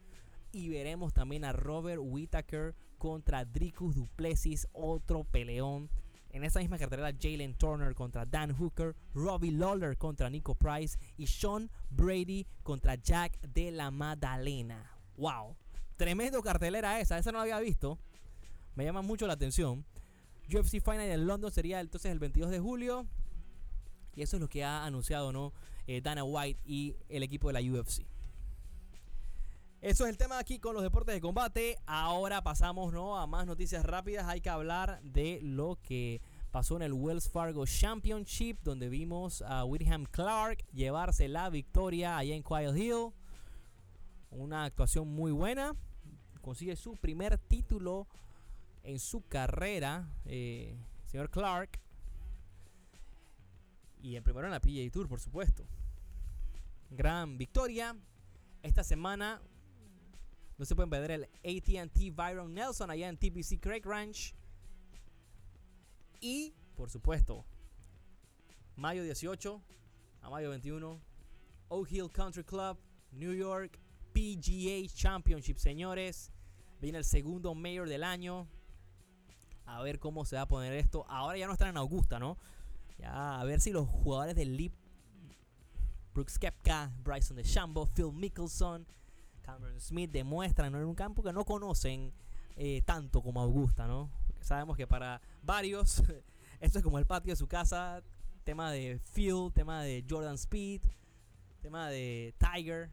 Y 0.51 0.69
veremos 0.69 1.13
también 1.13 1.43
a 1.43 1.51
Robert 1.53 2.01
Whittaker 2.01 2.75
contra 2.97 3.45
Dricus 3.45 3.95
Duplessis. 3.95 4.67
Otro 4.71 5.23
peleón. 5.23 5.89
En 6.29 6.43
esa 6.43 6.59
misma 6.59 6.77
cartelera, 6.77 7.17
Jalen 7.19 7.55
Turner 7.55 7.95
contra 7.95 8.25
Dan 8.25 8.55
Hooker, 8.55 8.95
Robbie 9.13 9.51
Lawler 9.51 9.97
contra 9.97 10.29
Nico 10.29 10.55
Price 10.55 10.99
y 11.17 11.25
Sean 11.25 11.71
Brady 11.89 12.45
contra 12.63 12.95
Jack 12.95 13.39
de 13.41 13.71
la 13.71 13.91
Madalena. 13.91 14.91
¡Wow! 15.17 15.55
Tremendo 15.95 16.43
cartelera 16.43 16.99
esa, 16.99 17.17
esa 17.17 17.31
no 17.31 17.39
la 17.39 17.43
había 17.43 17.59
visto. 17.59 17.97
Me 18.75 18.83
llama 18.83 19.01
mucho 19.01 19.25
la 19.25 19.33
atención. 19.33 19.83
UFC 20.49 20.81
Final 20.81 21.01
en 21.01 21.27
London 21.27 21.51
sería 21.51 21.79
entonces 21.79 22.11
el 22.11 22.19
22 22.19 22.51
de 22.51 22.59
julio. 22.59 23.05
Y 24.15 24.21
eso 24.23 24.37
es 24.37 24.41
lo 24.41 24.49
que 24.49 24.63
ha 24.63 24.85
anunciado 24.85 25.31
¿no? 25.31 25.53
Eh, 25.85 26.01
Dana 26.01 26.23
White 26.23 26.59
y 26.65 26.95
el 27.09 27.23
equipo 27.23 27.47
de 27.47 27.53
la 27.53 27.61
UFC. 27.61 28.05
Eso 29.79 30.05
es 30.05 30.09
el 30.09 30.17
tema 30.17 30.39
aquí 30.39 30.57
con 30.57 30.73
los 30.73 30.81
deportes 30.81 31.13
de 31.13 31.21
combate. 31.21 31.77
Ahora 31.85 32.41
pasamos 32.41 32.91
¿no? 32.91 33.17
a 33.17 33.27
más 33.27 33.45
noticias 33.45 33.85
rápidas. 33.85 34.27
Hay 34.27 34.41
que 34.41 34.49
hablar 34.49 34.99
de 35.03 35.39
lo 35.43 35.77
que 35.83 36.19
pasó 36.51 36.77
en 36.77 36.81
el 36.81 36.93
Wells 36.93 37.29
Fargo 37.29 37.65
Championship, 37.67 38.57
donde 38.63 38.89
vimos 38.89 39.43
a 39.43 39.63
William 39.65 40.05
Clark 40.05 40.65
llevarse 40.73 41.27
la 41.27 41.49
victoria 41.51 42.17
allá 42.17 42.33
en 42.33 42.41
Quiet 42.41 42.75
Hill. 42.75 43.13
Una 44.31 44.63
actuación 44.63 45.07
muy 45.07 45.31
buena. 45.31 45.75
Consigue 46.41 46.75
su 46.75 46.95
primer 46.97 47.37
título 47.37 48.07
en 48.87 48.99
su 48.99 49.27
carrera, 49.27 50.07
eh, 50.23 50.73
señor 51.07 51.29
Clark. 51.29 51.77
Y 54.01 54.15
en 54.15 54.23
primero 54.23 54.47
en 54.47 54.51
la 54.51 54.61
PGA 54.61 54.89
Tour, 54.89 55.09
por 55.09 55.19
supuesto. 55.19 55.65
Gran 56.89 57.37
victoria. 57.37 57.97
Esta 58.63 58.85
semana 58.85 59.41
no 60.57 60.63
se 60.63 60.73
pueden 60.73 60.89
perder 60.89 61.11
el 61.11 61.23
ATT 61.25 62.15
Byron 62.15 62.53
Nelson 62.53 62.89
allá 62.89 63.09
en 63.09 63.17
TPC 63.17 63.59
Craig 63.59 63.81
Ranch. 63.83 64.33
Y, 66.21 66.53
por 66.77 66.89
supuesto, 66.89 67.43
mayo 68.77 69.03
18 69.03 69.61
a 70.21 70.29
mayo 70.29 70.49
21, 70.49 71.01
Oak 71.67 71.91
Hill 71.91 72.09
Country 72.09 72.45
Club, 72.45 72.77
New 73.11 73.33
York, 73.33 73.77
PGA 74.13 74.87
Championship, 74.87 75.57
señores. 75.57 76.31
Viene 76.79 76.99
el 76.99 77.05
segundo 77.05 77.53
mayor 77.53 77.89
del 77.89 78.05
año 78.05 78.47
a 79.67 79.81
ver 79.83 79.99
cómo 79.99 80.25
se 80.25 80.35
va 80.35 80.43
a 80.43 80.47
poner 80.47 80.73
esto. 80.73 81.05
Ahora 81.07 81.37
ya 81.37 81.45
no 81.45 81.53
están 81.53 81.69
en 81.69 81.77
Augusta, 81.77 82.19
¿no? 82.19 82.37
Ya 82.97 83.39
a 83.39 83.43
ver 83.43 83.61
si 83.61 83.71
los 83.71 83.87
jugadores 83.87 84.35
del 84.35 84.57
Leap, 84.57 84.73
Brooks 86.13 86.39
Kepka, 86.39 86.91
Bryson 87.03 87.37
DeChambeau, 87.37 87.85
Phil 87.85 88.11
Mickelson, 88.11 88.87
Cameron 89.43 89.79
Smith 89.79 90.11
demuestran 90.11 90.73
en 90.73 90.83
un 90.83 90.95
campo 90.95 91.21
que 91.21 91.31
no 91.31 91.45
conocen 91.45 92.11
eh, 92.55 92.81
tanto 92.85 93.21
como 93.21 93.41
Augusta, 93.41 93.87
¿no? 93.87 94.09
sabemos 94.41 94.77
que 94.77 94.87
para 94.87 95.21
varios 95.43 96.01
esto 96.59 96.79
es 96.79 96.83
como 96.83 96.99
el 96.99 97.05
patio 97.05 97.33
de 97.33 97.35
su 97.35 97.47
casa, 97.47 98.01
tema 98.43 98.71
de 98.71 98.99
Phil, 99.13 99.51
tema 99.53 99.83
de 99.83 100.05
Jordan 100.09 100.35
Speed, 100.35 100.81
tema 101.61 101.89
de 101.89 102.33
Tiger. 102.37 102.89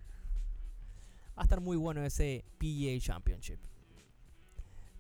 Va 1.37 1.43
a 1.43 1.45
estar 1.45 1.61
muy 1.61 1.77
bueno 1.77 2.05
ese 2.05 2.45
PGA 2.59 2.99
Championship. 3.01 3.61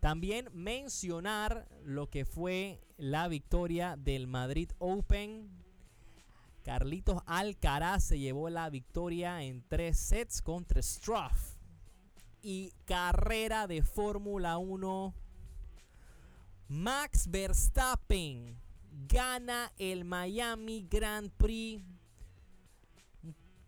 También 0.04 0.50
mencionar 0.52 1.66
lo 1.82 2.10
que 2.10 2.26
fue 2.26 2.78
la 2.98 3.26
victoria 3.26 3.96
del 3.96 4.26
Madrid 4.26 4.70
Open. 4.76 5.48
Carlitos 6.62 7.22
Alcaraz 7.24 8.04
se 8.04 8.18
llevó 8.18 8.50
la 8.50 8.68
victoria 8.68 9.42
en 9.42 9.66
tres 9.66 9.98
sets 9.98 10.42
contra 10.42 10.82
Struff. 10.82 11.56
Y 12.42 12.74
carrera 12.84 13.66
de 13.66 13.82
Fórmula 13.82 14.58
1. 14.58 15.14
Max 16.68 17.26
Verstappen 17.30 18.60
gana 19.08 19.72
el 19.78 20.04
Miami 20.04 20.86
Grand 20.86 21.30
Prix. 21.30 21.82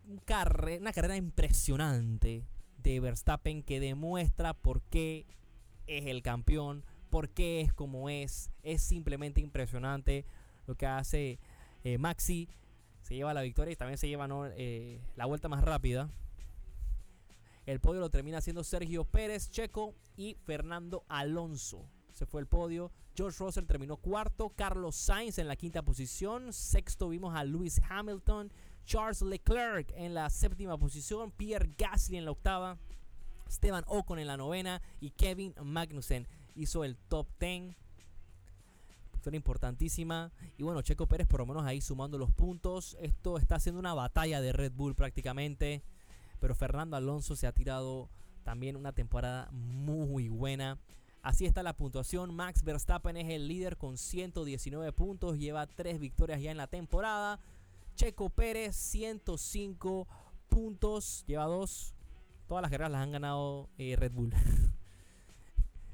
una 0.05 0.91
carrera 0.93 1.17
impresionante 1.17 2.45
de 2.77 2.99
Verstappen 2.99 3.63
que 3.63 3.79
demuestra 3.79 4.53
por 4.53 4.83
qué 4.83 5.25
es 5.87 6.05
el 6.05 6.21
campeón, 6.21 6.83
por 7.09 7.29
qué 7.29 7.61
es 7.61 7.73
como 7.73 8.09
es. 8.09 8.51
Es 8.63 8.81
simplemente 8.81 9.41
impresionante 9.41 10.25
lo 10.67 10.75
que 10.75 10.85
hace 10.85 11.39
eh, 11.83 11.97
Maxi. 11.97 12.49
Se 13.01 13.15
lleva 13.15 13.33
la 13.33 13.41
victoria 13.41 13.71
y 13.71 13.75
también 13.75 13.97
se 13.97 14.07
lleva 14.07 14.27
eh, 14.57 15.01
la 15.15 15.25
vuelta 15.25 15.47
más 15.47 15.63
rápida. 15.63 16.09
El 17.65 17.79
podio 17.79 17.99
lo 17.99 18.09
termina 18.09 18.37
haciendo 18.37 18.63
Sergio 18.63 19.03
Pérez, 19.03 19.49
Checo 19.49 19.93
y 20.15 20.35
Fernando 20.45 21.03
Alonso. 21.09 21.85
se 22.13 22.25
fue 22.25 22.41
el 22.41 22.47
podio. 22.47 22.91
George 23.15 23.43
Russell 23.43 23.65
terminó 23.65 23.97
cuarto. 23.97 24.49
Carlos 24.55 24.95
Sainz 24.95 25.37
en 25.37 25.47
la 25.47 25.55
quinta 25.55 25.81
posición. 25.81 26.53
Sexto 26.53 27.09
vimos 27.09 27.35
a 27.35 27.43
Lewis 27.43 27.81
Hamilton. 27.89 28.51
Charles 28.85 29.21
Leclerc 29.21 29.91
en 29.95 30.13
la 30.13 30.29
séptima 30.29 30.77
posición. 30.77 31.31
Pierre 31.31 31.69
Gasly 31.77 32.17
en 32.17 32.25
la 32.25 32.31
octava. 32.31 32.77
Esteban 33.53 33.83
Ocon 33.87 34.19
en 34.19 34.27
la 34.27 34.37
novena. 34.37 34.81
Y 34.99 35.11
Kevin 35.11 35.53
Magnussen 35.63 36.27
hizo 36.55 36.83
el 36.83 36.95
top 36.95 37.27
10. 37.39 37.75
Victoria 39.13 39.37
importantísima. 39.37 40.31
Y 40.57 40.63
bueno, 40.63 40.81
Checo 40.81 41.07
Pérez 41.07 41.27
por 41.27 41.39
lo 41.39 41.45
menos 41.45 41.63
ahí 41.63 41.81
sumando 41.81 42.17
los 42.17 42.31
puntos. 42.31 42.95
Esto 43.01 43.37
está 43.37 43.59
siendo 43.59 43.79
una 43.79 43.93
batalla 43.93 44.41
de 44.41 44.53
Red 44.53 44.73
Bull 44.73 44.95
prácticamente. 44.95 45.81
Pero 46.39 46.55
Fernando 46.55 46.95
Alonso 46.95 47.35
se 47.35 47.47
ha 47.47 47.51
tirado 47.51 48.09
también 48.43 48.75
una 48.75 48.93
temporada 48.93 49.49
muy 49.51 50.29
buena. 50.29 50.77
Así 51.21 51.45
está 51.45 51.63
la 51.63 51.75
puntuación. 51.75 52.33
Max 52.33 52.63
Verstappen 52.63 53.17
es 53.17 53.29
el 53.29 53.47
líder 53.47 53.75
con 53.75 53.97
119 53.97 54.93
puntos. 54.93 55.37
Lleva 55.37 55.67
3 55.67 55.99
victorias 55.99 56.41
ya 56.41 56.51
en 56.51 56.57
la 56.57 56.67
temporada. 56.67 57.39
Checo 57.95 58.29
Pérez 58.29 58.75
105 58.75 60.07
puntos. 60.47 61.25
Lleva 61.27 61.45
2. 61.45 61.95
Todas 62.47 62.61
las 62.61 62.71
carreras 62.71 62.91
las 62.91 63.01
han 63.01 63.11
ganado 63.11 63.69
eh, 63.77 63.95
Red 63.97 64.13
Bull. 64.13 64.33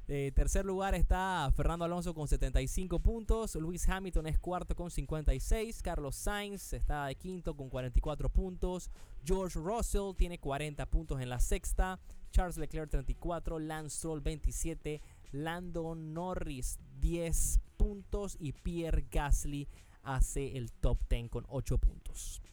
De 0.08 0.32
tercer 0.36 0.66
lugar 0.66 0.94
está 0.94 1.52
Fernando 1.56 1.84
Alonso 1.84 2.14
con 2.14 2.28
75 2.28 3.00
puntos. 3.00 3.56
Luis 3.56 3.90
Hamilton 3.90 4.28
es 4.28 4.38
cuarto 4.38 4.76
con 4.76 4.92
56. 4.92 5.82
Carlos 5.82 6.16
Sainz 6.16 6.74
está 6.74 7.08
de 7.08 7.16
quinto 7.16 7.56
con 7.56 7.70
44 7.70 8.30
puntos. 8.30 8.92
George 9.26 9.58
Russell 9.60 10.16
tiene 10.16 10.38
40 10.38 10.86
puntos 10.86 11.20
en 11.22 11.30
la 11.30 11.40
sexta. 11.40 12.00
Charles 12.32 12.58
Leclerc 12.58 12.92
34. 12.92 13.58
Lance 13.58 13.98
Stroll 13.98 14.22
27. 14.22 15.02
Lando 15.32 15.96
Norris 15.96 16.78
10 17.00 17.60
puntos. 17.78 18.38
Y 18.40 18.52
Pierre 18.52 19.08
Gasly 19.10 19.68
hace 20.04 20.56
el 20.56 20.72
top 20.72 21.00
10 21.10 21.32
con 21.32 21.46
8 21.50 21.80
puntos. 21.80 22.44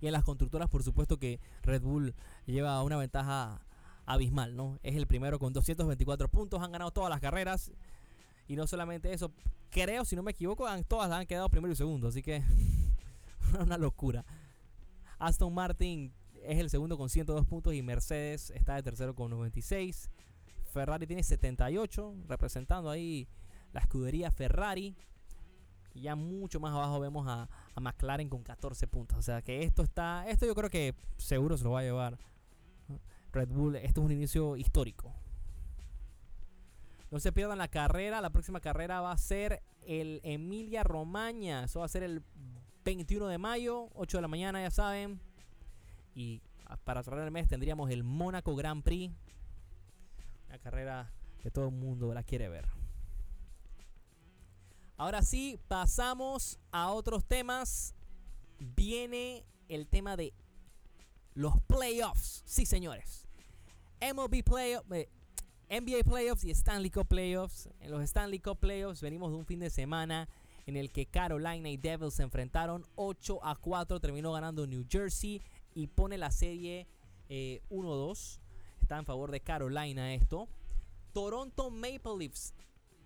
Y 0.00 0.06
en 0.06 0.12
las 0.12 0.24
constructoras, 0.24 0.68
por 0.68 0.82
supuesto 0.82 1.18
que 1.18 1.40
Red 1.62 1.82
Bull 1.82 2.14
lleva 2.46 2.82
una 2.82 2.96
ventaja 2.96 3.60
abismal, 4.04 4.56
¿no? 4.56 4.78
Es 4.82 4.96
el 4.96 5.06
primero 5.06 5.38
con 5.38 5.52
224 5.52 6.28
puntos, 6.28 6.62
han 6.62 6.72
ganado 6.72 6.90
todas 6.90 7.10
las 7.10 7.20
carreras. 7.20 7.72
Y 8.48 8.56
no 8.56 8.66
solamente 8.66 9.12
eso, 9.12 9.32
creo, 9.70 10.04
si 10.04 10.16
no 10.16 10.22
me 10.22 10.30
equivoco, 10.30 10.66
han, 10.66 10.84
todas 10.84 11.10
han 11.10 11.26
quedado 11.26 11.48
primero 11.48 11.72
y 11.72 11.76
segundo, 11.76 12.08
así 12.08 12.22
que 12.22 12.42
una 13.60 13.76
locura. 13.76 14.24
Aston 15.18 15.52
Martin 15.52 16.12
es 16.44 16.58
el 16.58 16.70
segundo 16.70 16.96
con 16.96 17.08
102 17.08 17.46
puntos 17.46 17.74
y 17.74 17.82
Mercedes 17.82 18.50
está 18.50 18.76
de 18.76 18.82
tercero 18.82 19.14
con 19.14 19.30
96. 19.30 20.10
Ferrari 20.72 21.06
tiene 21.06 21.22
78, 21.22 22.14
representando 22.28 22.90
ahí 22.90 23.28
la 23.72 23.80
escudería 23.80 24.30
Ferrari. 24.30 24.94
Y 25.96 26.02
ya 26.02 26.14
mucho 26.14 26.60
más 26.60 26.74
abajo 26.74 27.00
vemos 27.00 27.26
a, 27.26 27.48
a 27.74 27.80
McLaren 27.80 28.28
con 28.28 28.42
14 28.42 28.86
puntos. 28.86 29.18
O 29.18 29.22
sea 29.22 29.40
que 29.40 29.62
esto 29.62 29.82
está, 29.82 30.28
esto 30.28 30.44
yo 30.44 30.54
creo 30.54 30.68
que 30.68 30.94
seguro 31.16 31.56
se 31.56 31.64
lo 31.64 31.70
va 31.70 31.80
a 31.80 31.84
llevar 31.84 32.18
Red 33.32 33.48
Bull, 33.48 33.76
esto 33.76 34.00
es 34.00 34.04
un 34.04 34.12
inicio 34.12 34.56
histórico. 34.56 35.14
No 37.10 37.20
se 37.20 37.32
pierdan 37.32 37.58
la 37.58 37.68
carrera. 37.68 38.20
La 38.20 38.30
próxima 38.30 38.60
carrera 38.60 39.00
va 39.00 39.12
a 39.12 39.18
ser 39.18 39.62
el 39.82 40.20
Emilia 40.22 40.82
Romagna. 40.82 41.64
Eso 41.64 41.80
va 41.80 41.86
a 41.86 41.88
ser 41.88 42.02
el 42.02 42.22
21 42.84 43.26
de 43.28 43.38
mayo, 43.38 43.88
8 43.94 44.18
de 44.18 44.22
la 44.22 44.28
mañana, 44.28 44.60
ya 44.60 44.70
saben. 44.70 45.20
Y 46.14 46.42
para 46.84 47.02
cerrar 47.02 47.24
el 47.24 47.30
mes 47.30 47.48
tendríamos 47.48 47.90
el 47.90 48.04
Mónaco 48.04 48.54
Grand 48.54 48.82
Prix. 48.82 49.14
Una 50.48 50.58
carrera 50.58 51.10
que 51.38 51.50
todo 51.50 51.66
el 51.66 51.74
mundo 51.74 52.12
la 52.12 52.22
quiere 52.22 52.48
ver. 52.48 52.68
Ahora 54.96 55.22
sí, 55.22 55.58
pasamos 55.68 56.58
a 56.72 56.90
otros 56.90 57.24
temas. 57.24 57.94
Viene 58.58 59.44
el 59.68 59.86
tema 59.86 60.16
de 60.16 60.32
los 61.34 61.60
playoffs. 61.66 62.42
Sí, 62.46 62.64
señores. 62.64 63.26
MLB 64.00 64.42
Playoffs, 64.42 64.90
eh, 64.92 65.08
NBA 65.68 66.04
Playoffs 66.04 66.44
y 66.44 66.50
Stanley 66.50 66.90
Cup 66.90 67.08
Playoffs. 67.08 67.68
En 67.80 67.90
los 67.90 68.02
Stanley 68.02 68.38
Cup 68.38 68.58
Playoffs 68.58 69.02
venimos 69.02 69.30
de 69.32 69.36
un 69.36 69.44
fin 69.44 69.60
de 69.60 69.68
semana 69.68 70.28
en 70.66 70.76
el 70.76 70.90
que 70.90 71.06
Carolina 71.06 71.68
y 71.68 71.76
Devils 71.76 72.14
se 72.14 72.22
enfrentaron 72.22 72.86
8 72.94 73.44
a 73.44 73.54
4. 73.56 74.00
Terminó 74.00 74.32
ganando 74.32 74.66
New 74.66 74.86
Jersey 74.88 75.42
y 75.74 75.88
pone 75.88 76.16
la 76.16 76.30
serie 76.30 76.86
1-2. 77.28 77.28
Eh, 77.28 78.40
Está 78.80 78.98
en 78.98 79.04
favor 79.04 79.30
de 79.30 79.40
Carolina 79.40 80.14
esto. 80.14 80.48
Toronto 81.12 81.70
Maple 81.70 82.18
Leafs 82.18 82.54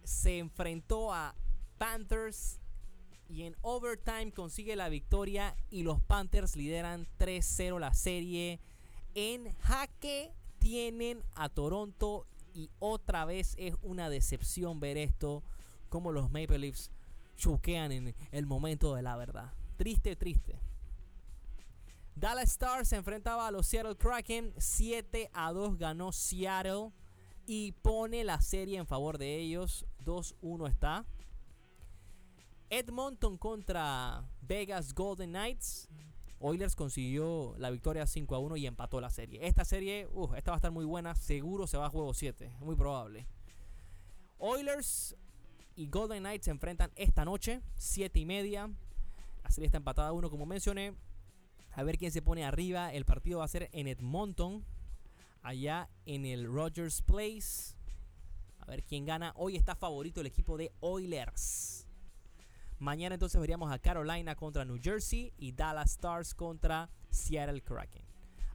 se 0.05 0.39
enfrentó 0.39 1.13
a 1.13 1.35
Panthers 1.81 2.61
y 3.27 3.45
en 3.45 3.57
overtime 3.63 4.33
consigue 4.33 4.77
la 4.77 4.91
victoria 4.91 5.57
y 5.71 5.83
los 5.83 5.99
Panthers 6.03 6.55
lideran 6.55 7.09
3-0 7.19 7.79
la 7.81 7.95
serie 7.95 8.61
en 9.15 9.51
jaque 9.61 10.31
tienen 10.59 11.25
a 11.35 11.49
Toronto 11.49 12.27
y 12.53 12.69
otra 12.81 13.25
vez 13.25 13.55
es 13.57 13.77
una 13.81 14.11
decepción 14.11 14.79
ver 14.79 14.99
esto, 14.99 15.43
como 15.89 16.13
los 16.13 16.31
Maple 16.31 16.59
Leafs 16.59 16.91
choquean 17.39 17.93
en 17.93 18.15
el 18.31 18.45
momento 18.45 18.95
de 18.95 19.01
la 19.01 19.17
verdad. 19.17 19.51
Triste, 19.79 20.17
triste. 20.17 20.61
Dallas 22.15 22.51
Stars 22.51 22.89
se 22.89 22.97
enfrentaba 22.97 23.47
a 23.47 23.51
los 23.51 23.67
Seattle 23.67 23.97
Kraken. 23.97 24.53
7 24.59 25.31
a 25.33 25.51
2 25.51 25.79
ganó 25.79 26.13
Seattle 26.13 26.93
y 27.47 27.73
pone 27.73 28.23
la 28.23 28.43
serie 28.43 28.77
en 28.77 28.87
favor 28.87 29.17
de 29.17 29.39
ellos. 29.39 29.87
2-1 30.05 30.69
está. 30.69 31.07
Edmonton 32.71 33.37
contra 33.37 34.25
Vegas 34.43 34.95
Golden 34.95 35.31
Knights. 35.31 35.89
Oilers 36.39 36.77
consiguió 36.77 37.55
la 37.59 37.69
victoria 37.71 38.07
5 38.07 38.35
a 38.35 38.39
1 38.39 38.57
y 38.57 38.67
empató 38.67 39.01
la 39.01 39.11
serie. 39.11 39.47
Esta 39.47 39.65
serie, 39.65 40.09
esta 40.37 40.53
va 40.53 40.55
a 40.55 40.59
estar 40.59 40.71
muy 40.71 40.85
buena. 40.85 41.15
Seguro 41.17 41.67
se 41.67 41.77
va 41.77 41.87
a 41.87 41.91
juego 41.91 42.15
7. 42.15 42.51
Muy 42.61 42.77
probable. 42.77 43.27
Oilers 44.39 45.17
y 45.75 45.89
Golden 45.89 46.23
Knights 46.23 46.45
se 46.45 46.51
enfrentan 46.53 46.93
esta 46.95 47.25
noche, 47.25 47.61
7 47.75 48.21
y 48.21 48.25
media. 48.25 48.71
La 49.43 49.51
serie 49.51 49.67
está 49.67 49.79
empatada 49.79 50.09
a 50.09 50.13
1, 50.13 50.31
como 50.31 50.47
mencioné. 50.47 50.95
A 51.73 51.83
ver 51.83 51.99
quién 51.99 52.13
se 52.13 52.23
pone 52.23 52.45
arriba. 52.45 52.93
El 52.93 53.05
partido 53.05 53.41
va 53.41 53.47
a 53.47 53.49
ser 53.49 53.69
en 53.73 53.89
Edmonton, 53.89 54.65
allá 55.43 55.91
en 56.07 56.25
el 56.25 56.47
Rogers 56.47 57.03
Place. 57.03 57.75
A 58.61 58.67
ver 58.67 58.85
quién 58.85 59.05
gana. 59.05 59.33
Hoy 59.35 59.57
está 59.57 59.75
favorito 59.75 60.21
el 60.21 60.29
equipo 60.29 60.57
de 60.57 60.73
Oilers. 60.79 61.90
Mañana 62.81 63.15
entonces 63.15 63.39
veríamos 63.39 63.71
a 63.71 63.79
Carolina 63.79 64.35
contra 64.35 64.65
New 64.65 64.79
Jersey 64.83 65.35
y 65.37 65.53
Dallas 65.53 65.91
Stars 65.91 66.35
contra 66.35 66.89
Seattle 67.11 67.61
Kraken. 67.61 68.03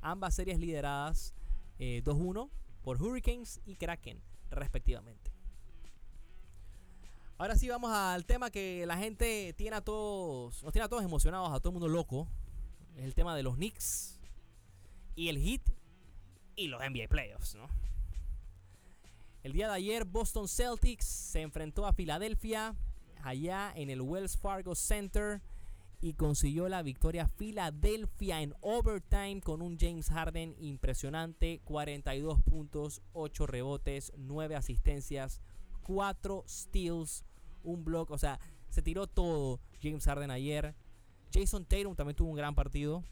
Ambas 0.01 0.33
series 0.33 0.57
lideradas 0.57 1.35
2-1 1.77 2.47
eh, 2.47 2.51
por 2.81 2.99
Hurricanes 2.99 3.61
y 3.67 3.75
Kraken 3.75 4.19
respectivamente. 4.49 5.31
Ahora 7.38 7.55
sí 7.55 7.69
vamos 7.69 7.91
al 7.91 8.25
tema 8.25 8.49
que 8.49 8.88
la 8.88 8.97
gente 8.97 9.53
tiene 9.53 9.75
a 9.75 9.81
todos, 9.81 10.63
nos 10.63 10.73
tiene 10.73 10.85
a 10.85 10.89
todos 10.89 11.03
emocionados, 11.03 11.51
a 11.51 11.59
todo 11.59 11.69
el 11.69 11.73
mundo 11.73 11.88
loco. 11.88 12.27
Es 12.95 13.03
el 13.03 13.13
tema 13.13 13.35
de 13.35 13.43
los 13.43 13.55
Knicks 13.55 14.19
y 15.15 15.29
el 15.29 15.38
Heat 15.38 15.61
y 16.55 16.67
los 16.67 16.81
NBA 16.81 17.09
Playoffs. 17.09 17.55
El 19.43 19.53
día 19.53 19.67
de 19.67 19.75
ayer 19.75 20.03
Boston 20.03 20.47
Celtics 20.47 21.05
se 21.05 21.41
enfrentó 21.41 21.85
a 21.85 21.93
Filadelfia 21.93 22.75
allá 23.25 23.71
en 23.75 23.89
el 23.89 24.01
Wells 24.01 24.38
Fargo 24.38 24.75
Center 24.75 25.41
y 26.01 26.13
consiguió 26.13 26.69
la 26.69 26.83
victoria 26.83 27.27
Filadelfia 27.27 28.41
en 28.41 28.53
overtime 28.61 29.41
con 29.41 29.61
un 29.61 29.77
James 29.79 30.09
Harden 30.09 30.55
impresionante, 30.59 31.61
42 31.63 32.41
puntos, 32.43 33.01
8 33.13 33.47
rebotes, 33.47 34.13
9 34.17 34.55
asistencias, 34.55 35.41
4 35.83 36.43
steals, 36.47 37.23
un 37.63 37.83
block, 37.83 38.11
o 38.11 38.17
sea, 38.17 38.39
se 38.69 38.81
tiró 38.81 39.07
todo 39.07 39.59
James 39.81 40.05
Harden 40.05 40.31
ayer. 40.31 40.75
Jason 41.33 41.65
Tatum 41.65 41.95
también 41.95 42.15
tuvo 42.15 42.29
un 42.29 42.35
gran 42.35 42.53
partido, 42.53 43.03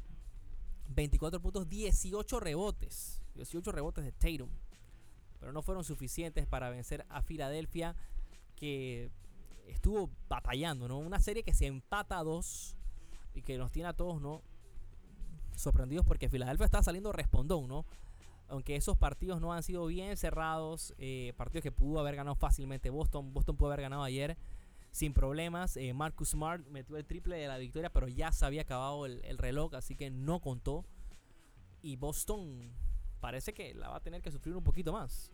24 0.89 1.41
puntos, 1.41 1.67
18 1.67 2.39
rebotes, 2.39 3.21
18 3.35 3.71
rebotes 3.71 4.03
de 4.03 4.11
Tatum, 4.11 4.49
pero 5.39 5.51
no 5.51 5.61
fueron 5.61 5.83
suficientes 5.83 6.45
para 6.45 6.69
vencer 6.69 7.05
a 7.09 7.21
Filadelfia 7.21 7.95
que 8.55 9.09
estuvo 9.67 10.09
batallando, 10.27 10.87
¿no? 10.87 10.99
Una 10.99 11.19
serie 11.19 11.43
que 11.43 11.53
se 11.53 11.65
empata 11.65 12.19
a 12.19 12.23
dos 12.23 12.75
y 13.33 13.41
que 13.41 13.57
nos 13.57 13.71
tiene 13.71 13.89
a 13.89 13.93
todos, 13.93 14.21
¿no? 14.21 14.41
Sorprendidos 15.55 16.05
porque 16.05 16.29
Filadelfia 16.29 16.65
está 16.65 16.81
saliendo 16.83 17.11
respondón, 17.11 17.67
¿no? 17.67 17.85
Aunque 18.47 18.75
esos 18.75 18.97
partidos 18.97 19.39
no 19.41 19.53
han 19.53 19.63
sido 19.63 19.85
bien 19.87 20.17
cerrados, 20.17 20.93
eh, 20.97 21.33
partidos 21.37 21.63
que 21.63 21.71
pudo 21.71 21.99
haber 21.99 22.15
ganado 22.15 22.35
fácilmente 22.35 22.89
Boston. 22.89 23.33
Boston 23.33 23.55
pudo 23.55 23.69
haber 23.69 23.81
ganado 23.81 24.03
ayer 24.03 24.37
sin 24.91 25.13
problemas. 25.13 25.77
Eh, 25.77 25.93
Marcus 25.93 26.29
Smart 26.29 26.65
metió 26.67 26.97
el 26.97 27.05
triple 27.05 27.37
de 27.37 27.47
la 27.47 27.57
victoria, 27.57 27.89
pero 27.91 28.07
ya 28.07 28.31
se 28.31 28.45
había 28.45 28.61
acabado 28.61 29.05
el, 29.05 29.23
el 29.25 29.37
reloj, 29.37 29.73
así 29.75 29.95
que 29.95 30.09
no 30.11 30.39
contó. 30.39 30.85
Y 31.81 31.95
Boston 31.95 32.73
parece 33.19 33.53
que 33.53 33.73
la 33.73 33.89
va 33.89 33.97
a 33.97 34.01
tener 34.01 34.21
que 34.21 34.31
sufrir 34.31 34.55
un 34.55 34.63
poquito 34.63 34.93
más. 34.93 35.31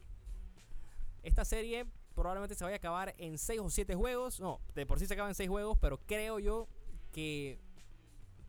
Esta 1.23 1.43
serie 1.43 1.87
probablemente 2.19 2.53
se 2.53 2.65
vaya 2.65 2.75
a 2.75 2.77
acabar 2.77 3.15
en 3.17 3.37
6 3.37 3.61
o 3.61 3.69
7 3.69 3.95
juegos. 3.95 4.41
No, 4.41 4.59
de 4.75 4.85
por 4.85 4.99
sí 4.99 5.05
se 5.05 5.13
acaba 5.13 5.29
en 5.29 5.35
6 5.35 5.47
juegos, 5.47 5.77
pero 5.79 5.97
creo 6.05 6.37
yo 6.39 6.67
que 7.13 7.59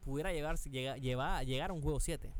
pudiera 0.04 0.32
llegar, 0.32 0.58
llegar, 0.58 1.70
a 1.70 1.72
un 1.72 1.80
juego 1.80 2.00
7. 2.00 2.32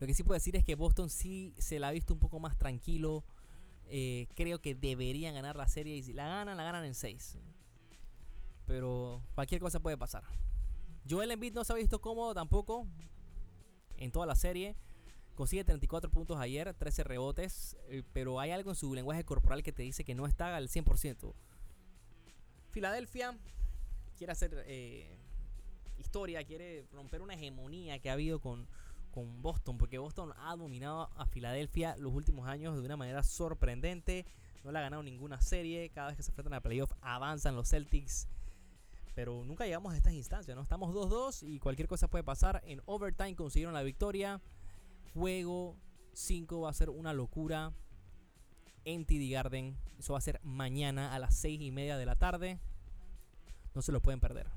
Lo 0.00 0.06
que 0.06 0.14
sí 0.14 0.22
puedo 0.22 0.34
decir 0.34 0.56
es 0.56 0.64
que 0.64 0.74
Boston 0.74 1.10
sí 1.10 1.54
se 1.58 1.78
la 1.78 1.88
ha 1.88 1.92
visto 1.92 2.14
un 2.14 2.20
poco 2.20 2.40
más 2.40 2.56
tranquilo. 2.56 3.22
Eh, 3.86 4.28
creo 4.34 4.62
que 4.62 4.74
deberían 4.74 5.34
ganar 5.34 5.56
la 5.56 5.68
serie 5.68 5.94
y 5.94 6.02
si 6.02 6.14
la 6.14 6.26
ganan, 6.26 6.56
la 6.56 6.64
ganan 6.64 6.84
en 6.84 6.94
6. 6.94 7.36
Pero 8.66 9.22
cualquier 9.34 9.60
cosa 9.60 9.78
puede 9.78 9.98
pasar. 9.98 10.24
Joel 11.08 11.32
Embiid 11.32 11.52
no 11.52 11.64
se 11.64 11.74
ha 11.74 11.76
visto 11.76 12.00
cómodo 12.00 12.32
tampoco 12.32 12.86
en 13.98 14.10
toda 14.10 14.24
la 14.24 14.36
serie. 14.36 14.74
Consigue 15.34 15.64
34 15.64 16.10
puntos 16.10 16.38
ayer, 16.38 16.74
13 16.74 17.04
rebotes, 17.04 17.76
eh, 17.88 18.02
pero 18.12 18.38
hay 18.38 18.50
algo 18.50 18.70
en 18.70 18.76
su 18.76 18.94
lenguaje 18.94 19.24
corporal 19.24 19.62
que 19.62 19.72
te 19.72 19.82
dice 19.82 20.04
que 20.04 20.14
no 20.14 20.26
está 20.26 20.56
al 20.56 20.68
100%. 20.68 21.32
Filadelfia 22.70 23.36
quiere 24.16 24.32
hacer 24.32 24.64
eh, 24.66 25.16
historia, 25.98 26.44
quiere 26.44 26.86
romper 26.92 27.22
una 27.22 27.34
hegemonía 27.34 27.98
que 27.98 28.10
ha 28.10 28.12
habido 28.12 28.40
con, 28.40 28.66
con 29.10 29.42
Boston, 29.42 29.78
porque 29.78 29.98
Boston 29.98 30.32
ha 30.38 30.54
dominado 30.56 31.10
a 31.16 31.26
Filadelfia 31.26 31.96
los 31.96 32.12
últimos 32.12 32.46
años 32.46 32.74
de 32.74 32.84
una 32.84 32.96
manera 32.96 33.22
sorprendente. 33.22 34.26
No 34.64 34.70
le 34.70 34.78
ha 34.78 34.82
ganado 34.82 35.02
ninguna 35.02 35.40
serie. 35.40 35.90
Cada 35.90 36.08
vez 36.08 36.16
que 36.16 36.22
se 36.22 36.30
enfrentan 36.30 36.54
a 36.54 36.60
playoff 36.60 36.92
avanzan 37.00 37.56
los 37.56 37.68
Celtics. 37.68 38.28
Pero 39.14 39.44
nunca 39.44 39.64
llegamos 39.64 39.92
a 39.92 39.96
estas 39.96 40.14
instancias, 40.14 40.56
¿no? 40.56 40.62
Estamos 40.62 40.94
2-2 40.94 41.46
y 41.46 41.58
cualquier 41.58 41.88
cosa 41.88 42.08
puede 42.08 42.24
pasar. 42.24 42.62
En 42.64 42.80
overtime 42.86 43.34
consiguieron 43.34 43.74
la 43.74 43.82
victoria. 43.82 44.40
Juego 45.14 45.76
5 46.14 46.60
va 46.60 46.70
a 46.70 46.74
ser 46.74 46.90
una 46.90 47.12
locura 47.12 47.72
en 48.84 49.04
TD 49.04 49.30
Garden. 49.30 49.76
Eso 49.98 50.12
va 50.14 50.18
a 50.18 50.22
ser 50.22 50.40
mañana 50.42 51.14
a 51.14 51.18
las 51.18 51.34
6 51.36 51.60
y 51.60 51.70
media 51.70 51.96
de 51.96 52.06
la 52.06 52.16
tarde. 52.16 52.58
No 53.74 53.82
se 53.82 53.92
lo 53.92 54.00
pueden 54.00 54.20
perder. 54.20 54.48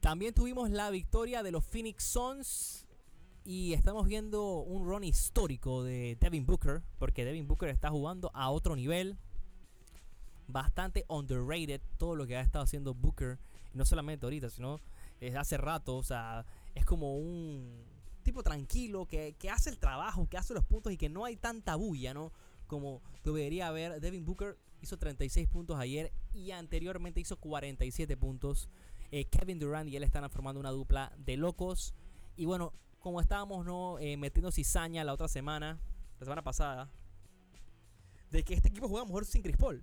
También 0.00 0.34
tuvimos 0.34 0.70
la 0.70 0.90
victoria 0.90 1.42
de 1.42 1.52
los 1.52 1.64
Phoenix 1.64 2.04
Suns. 2.04 2.86
Y 3.44 3.72
estamos 3.72 4.06
viendo 4.06 4.60
un 4.60 4.86
run 4.86 5.04
histórico 5.04 5.82
de 5.82 6.16
Devin 6.20 6.46
Booker. 6.46 6.82
Porque 6.98 7.24
Devin 7.24 7.46
Booker 7.46 7.68
está 7.68 7.90
jugando 7.90 8.30
a 8.34 8.50
otro 8.50 8.76
nivel. 8.76 9.18
Bastante 10.46 11.04
underrated 11.08 11.80
todo 11.96 12.16
lo 12.16 12.26
que 12.26 12.36
ha 12.36 12.40
estado 12.40 12.64
haciendo 12.64 12.94
Booker. 12.94 13.38
No 13.72 13.84
solamente 13.84 14.26
ahorita, 14.26 14.50
sino 14.50 14.80
hace 15.38 15.56
rato. 15.56 15.96
O 15.96 16.02
sea, 16.02 16.44
es 16.74 16.84
como 16.84 17.16
un 17.16 17.84
tipo 18.22 18.42
tranquilo 18.42 19.06
que, 19.06 19.34
hace 19.50 19.70
el 19.70 19.78
trabajo, 19.78 20.28
que 20.28 20.36
hace 20.36 20.54
los 20.54 20.64
puntos 20.64 20.92
y 20.92 20.96
que 20.96 21.08
no 21.08 21.24
hay 21.24 21.36
tanta 21.36 21.76
bulla, 21.76 22.14
¿no? 22.14 22.32
Como 22.66 23.02
debería 23.24 23.68
haber. 23.68 24.00
Devin 24.00 24.24
Booker 24.24 24.58
hizo 24.80 24.96
36 24.96 25.48
puntos 25.48 25.78
ayer 25.78 26.12
y 26.32 26.52
anteriormente 26.52 27.20
hizo 27.20 27.36
47 27.36 28.16
puntos. 28.16 28.68
Eh, 29.10 29.24
Kevin 29.24 29.58
Durant 29.58 29.88
y 29.88 29.96
él 29.96 30.04
están 30.04 30.28
formando 30.30 30.60
una 30.60 30.70
dupla 30.70 31.12
de 31.18 31.36
locos. 31.36 31.94
Y 32.36 32.44
bueno, 32.44 32.72
como 33.00 33.20
estábamos 33.20 33.66
¿no? 33.66 33.98
Eh, 33.98 34.16
metiendo 34.16 34.52
cizaña 34.52 35.02
la 35.04 35.12
otra 35.12 35.26
semana, 35.26 35.80
la 36.18 36.24
semana 36.24 36.42
pasada, 36.42 36.88
de 38.30 38.44
que 38.44 38.54
este 38.54 38.68
equipo 38.68 38.88
juega 38.88 39.04
mejor 39.04 39.24
sin 39.24 39.42
Chris 39.42 39.56
Paul. 39.56 39.82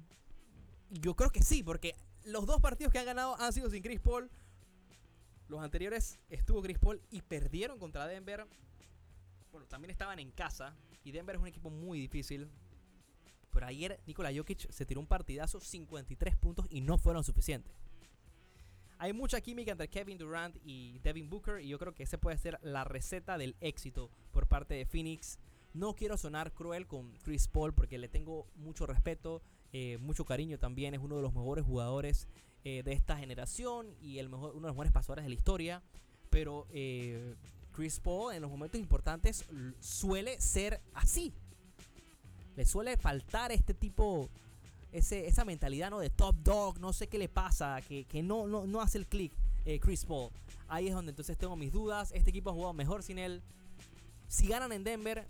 Yo 0.89 1.15
creo 1.15 1.29
que 1.29 1.43
sí, 1.43 1.63
porque 1.63 1.95
los 2.23 2.45
dos 2.45 2.61
partidos 2.61 2.93
que 2.93 2.99
han 2.99 3.05
ganado 3.05 3.39
han 3.41 3.51
sido 3.51 3.69
sin 3.69 3.83
Chris 3.83 3.99
Paul. 3.99 4.29
Los 5.47 5.61
anteriores 5.61 6.19
estuvo 6.29 6.61
Chris 6.61 6.77
Paul 6.77 7.01
y 7.09 7.21
perdieron 7.21 7.79
contra 7.79 8.05
Denver. 8.05 8.45
Bueno, 9.51 9.65
también 9.67 9.91
estaban 9.91 10.19
en 10.19 10.31
casa. 10.31 10.75
Y 11.03 11.11
Denver 11.11 11.35
es 11.35 11.41
un 11.41 11.47
equipo 11.47 11.69
muy 11.69 11.99
difícil. 11.99 12.49
Pero 13.51 13.65
ayer 13.65 13.99
Nikola 14.05 14.31
Jokic 14.35 14.69
se 14.69 14.85
tiró 14.85 14.99
un 14.99 15.07
partidazo, 15.07 15.59
53 15.59 16.35
puntos 16.35 16.67
y 16.69 16.81
no 16.81 16.97
fueron 16.97 17.23
suficientes. 17.23 17.73
Hay 18.99 19.13
mucha 19.13 19.41
química 19.41 19.71
entre 19.71 19.87
Kevin 19.87 20.17
Durant 20.17 20.57
y 20.63 20.99
Devin 20.99 21.29
Booker 21.29 21.61
y 21.61 21.67
yo 21.67 21.79
creo 21.79 21.93
que 21.93 22.03
esa 22.03 22.17
puede 22.17 22.37
ser 22.37 22.59
la 22.61 22.83
receta 22.83 23.37
del 23.37 23.55
éxito 23.61 24.09
por 24.31 24.47
parte 24.47 24.73
de 24.73 24.85
Phoenix. 24.85 25.39
No 25.73 25.95
quiero 25.95 26.17
sonar 26.17 26.51
cruel 26.51 26.87
con 26.87 27.13
Chris 27.23 27.47
Paul 27.47 27.73
porque 27.73 27.99
le 27.99 28.09
tengo 28.09 28.47
mucho 28.55 28.85
respeto, 28.85 29.43
eh, 29.71 29.97
mucho 29.99 30.25
cariño 30.25 30.57
también. 30.57 30.93
Es 30.93 30.99
uno 30.99 31.15
de 31.15 31.21
los 31.21 31.33
mejores 31.33 31.63
jugadores 31.63 32.27
eh, 32.63 32.83
de 32.83 32.93
esta 32.93 33.17
generación 33.17 33.95
y 34.01 34.19
el 34.19 34.29
mejor, 34.29 34.51
uno 34.51 34.61
de 34.61 34.67
los 34.67 34.75
mejores 34.75 34.91
pasadores 34.91 35.23
de 35.23 35.29
la 35.29 35.35
historia. 35.35 35.81
Pero 36.29 36.67
eh, 36.71 37.35
Chris 37.71 37.99
Paul 37.99 38.33
en 38.33 38.41
los 38.41 38.51
momentos 38.51 38.79
importantes 38.79 39.45
suele 39.79 40.41
ser 40.41 40.81
así. 40.93 41.33
Le 42.55 42.65
suele 42.65 42.97
faltar 42.97 43.51
este 43.51 43.73
tipo, 43.73 44.29
ese, 44.91 45.27
esa 45.27 45.45
mentalidad 45.45 45.91
¿no? 45.91 45.99
de 45.99 46.09
top 46.09 46.35
dog, 46.43 46.79
no 46.79 46.91
sé 46.91 47.07
qué 47.07 47.19
le 47.19 47.29
pasa, 47.29 47.79
que, 47.81 48.23
no, 48.23 48.47
no, 48.47 48.65
no, 48.65 48.81
hace 48.81 48.97
el 48.97 49.05
click 49.05 49.31
eh, 49.65 49.79
Chris 49.79 50.05
Paul. 50.05 50.31
Ahí 50.67 50.87
es 50.87 50.93
donde 50.93 51.11
entonces 51.11 51.37
tengo 51.37 51.55
mis 51.55 51.71
dudas. 51.71 52.11
Este 52.13 52.31
equipo 52.31 52.49
ha 52.49 52.53
jugado 52.53 52.73
mejor 52.73 53.03
sin 53.03 53.19
él. 53.19 53.43
Si 54.27 54.47
ganan 54.47 54.73
en 54.73 54.83
Denver, 54.83 55.25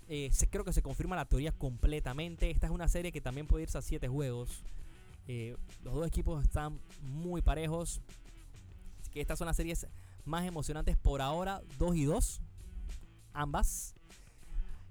creo 0.50 0.64
que 0.64 0.74
se 0.74 0.82
confirma 0.82 1.16
la 1.16 1.26
teoría 1.26 1.52
completamente. 1.52 2.50
Esta 2.50 2.68
es 2.68 2.72
una 2.72 2.88
serie 2.88 3.12
que 3.12 3.22
también 3.22 3.46
puede 3.46 3.64
irse 3.64 3.78
a 3.78 3.82
7 3.82 4.08
juegos. 4.08 4.64
Eh, 5.28 5.56
los 5.84 5.94
dos 5.94 6.08
equipos 6.08 6.44
están 6.44 6.80
muy 7.02 7.42
parejos. 7.42 8.02
Así 9.02 9.12
que 9.12 9.22
estas 9.22 9.38
son 9.38 9.48
las 9.48 9.58
series 9.58 9.88
más 10.26 10.46
emocionantes 10.46 10.98
por 10.98 11.22
ahora. 11.22 11.62
2 11.78 11.96
y 11.96 12.06
2. 12.06 12.42
Ambas. 13.34 13.94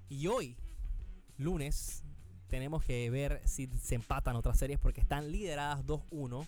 Y 0.09 0.27
hoy, 0.27 0.55
lunes, 1.37 2.03
tenemos 2.47 2.83
que 2.83 3.09
ver 3.09 3.41
si 3.45 3.67
se 3.81 3.95
empatan 3.95 4.35
otras 4.35 4.57
series 4.57 4.79
porque 4.79 5.01
están 5.01 5.31
lideradas 5.31 5.85
2-1. 5.85 6.47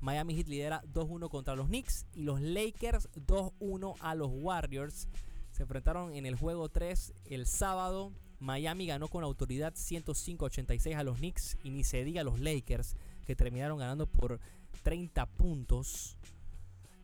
Miami 0.00 0.34
Heat 0.34 0.48
lidera 0.48 0.82
2-1 0.92 1.30
contra 1.30 1.54
los 1.54 1.68
Knicks 1.68 2.06
y 2.14 2.22
los 2.22 2.40
Lakers 2.40 3.08
2-1 3.14 3.94
a 4.00 4.14
los 4.16 4.30
Warriors. 4.32 5.08
Se 5.52 5.62
enfrentaron 5.62 6.14
en 6.14 6.26
el 6.26 6.34
juego 6.34 6.68
3 6.68 7.12
el 7.26 7.46
sábado. 7.46 8.12
Miami 8.42 8.86
ganó 8.86 9.08
con 9.08 9.22
autoridad 9.22 9.72
105-86 9.74 10.96
a 10.96 11.04
los 11.04 11.18
Knicks 11.18 11.56
y 11.62 11.70
ni 11.70 11.84
se 11.84 12.02
diga 12.02 12.22
a 12.22 12.24
los 12.24 12.40
Lakers 12.40 12.96
que 13.24 13.36
terminaron 13.36 13.78
ganando 13.78 14.06
por 14.06 14.40
30 14.82 15.26
puntos 15.26 16.16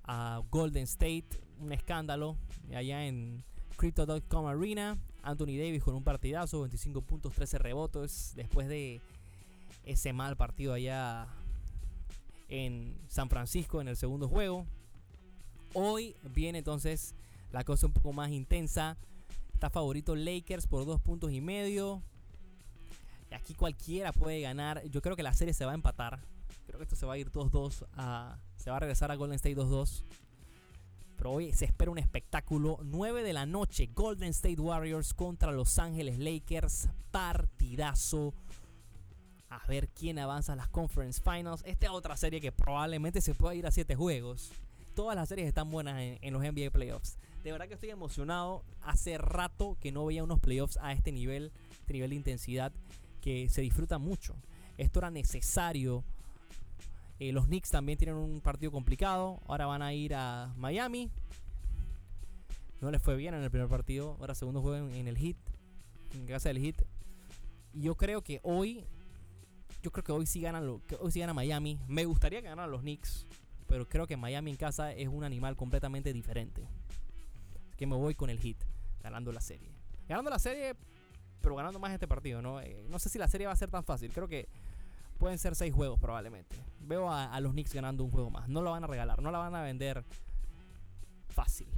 a 0.02 0.42
Golden 0.50 0.82
State. 0.82 1.28
Un 1.60 1.72
escándalo 1.72 2.36
allá 2.74 3.06
en 3.06 3.44
Crypto.com 3.76 4.46
Arena. 4.46 4.98
Anthony 5.22 5.58
Davis 5.58 5.82
con 5.82 5.94
un 5.94 6.02
partidazo, 6.02 6.60
25 6.60 7.02
puntos, 7.02 7.34
13 7.34 7.58
rebotes 7.58 8.32
después 8.34 8.68
de 8.68 9.00
ese 9.84 10.12
mal 10.12 10.36
partido 10.36 10.72
allá 10.72 11.28
en 12.48 12.96
San 13.08 13.28
Francisco 13.28 13.80
en 13.80 13.88
el 13.88 13.96
segundo 13.96 14.28
juego. 14.28 14.66
Hoy 15.74 16.16
viene 16.34 16.58
entonces 16.58 17.14
la 17.52 17.62
cosa 17.62 17.86
un 17.86 17.92
poco 17.92 18.12
más 18.12 18.30
intensa. 18.30 18.96
Está 19.58 19.70
favorito 19.70 20.14
Lakers 20.14 20.68
por 20.68 20.86
dos 20.86 21.00
puntos 21.00 21.32
y 21.32 21.40
medio. 21.40 22.00
Y 23.28 23.34
aquí 23.34 23.54
cualquiera 23.54 24.12
puede 24.12 24.40
ganar. 24.40 24.84
Yo 24.84 25.02
creo 25.02 25.16
que 25.16 25.24
la 25.24 25.34
serie 25.34 25.52
se 25.52 25.64
va 25.64 25.72
a 25.72 25.74
empatar. 25.74 26.20
Creo 26.64 26.78
que 26.78 26.84
esto 26.84 26.94
se 26.94 27.04
va 27.04 27.14
a 27.14 27.18
ir 27.18 27.32
2-2. 27.32 27.84
se 28.54 28.70
va 28.70 28.76
a 28.76 28.78
regresar 28.78 29.10
a 29.10 29.16
Golden 29.16 29.34
State 29.34 29.56
2-2. 29.56 30.04
Pero 31.16 31.32
hoy 31.32 31.52
se 31.52 31.64
espera 31.64 31.90
un 31.90 31.98
espectáculo. 31.98 32.78
9 32.84 33.24
de 33.24 33.32
la 33.32 33.46
noche. 33.46 33.90
Golden 33.92 34.28
State 34.28 34.60
Warriors 34.60 35.12
contra 35.12 35.50
Los 35.50 35.80
Ángeles 35.80 36.20
Lakers. 36.20 36.88
Partidazo. 37.10 38.34
A 39.50 39.66
ver 39.66 39.88
quién 39.88 40.20
avanza 40.20 40.52
a 40.52 40.56
las 40.56 40.68
Conference 40.68 41.20
Finals. 41.20 41.62
Esta 41.64 41.86
es 41.86 41.92
otra 41.92 42.16
serie 42.16 42.40
que 42.40 42.52
probablemente 42.52 43.20
se 43.20 43.34
pueda 43.34 43.56
ir 43.56 43.66
a 43.66 43.72
7 43.72 43.96
juegos. 43.96 44.52
Todas 44.94 45.16
las 45.16 45.28
series 45.28 45.48
están 45.48 45.68
buenas 45.68 46.00
en, 46.00 46.18
en 46.22 46.32
los 46.32 46.42
NBA 46.44 46.70
Playoffs. 46.70 47.18
De 47.48 47.52
verdad 47.52 47.66
que 47.66 47.74
estoy 47.74 47.88
emocionado. 47.88 48.62
Hace 48.82 49.16
rato 49.16 49.78
que 49.80 49.90
no 49.90 50.04
veía 50.04 50.22
unos 50.22 50.38
playoffs 50.38 50.76
a 50.82 50.92
este 50.92 51.12
nivel, 51.12 51.50
este 51.80 51.94
nivel 51.94 52.10
de 52.10 52.16
intensidad 52.16 52.74
que 53.22 53.48
se 53.48 53.62
disfruta 53.62 53.96
mucho. 53.96 54.36
Esto 54.76 54.98
era 54.98 55.10
necesario. 55.10 56.04
Eh, 57.18 57.32
los 57.32 57.46
Knicks 57.46 57.70
también 57.70 57.96
tienen 57.96 58.16
un 58.16 58.42
partido 58.42 58.70
complicado. 58.70 59.40
Ahora 59.46 59.64
van 59.64 59.80
a 59.80 59.94
ir 59.94 60.14
a 60.14 60.52
Miami. 60.58 61.10
No 62.82 62.90
les 62.90 63.00
fue 63.00 63.16
bien 63.16 63.32
en 63.32 63.42
el 63.42 63.50
primer 63.50 63.70
partido. 63.70 64.18
Ahora 64.20 64.34
segundo 64.34 64.60
juego 64.60 64.86
en, 64.86 65.08
el 65.08 65.16
Heat. 65.16 65.38
En 66.12 66.26
casa 66.26 66.50
del 66.50 66.58
Heat. 66.58 66.82
Y 67.72 67.80
yo 67.80 67.94
creo 67.94 68.20
que 68.20 68.40
hoy. 68.42 68.84
Yo 69.82 69.90
creo 69.90 70.04
que 70.04 70.12
hoy 70.12 70.26
sí 70.26 70.42
ganan, 70.42 70.82
hoy 71.00 71.12
sí 71.12 71.20
gana 71.20 71.32
Miami. 71.32 71.80
Me 71.88 72.04
gustaría 72.04 72.42
que 72.42 72.48
ganaran 72.48 72.70
los 72.70 72.82
Knicks. 72.82 73.26
Pero 73.66 73.88
creo 73.88 74.06
que 74.06 74.18
Miami 74.18 74.50
en 74.50 74.58
casa 74.58 74.92
es 74.92 75.08
un 75.08 75.24
animal 75.24 75.56
completamente 75.56 76.12
diferente 76.12 76.68
que 77.78 77.86
me 77.86 77.96
voy 77.96 78.14
con 78.14 78.28
el 78.28 78.40
hit, 78.40 78.62
ganando 79.02 79.32
la 79.32 79.40
serie. 79.40 79.70
Ganando 80.08 80.30
la 80.30 80.38
serie, 80.38 80.74
pero 81.40 81.54
ganando 81.54 81.78
más 81.78 81.92
este 81.92 82.08
partido, 82.08 82.42
¿no? 82.42 82.60
Eh, 82.60 82.84
no 82.88 82.98
sé 82.98 83.08
si 83.08 83.18
la 83.18 83.28
serie 83.28 83.46
va 83.46 83.52
a 83.52 83.56
ser 83.56 83.70
tan 83.70 83.84
fácil. 83.84 84.12
Creo 84.12 84.26
que 84.26 84.48
pueden 85.16 85.38
ser 85.38 85.54
seis 85.54 85.72
juegos 85.72 85.98
probablemente. 86.00 86.56
Veo 86.80 87.10
a, 87.10 87.40
los 87.40 87.52
Knicks 87.52 87.72
ganando 87.72 88.02
un 88.02 88.10
juego 88.10 88.30
más. 88.30 88.48
No 88.48 88.62
lo 88.62 88.72
van 88.72 88.82
a 88.82 88.88
regalar, 88.88 89.22
no 89.22 89.30
la 89.30 89.38
van 89.38 89.54
a 89.54 89.62
vender 89.62 90.04
fácil. 91.28 91.68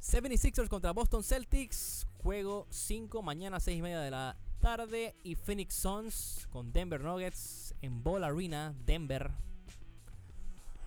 76ers 0.00 0.68
contra 0.68 0.92
Boston 0.92 1.22
Celtics. 1.22 2.06
Juego 2.22 2.66
5, 2.70 3.22
mañana 3.22 3.60
6 3.60 3.78
y 3.78 3.82
media 3.82 4.00
de 4.00 4.10
la 4.10 4.36
tarde. 4.60 5.14
Y 5.24 5.34
Phoenix 5.34 5.74
Suns 5.74 6.48
con 6.50 6.72
Denver 6.72 7.02
Nuggets 7.02 7.74
en 7.82 8.02
Ball 8.02 8.24
Arena, 8.24 8.74
Denver. 8.86 9.30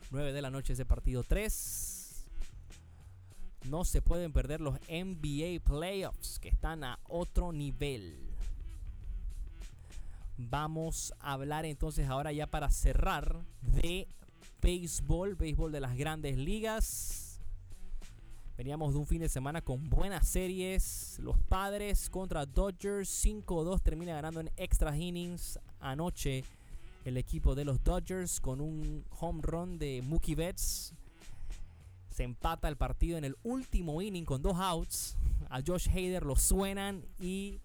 9 0.10 0.34
de 0.34 0.42
la 0.42 0.50
noche 0.50 0.74
ese 0.74 0.86
partido 0.86 1.24
3. 1.24 1.99
No 3.66 3.86
se 3.86 4.01
pueden 4.01 4.32
perder 4.32 4.62
los 4.62 4.80
NBA 4.89 5.60
Playoffs 5.64 6.39
que 6.39 6.49
están 6.49 6.84
a 6.84 6.99
otro 7.07 7.51
nivel. 7.51 8.30
Vamos 10.38 11.14
a 11.20 11.34
hablar 11.34 11.66
entonces 11.66 12.07
ahora 12.07 12.32
ya 12.32 12.47
para 12.47 12.70
cerrar 12.70 13.43
de 13.62 14.07
béisbol, 14.62 15.36
béisbol 15.36 15.72
de 15.72 15.82
las 15.82 15.97
grandes 15.97 16.38
ligas. 16.38 17.41
Veníamos 18.60 18.93
de 18.93 18.99
un 18.99 19.07
fin 19.07 19.22
de 19.22 19.30
semana 19.30 19.62
con 19.62 19.89
buenas 19.89 20.28
series. 20.28 21.18
Los 21.20 21.38
padres 21.38 22.10
contra 22.10 22.45
Dodgers 22.45 23.26
5-2 23.26 23.82
termina 23.82 24.14
ganando 24.14 24.41
en 24.41 24.51
extra 24.57 24.95
innings. 24.97 25.60
Anoche 25.80 26.43
el 27.05 27.18
equipo 27.18 27.55
de 27.55 27.66
los 27.66 27.84
Dodgers 27.84 28.39
con 28.41 28.60
un 28.60 29.05
home 29.18 29.41
run 29.41 29.80
de 29.80 30.01
Mookie 30.01 30.36
Betts. 30.36 30.93
Se 32.20 32.26
empata 32.26 32.68
el 32.68 32.76
partido 32.76 33.18
en 33.18 33.24
el 33.24 33.38
último 33.44 34.02
inning 34.02 34.26
con 34.26 34.42
dos 34.42 34.58
outs. 34.58 35.16
A 35.50 35.62
Josh 35.66 35.88
Hader 35.88 36.26
lo 36.26 36.36
suenan 36.36 37.06
y 37.18 37.62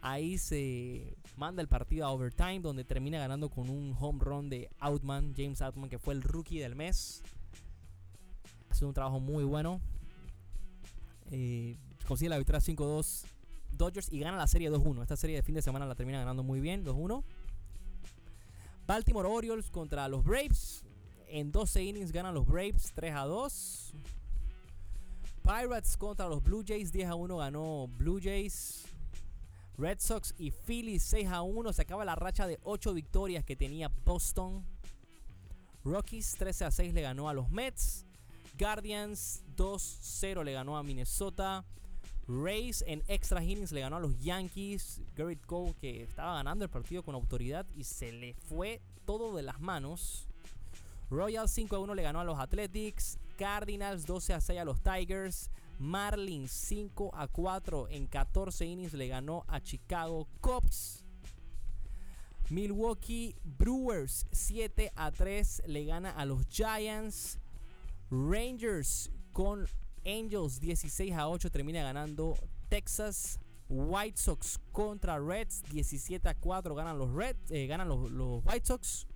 ahí 0.00 0.38
se 0.38 1.16
manda 1.36 1.62
el 1.62 1.66
partido 1.66 2.06
a 2.06 2.12
overtime 2.12 2.60
donde 2.60 2.84
termina 2.84 3.18
ganando 3.18 3.50
con 3.50 3.68
un 3.68 3.92
home 3.98 4.20
run 4.22 4.48
de 4.48 4.70
Outman, 4.78 5.34
James 5.36 5.60
Outman, 5.62 5.90
que 5.90 5.98
fue 5.98 6.14
el 6.14 6.22
rookie 6.22 6.60
del 6.60 6.76
mes. 6.76 7.24
Ha 8.70 8.74
sido 8.74 8.86
un 8.86 8.94
trabajo 8.94 9.18
muy 9.18 9.42
bueno. 9.42 9.80
Eh, 11.32 11.76
consigue 12.06 12.28
la 12.28 12.38
victoria 12.38 12.60
5-2 12.60 13.24
Dodgers 13.72 14.12
y 14.12 14.20
gana 14.20 14.36
la 14.36 14.46
serie 14.46 14.70
2-1. 14.70 15.02
Esta 15.02 15.16
serie 15.16 15.34
de 15.34 15.42
fin 15.42 15.56
de 15.56 15.62
semana 15.62 15.86
la 15.86 15.96
termina 15.96 16.20
ganando 16.20 16.44
muy 16.44 16.60
bien, 16.60 16.84
2-1. 16.84 17.24
Baltimore 18.86 19.28
Orioles 19.28 19.72
contra 19.72 20.06
los 20.06 20.22
Braves. 20.22 20.84
En 21.34 21.50
12 21.50 21.82
innings 21.82 22.12
ganan 22.12 22.34
los 22.34 22.44
Braves 22.44 22.92
3 22.94 23.14
2. 23.14 23.94
Pirates 25.42 25.96
contra 25.96 26.28
los 26.28 26.42
Blue 26.42 26.62
Jays 26.62 26.92
10 26.92 27.10
1 27.10 27.36
ganó 27.38 27.88
Blue 27.88 28.20
Jays. 28.22 28.84
Red 29.78 29.98
Sox 29.98 30.34
y 30.36 30.50
Phillies 30.50 31.02
6 31.04 31.30
1. 31.42 31.72
Se 31.72 31.80
acaba 31.80 32.04
la 32.04 32.16
racha 32.16 32.46
de 32.46 32.60
8 32.64 32.92
victorias 32.92 33.44
que 33.46 33.56
tenía 33.56 33.90
Boston. 34.04 34.62
Rockies 35.84 36.36
13 36.36 36.70
6 36.70 36.92
le 36.92 37.00
ganó 37.00 37.30
a 37.30 37.32
los 37.32 37.50
Mets. 37.50 38.04
Guardians 38.58 39.42
2-0 39.56 40.44
le 40.44 40.52
ganó 40.52 40.76
a 40.76 40.82
Minnesota. 40.82 41.64
Rays 42.28 42.84
en 42.86 43.02
extra 43.08 43.42
innings 43.42 43.72
le 43.72 43.80
ganó 43.80 43.96
a 43.96 44.00
los 44.00 44.18
Yankees. 44.18 45.00
Garrett 45.16 45.46
Cole 45.46 45.74
que 45.80 46.02
estaba 46.02 46.34
ganando 46.34 46.66
el 46.66 46.70
partido 46.70 47.02
con 47.02 47.14
autoridad 47.14 47.66
y 47.74 47.84
se 47.84 48.12
le 48.12 48.34
fue 48.34 48.82
todo 49.06 49.34
de 49.34 49.42
las 49.42 49.60
manos. 49.62 50.28
Royals 51.12 51.50
5 51.50 51.78
1 51.78 51.94
le 51.94 52.02
ganó 52.02 52.20
a 52.20 52.24
los 52.24 52.38
Athletics. 52.38 53.18
Cardinals 53.36 54.06
12 54.06 54.40
6 54.40 54.58
a 54.58 54.64
los 54.64 54.80
Tigers. 54.82 55.50
Marlins 55.78 56.50
5 56.52 57.10
a 57.12 57.28
4 57.28 57.88
en 57.90 58.06
14 58.06 58.64
innings 58.64 58.94
le 58.94 59.08
ganó 59.08 59.44
a 59.46 59.60
Chicago 59.60 60.26
Cubs. 60.40 61.04
Milwaukee 62.48 63.34
Brewers 63.44 64.26
7 64.32 64.90
a 64.96 65.10
3 65.10 65.62
le 65.66 65.84
gana 65.84 66.12
a 66.12 66.24
los 66.24 66.46
Giants. 66.48 67.38
Rangers 68.10 69.10
con 69.32 69.66
Angels 70.06 70.60
16 70.60 71.12
a 71.12 71.28
8 71.28 71.50
termina 71.50 71.82
ganando 71.82 72.38
Texas. 72.70 73.38
White 73.68 74.18
Sox 74.18 74.58
contra 74.70 75.18
Reds 75.18 75.62
17 75.70 76.28
a 76.28 76.34
4 76.34 76.74
ganan 76.74 76.98
los 76.98 77.10
Reds, 77.10 77.50
eh, 77.50 77.66
ganan 77.66 77.88
los, 77.88 78.10
los, 78.10 78.44
White 78.44 78.66
Sox. 78.66 79.06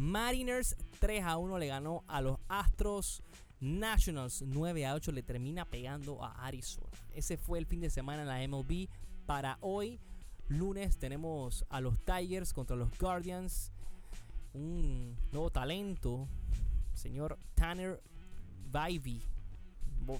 Mariners 0.00 0.76
3 0.98 1.22
a 1.24 1.36
1 1.36 1.58
le 1.58 1.66
ganó 1.66 2.04
a 2.08 2.22
los 2.22 2.38
Astros. 2.48 3.22
Nationals 3.60 4.42
9 4.46 4.86
a 4.86 4.94
8 4.94 5.12
le 5.12 5.22
termina 5.22 5.66
pegando 5.66 6.24
a 6.24 6.46
Arizona. 6.46 6.88
Ese 7.14 7.36
fue 7.36 7.58
el 7.58 7.66
fin 7.66 7.80
de 7.80 7.90
semana 7.90 8.22
en 8.22 8.28
la 8.28 8.48
MLB. 8.48 8.88
Para 9.26 9.58
hoy, 9.60 10.00
lunes, 10.48 10.96
tenemos 10.96 11.66
a 11.68 11.82
los 11.82 12.02
Tigers 12.02 12.54
contra 12.54 12.76
los 12.76 12.88
Guardians. 12.98 13.72
Un 14.54 15.18
nuevo 15.32 15.50
talento 15.50 16.26
señor 16.94 17.38
Tanner 17.54 18.00
Vivey. 18.72 19.22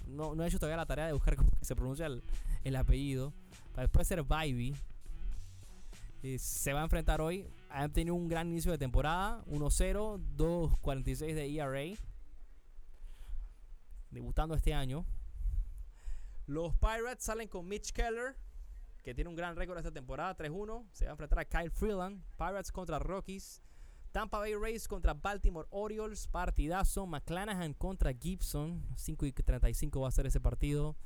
No, 0.06 0.34
no, 0.34 0.44
he 0.44 0.48
hecho 0.48 0.58
todavía 0.58 0.76
la 0.76 0.86
tarea 0.86 1.06
de 1.06 1.14
buscar 1.14 1.36
cómo 1.36 1.50
se 1.62 1.74
pronuncia 1.74 2.06
el, 2.64 2.76
apellido. 2.76 3.32
Para 3.72 3.84
después 3.84 4.06
ser 4.06 4.22
Vivey. 4.22 4.74
Eh, 6.22 6.38
se 6.38 6.74
va 6.74 6.80
a 6.80 6.84
enfrentar 6.84 7.22
hoy. 7.22 7.46
Han 7.70 7.92
tenido 7.92 8.14
un 8.14 8.28
gran 8.28 8.48
inicio 8.48 8.72
de 8.72 8.78
temporada. 8.78 9.42
1-0, 9.46 10.20
2-46 10.36 11.34
de 11.34 11.56
ERA. 11.56 11.98
Debutando 14.10 14.54
este 14.54 14.74
año. 14.74 15.06
Los 16.46 16.74
Pirates 16.74 17.24
salen 17.24 17.46
con 17.46 17.68
Mitch 17.68 17.92
Keller, 17.92 18.36
que 19.04 19.14
tiene 19.14 19.30
un 19.30 19.36
gran 19.36 19.54
récord 19.54 19.78
esta 19.78 19.92
temporada, 19.92 20.36
3-1. 20.36 20.84
Se 20.92 21.04
va 21.04 21.12
a 21.12 21.12
enfrentar 21.12 21.38
a 21.38 21.44
Kyle 21.44 21.70
Freeland. 21.70 22.22
Pirates 22.36 22.72
contra 22.72 22.98
Rockies. 22.98 23.62
Tampa 24.10 24.40
Bay 24.40 24.54
Rays 24.56 24.88
contra 24.88 25.14
Baltimore 25.14 25.68
Orioles, 25.70 26.26
partidazo. 26.26 27.06
McClanahan 27.06 27.74
contra 27.74 28.12
Gibson, 28.12 28.84
5 28.96 29.26
y 29.26 29.32
35 29.32 30.00
va 30.00 30.08
a 30.08 30.10
ser 30.10 30.26
ese 30.26 30.40
partido. 30.40 30.96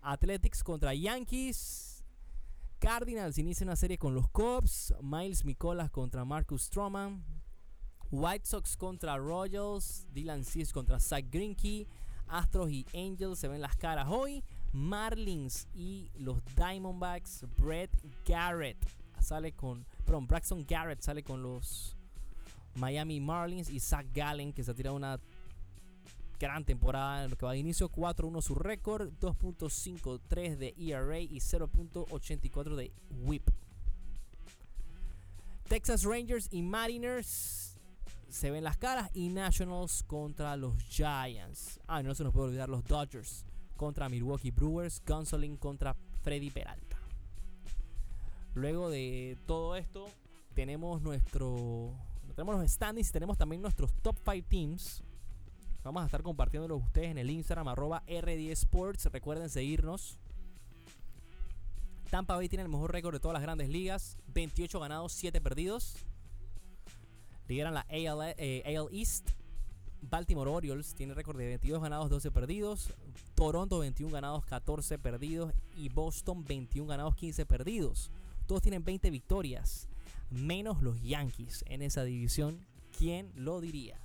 Athletics 0.00 0.64
contra 0.64 0.94
Yankees. 0.94 1.93
Cardinals 2.78 3.38
inicia 3.38 3.64
una 3.64 3.76
serie 3.76 3.98
con 3.98 4.14
los 4.14 4.28
Cubs. 4.28 4.94
Miles 5.02 5.44
Mikolas 5.44 5.90
contra 5.90 6.24
Marcus 6.24 6.62
Stroman. 6.62 7.24
White 8.10 8.46
Sox 8.46 8.76
contra 8.76 9.16
Royals. 9.16 10.06
Dylan 10.12 10.44
Cease 10.44 10.72
contra 10.72 11.00
Zach 11.00 11.24
Greinke. 11.30 11.86
Astros 12.28 12.70
y 12.70 12.86
Angels 12.94 13.38
se 13.38 13.48
ven 13.48 13.60
las 13.60 13.76
caras 13.76 14.06
hoy. 14.08 14.44
Marlins 14.72 15.68
y 15.74 16.10
los 16.14 16.42
Diamondbacks. 16.56 17.44
Brett 17.56 17.90
Garrett 18.26 18.78
sale 19.20 19.52
con. 19.52 19.86
Perdón, 20.04 20.26
Braxton 20.26 20.64
Garrett 20.66 21.00
sale 21.02 21.22
con 21.22 21.42
los 21.42 21.96
Miami 22.74 23.20
Marlins 23.20 23.70
y 23.70 23.80
Zach 23.80 24.06
Gallen, 24.12 24.52
que 24.52 24.64
se 24.64 24.70
ha 24.70 24.74
tirado 24.74 24.96
una 24.96 25.20
gran 26.44 26.64
temporada 26.64 27.24
en 27.24 27.30
lo 27.30 27.36
que 27.36 27.46
va 27.46 27.52
de 27.52 27.58
inicio. 27.58 27.90
4-1 27.90 28.42
su 28.42 28.54
récord, 28.54 29.10
2.53 29.20 30.56
de 30.56 30.74
ERA 30.78 31.20
y 31.20 31.38
0.84 31.38 32.76
de 32.76 32.92
WHIP. 33.24 33.50
Texas 35.68 36.04
Rangers 36.04 36.48
y 36.50 36.62
Mariners 36.62 37.80
se 38.28 38.50
ven 38.50 38.64
las 38.64 38.76
caras 38.76 39.10
y 39.14 39.30
Nationals 39.30 40.02
contra 40.02 40.56
los 40.56 40.76
Giants. 40.84 41.80
Ah, 41.86 42.02
no 42.02 42.14
se 42.14 42.24
nos 42.24 42.32
puede 42.32 42.48
olvidar 42.48 42.68
los 42.68 42.84
Dodgers 42.84 43.46
contra 43.76 44.08
Milwaukee 44.08 44.50
Brewers, 44.50 45.02
Gonsolin 45.06 45.56
contra 45.56 45.96
Freddy 46.22 46.50
Peralta. 46.50 46.98
Luego 48.54 48.90
de 48.90 49.38
todo 49.46 49.76
esto, 49.76 50.08
tenemos 50.54 51.00
nuestro 51.00 51.94
tenemos 52.34 52.60
los 52.60 52.70
standings 52.70 53.08
y 53.08 53.12
tenemos 53.12 53.38
también 53.38 53.62
nuestros 53.62 53.94
top 54.02 54.16
5 54.24 54.46
teams. 54.48 55.02
Vamos 55.84 56.02
a 56.02 56.06
estar 56.06 56.22
compartiéndolos 56.22 56.82
ustedes 56.82 57.10
en 57.10 57.18
el 57.18 57.28
Instagram 57.28 57.68
arroba 57.68 58.02
R10 58.06 58.52
Sports. 58.52 59.04
Recuerden 59.12 59.50
seguirnos. 59.50 60.18
Tampa 62.08 62.36
Bay 62.36 62.48
tiene 62.48 62.62
el 62.62 62.70
mejor 62.70 62.90
récord 62.90 63.12
de 63.12 63.20
todas 63.20 63.34
las 63.34 63.42
grandes 63.42 63.68
ligas. 63.68 64.16
28 64.28 64.80
ganados, 64.80 65.12
7 65.12 65.42
perdidos. 65.42 65.96
Lideran 67.48 67.74
la 67.74 67.80
AL, 67.82 68.34
eh, 68.38 68.62
AL 68.64 68.88
East. 68.92 69.32
Baltimore 70.00 70.50
Orioles 70.50 70.94
tiene 70.94 71.12
récord 71.12 71.36
de 71.36 71.48
22 71.48 71.82
ganados, 71.82 72.08
12 72.08 72.30
perdidos. 72.30 72.88
Toronto 73.34 73.78
21 73.80 74.10
ganados, 74.10 74.46
14 74.46 74.98
perdidos. 74.98 75.52
Y 75.76 75.90
Boston 75.90 76.46
21 76.46 76.88
ganados, 76.88 77.14
15 77.14 77.44
perdidos. 77.44 78.10
Todos 78.46 78.62
tienen 78.62 78.84
20 78.84 79.10
victorias 79.10 79.86
menos 80.30 80.82
los 80.82 81.02
Yankees 81.02 81.62
en 81.68 81.82
esa 81.82 82.04
división. 82.04 82.58
¿Quién 82.96 83.32
lo 83.36 83.60
diría? 83.60 83.98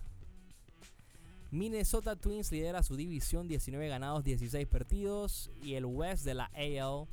Minnesota 1.51 2.15
Twins 2.15 2.51
lidera 2.51 2.83
su 2.83 2.95
división 2.95 3.47
19 3.47 3.87
ganados, 3.87 4.23
16 4.23 4.67
perdidos. 4.67 5.51
Y 5.63 5.73
el 5.75 5.85
West 5.85 6.25
de 6.25 6.33
la 6.35 6.51
AL 6.53 7.07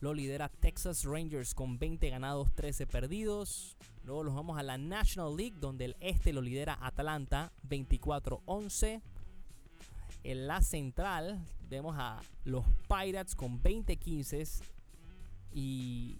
lo 0.00 0.14
lidera 0.14 0.48
Texas 0.48 1.04
Rangers 1.04 1.54
con 1.54 1.78
20 1.78 2.08
ganados, 2.10 2.52
13 2.54 2.86
perdidos. 2.86 3.76
Luego 4.04 4.24
nos 4.24 4.34
vamos 4.34 4.58
a 4.58 4.62
la 4.62 4.78
National 4.78 5.36
League 5.36 5.56
donde 5.60 5.86
el 5.86 5.96
este 6.00 6.32
lo 6.32 6.40
lidera 6.40 6.78
Atlanta 6.80 7.52
24-11. 7.68 9.02
En 10.24 10.46
la 10.46 10.62
central 10.62 11.44
vemos 11.68 11.94
a 11.98 12.20
los 12.44 12.64
Pirates 12.88 13.34
con 13.34 13.62
20 13.62 13.96
15 13.96 14.44
y 15.52 16.18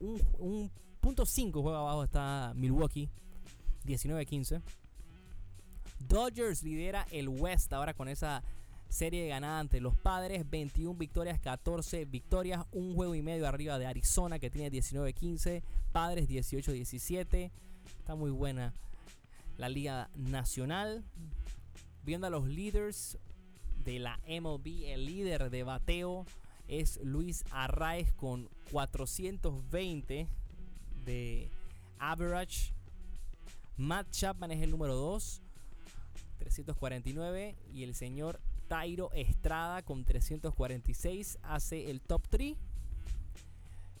un, 0.00 0.20
un 0.38 0.70
Punto 1.04 1.26
5 1.26 1.60
juega 1.60 1.80
abajo 1.80 2.02
está 2.02 2.54
Milwaukee. 2.56 3.10
19-15. 3.84 4.62
Dodgers 6.08 6.62
lidera 6.62 7.06
el 7.10 7.28
West 7.28 7.72
ahora 7.72 7.94
con 7.94 8.08
esa 8.08 8.42
Serie 8.88 9.26
ganada 9.26 9.58
ante 9.58 9.80
los 9.80 9.96
padres, 9.96 10.48
21 10.48 10.94
victorias, 10.96 11.40
14 11.40 12.04
victorias, 12.04 12.64
un 12.70 12.94
juego 12.94 13.16
y 13.16 13.22
medio 13.22 13.48
arriba 13.48 13.76
de 13.76 13.86
Arizona 13.86 14.38
que 14.38 14.50
tiene 14.50 14.70
19-15, 14.70 15.64
padres 15.90 16.28
18-17. 16.28 17.50
Está 17.98 18.14
muy 18.14 18.30
buena 18.30 18.72
la 19.58 19.68
liga 19.68 20.10
nacional. 20.14 21.02
Viendo 22.04 22.28
a 22.28 22.30
los 22.30 22.46
líderes 22.46 23.18
de 23.82 23.98
la 23.98 24.20
MLB, 24.28 24.84
el 24.92 25.06
líder 25.06 25.50
de 25.50 25.64
bateo 25.64 26.24
es 26.68 27.00
Luis 27.02 27.44
Arraez 27.50 28.12
con 28.12 28.48
420 28.70 30.28
de 31.04 31.50
average. 31.98 32.72
Matt 33.76 34.08
Chapman 34.12 34.52
es 34.52 34.62
el 34.62 34.70
número 34.70 34.94
2, 34.94 35.42
349. 36.36 37.56
Y 37.72 37.84
el 37.84 37.94
señor 37.94 38.40
Tairo 38.68 39.10
Estrada 39.12 39.82
con 39.82 40.04
346 40.04 41.38
hace 41.42 41.90
el 41.90 42.00
top 42.00 42.26
3. 42.28 42.56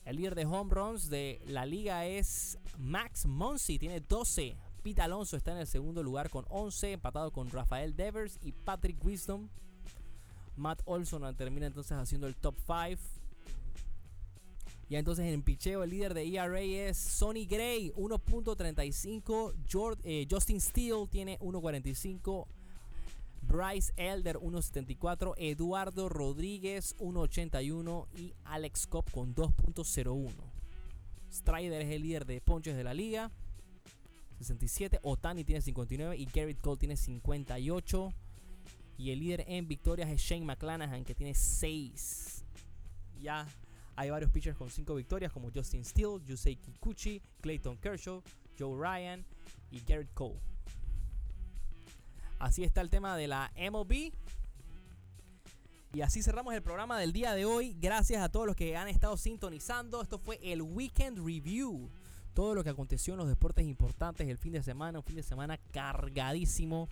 El 0.04 0.16
líder 0.16 0.34
de 0.34 0.44
home 0.44 0.74
runs 0.74 1.08
de 1.08 1.40
la 1.46 1.64
liga 1.64 2.04
es 2.04 2.58
Max 2.78 3.24
Monsi, 3.26 3.78
tiene 3.78 4.00
12. 4.00 4.56
Pete 4.82 5.00
Alonso 5.00 5.36
está 5.38 5.52
en 5.52 5.58
el 5.58 5.66
segundo 5.66 6.02
lugar 6.02 6.28
con 6.28 6.44
11, 6.50 6.92
empatado 6.92 7.32
con 7.32 7.50
Rafael 7.50 7.96
Devers 7.96 8.38
y 8.42 8.52
Patrick 8.52 9.02
Wisdom. 9.02 9.48
Matt 10.56 10.82
Olson 10.84 11.34
termina 11.36 11.66
entonces 11.66 11.96
haciendo 11.96 12.26
el 12.26 12.36
top 12.36 12.54
5. 12.66 13.02
Ya 14.88 14.98
entonces 14.98 15.26
en 15.26 15.42
picheo 15.42 15.82
el 15.82 15.90
líder 15.90 16.14
de 16.14 16.28
ERA 16.28 16.60
es 16.60 16.98
Sonny 16.98 17.46
Gray, 17.46 17.92
1.35. 17.92 20.00
Eh, 20.04 20.26
Justin 20.30 20.60
Steele 20.60 21.06
tiene 21.10 21.38
1.45. 21.38 22.46
Bryce 23.42 23.92
Elder 23.96 24.38
1.74, 24.38 25.34
Eduardo 25.36 26.08
Rodríguez 26.08 26.96
1.81 26.98 28.06
y 28.16 28.32
Alex 28.44 28.86
Cobb 28.86 29.10
con 29.10 29.34
2.01. 29.34 30.32
Strider 31.30 31.82
es 31.82 31.90
el 31.90 32.02
líder 32.02 32.24
de 32.24 32.40
ponches 32.40 32.76
de 32.76 32.84
la 32.84 32.94
liga, 32.94 33.30
67. 34.38 35.00
Otani 35.02 35.44
tiene 35.44 35.60
59 35.60 36.16
y 36.16 36.24
Garrett 36.26 36.60
Cole 36.60 36.78
tiene 36.78 36.96
58. 36.96 38.12
Y 38.96 39.10
el 39.10 39.18
líder 39.18 39.44
en 39.48 39.66
victorias 39.66 40.10
es 40.10 40.20
Shane 40.20 40.44
McClanahan 40.44 41.04
que 41.04 41.14
tiene 41.14 41.34
6. 41.34 42.44
Ya 43.20 43.46
hay 43.96 44.10
varios 44.10 44.30
pitchers 44.30 44.56
con 44.56 44.70
5 44.70 44.94
victorias 44.94 45.32
como 45.32 45.50
Justin 45.52 45.84
Steele, 45.84 46.20
Yusei 46.26 46.56
Kikuchi, 46.56 47.22
Clayton 47.40 47.76
Kershaw, 47.78 48.22
Joe 48.58 48.76
Ryan 48.76 49.24
y 49.70 49.80
Garrett 49.80 50.12
Cole. 50.14 50.40
Así 52.38 52.64
está 52.64 52.80
el 52.80 52.90
tema 52.90 53.16
de 53.16 53.28
la 53.28 53.52
MLB. 53.56 54.12
Y 55.94 56.00
así 56.00 56.22
cerramos 56.22 56.52
el 56.54 56.62
programa 56.62 56.98
del 56.98 57.12
día 57.12 57.34
de 57.34 57.44
hoy. 57.44 57.76
Gracias 57.78 58.20
a 58.20 58.28
todos 58.28 58.46
los 58.46 58.56
que 58.56 58.76
han 58.76 58.88
estado 58.88 59.16
sintonizando. 59.16 60.02
Esto 60.02 60.18
fue 60.18 60.40
el 60.42 60.60
Weekend 60.60 61.24
Review. 61.24 61.88
Todo 62.34 62.56
lo 62.56 62.64
que 62.64 62.70
aconteció 62.70 63.14
en 63.14 63.18
los 63.18 63.28
deportes 63.28 63.64
importantes 63.64 64.28
el 64.28 64.36
fin 64.36 64.52
de 64.52 64.62
semana. 64.64 64.98
Un 64.98 65.04
fin 65.04 65.14
de 65.14 65.22
semana 65.22 65.56
cargadísimo. 65.70 66.88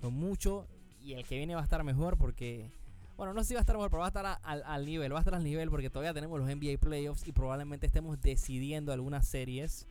Con 0.00 0.14
mucho. 0.14 0.66
Y 1.00 1.12
el 1.12 1.24
que 1.24 1.36
viene 1.36 1.54
va 1.54 1.60
a 1.60 1.64
estar 1.64 1.84
mejor 1.84 2.18
porque... 2.18 2.72
Bueno, 3.20 3.34
no 3.34 3.42
sé 3.42 3.48
si 3.48 3.54
va 3.54 3.60
a 3.60 3.64
estar 3.64 3.76
mejor, 3.76 3.90
pero 3.90 4.00
va 4.00 4.06
a 4.06 4.08
estar 4.08 4.40
al, 4.42 4.62
al 4.64 4.86
nivel. 4.86 5.12
Va 5.12 5.18
a 5.18 5.20
estar 5.20 5.34
al 5.34 5.44
nivel 5.44 5.68
porque 5.68 5.90
todavía 5.90 6.14
tenemos 6.14 6.40
los 6.40 6.48
NBA 6.48 6.78
Playoffs 6.80 7.28
y 7.28 7.32
probablemente 7.32 7.84
estemos 7.84 8.18
decidiendo 8.22 8.94
algunas 8.94 9.28
series. 9.28 9.86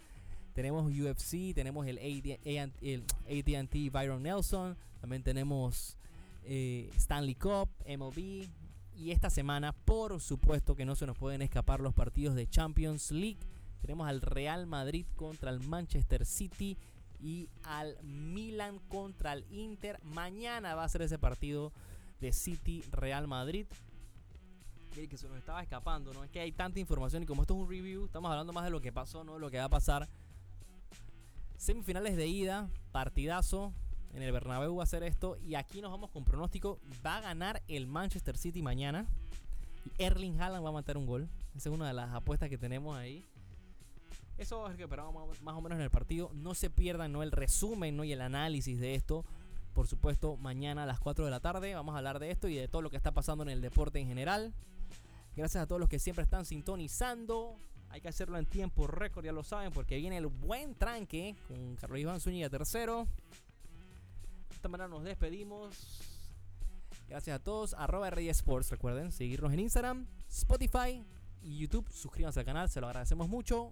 Tenemos 0.55 0.91
UFC, 0.91 1.53
tenemos 1.53 1.85
el 1.85 1.99
ATT 1.99 3.91
Byron 3.91 4.23
Nelson, 4.23 4.75
también 4.99 5.21
tenemos 5.21 5.95
eh, 6.43 6.89
Stanley 6.95 7.35
Cup, 7.35 7.69
MLB. 7.87 8.49
Y 8.97 9.11
esta 9.11 9.29
semana, 9.29 9.73
por 9.73 10.19
supuesto 10.21 10.75
que 10.75 10.85
no 10.85 10.95
se 10.95 11.05
nos 11.05 11.15
pueden 11.15 11.43
escapar 11.43 11.81
los 11.81 11.93
partidos 11.93 12.33
de 12.33 12.49
Champions 12.49 13.11
League. 13.11 13.37
Tenemos 13.79 14.07
al 14.07 14.21
Real 14.21 14.65
Madrid 14.65 15.05
contra 15.15 15.51
el 15.51 15.59
Manchester 15.59 16.25
City 16.25 16.79
y 17.19 17.47
al 17.61 17.95
Milan 18.01 18.79
contra 18.87 19.33
el 19.33 19.45
Inter. 19.51 19.99
Mañana 20.01 20.73
va 20.73 20.83
a 20.83 20.89
ser 20.89 21.03
ese 21.03 21.19
partido 21.19 21.71
de 22.19 22.31
City 22.31 22.83
Real 22.91 23.27
Madrid. 23.27 23.67
que 24.91 25.17
se 25.17 25.29
nos 25.29 25.37
estaba 25.37 25.61
escapando, 25.61 26.13
¿no? 26.13 26.23
Es 26.23 26.29
que 26.29 26.41
hay 26.41 26.51
tanta 26.51 26.79
información 26.79 27.23
y 27.23 27.25
como 27.25 27.43
esto 27.43 27.53
es 27.53 27.61
un 27.61 27.69
review, 27.69 28.05
estamos 28.05 28.29
hablando 28.29 28.51
más 28.51 28.65
de 28.65 28.69
lo 28.69 28.81
que 28.81 28.91
pasó, 28.91 29.23
no 29.23 29.35
de 29.35 29.39
lo 29.39 29.49
que 29.49 29.57
va 29.57 29.65
a 29.65 29.69
pasar. 29.69 30.09
Semifinales 31.57 32.15
de 32.15 32.27
ida, 32.27 32.69
partidazo. 32.91 33.73
En 34.13 34.23
el 34.23 34.31
Bernabéu 34.31 34.75
va 34.75 34.83
a 34.83 34.87
ser 34.87 35.03
esto. 35.03 35.37
Y 35.37 35.55
aquí 35.55 35.81
nos 35.81 35.91
vamos 35.91 36.09
con 36.09 36.23
pronóstico. 36.23 36.79
Va 37.05 37.17
a 37.17 37.21
ganar 37.21 37.61
el 37.67 37.87
Manchester 37.87 38.37
City 38.37 38.61
mañana. 38.61 39.07
Erling 39.97 40.39
Haaland 40.39 40.65
va 40.65 40.69
a 40.69 40.73
matar 40.73 40.97
un 40.97 41.05
gol. 41.05 41.29
Esa 41.55 41.69
es 41.69 41.75
una 41.75 41.87
de 41.87 41.93
las 41.93 42.13
apuestas 42.13 42.49
que 42.49 42.57
tenemos 42.57 42.97
ahí. 42.97 43.25
Eso 44.37 44.65
es 44.65 44.71
lo 44.71 44.77
que 44.77 44.83
esperamos 44.83 45.41
más 45.41 45.55
o 45.55 45.61
menos 45.61 45.77
en 45.77 45.83
el 45.83 45.89
partido. 45.89 46.31
No 46.33 46.55
se 46.55 46.69
pierdan 46.69 47.11
¿no? 47.11 47.23
el 47.23 47.31
resumen 47.31 47.97
¿no? 47.97 48.05
y 48.05 48.13
el 48.13 48.21
análisis 48.21 48.79
de 48.79 48.95
esto. 48.95 49.25
Por 49.79 49.87
supuesto, 49.87 50.35
mañana 50.35 50.83
a 50.83 50.85
las 50.85 50.99
4 50.99 51.23
de 51.23 51.31
la 51.31 51.39
tarde 51.39 51.73
vamos 51.73 51.95
a 51.95 51.99
hablar 51.99 52.19
de 52.19 52.31
esto 52.31 52.49
y 52.49 52.55
de 52.55 52.67
todo 52.67 52.81
lo 52.81 52.89
que 52.89 52.97
está 52.97 53.13
pasando 53.13 53.43
en 53.43 53.49
el 53.49 53.61
deporte 53.61 53.97
en 53.97 54.09
general. 54.09 54.53
Gracias 55.37 55.63
a 55.63 55.67
todos 55.67 55.79
los 55.79 55.87
que 55.87 55.99
siempre 55.99 56.21
están 56.21 56.43
sintonizando. 56.43 57.55
Hay 57.87 58.01
que 58.01 58.09
hacerlo 58.09 58.37
en 58.37 58.45
tiempo 58.45 58.87
récord, 58.87 59.23
ya 59.23 59.31
lo 59.31 59.41
saben, 59.41 59.71
porque 59.71 59.95
viene 59.95 60.17
el 60.17 60.27
buen 60.27 60.75
tranque 60.75 61.33
con 61.47 61.77
Carlos 61.77 61.97
Iván 61.97 62.19
Zúñiga 62.19 62.49
tercero. 62.49 63.07
De 64.49 64.55
esta 64.55 64.67
manera 64.67 64.89
nos 64.89 65.05
despedimos. 65.05 66.01
Gracias 67.07 67.39
a 67.39 67.41
todos. 67.41 67.73
Arroba 67.73 68.09
RD 68.09 68.27
Sports. 68.31 68.71
Recuerden 68.71 69.13
seguirnos 69.13 69.53
en 69.53 69.61
Instagram, 69.61 70.07
Spotify 70.27 71.05
y 71.41 71.57
YouTube. 71.57 71.89
Suscríbanse 71.89 72.41
al 72.41 72.45
canal, 72.45 72.67
se 72.67 72.81
lo 72.81 72.87
agradecemos 72.87 73.29
mucho. 73.29 73.71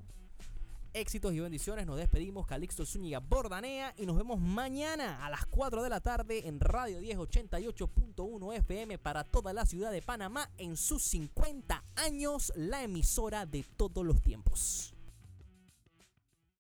Éxitos 0.97 1.31
y 1.31 1.39
bendiciones. 1.39 1.85
Nos 1.85 1.97
despedimos. 1.97 2.47
Calixto 2.47 2.83
Zúñiga 2.83 3.19
Bordanea. 3.19 3.93
Y 3.97 4.07
nos 4.07 4.17
vemos 4.17 4.39
mañana 4.39 5.23
a 5.23 5.29
las 5.29 5.45
4 5.45 5.83
de 5.83 5.89
la 5.91 5.99
tarde 5.99 6.47
en 6.47 6.59
Radio 6.59 6.99
1088.1 6.99 8.55
FM 8.55 8.97
para 8.97 9.23
toda 9.23 9.53
la 9.53 9.67
ciudad 9.67 9.91
de 9.91 10.01
Panamá 10.01 10.49
en 10.57 10.75
sus 10.75 11.03
50 11.03 11.83
años. 11.97 12.51
La 12.55 12.81
emisora 12.81 13.45
de 13.45 13.63
todos 13.77 14.03
los 14.03 14.23
tiempos. 14.23 14.96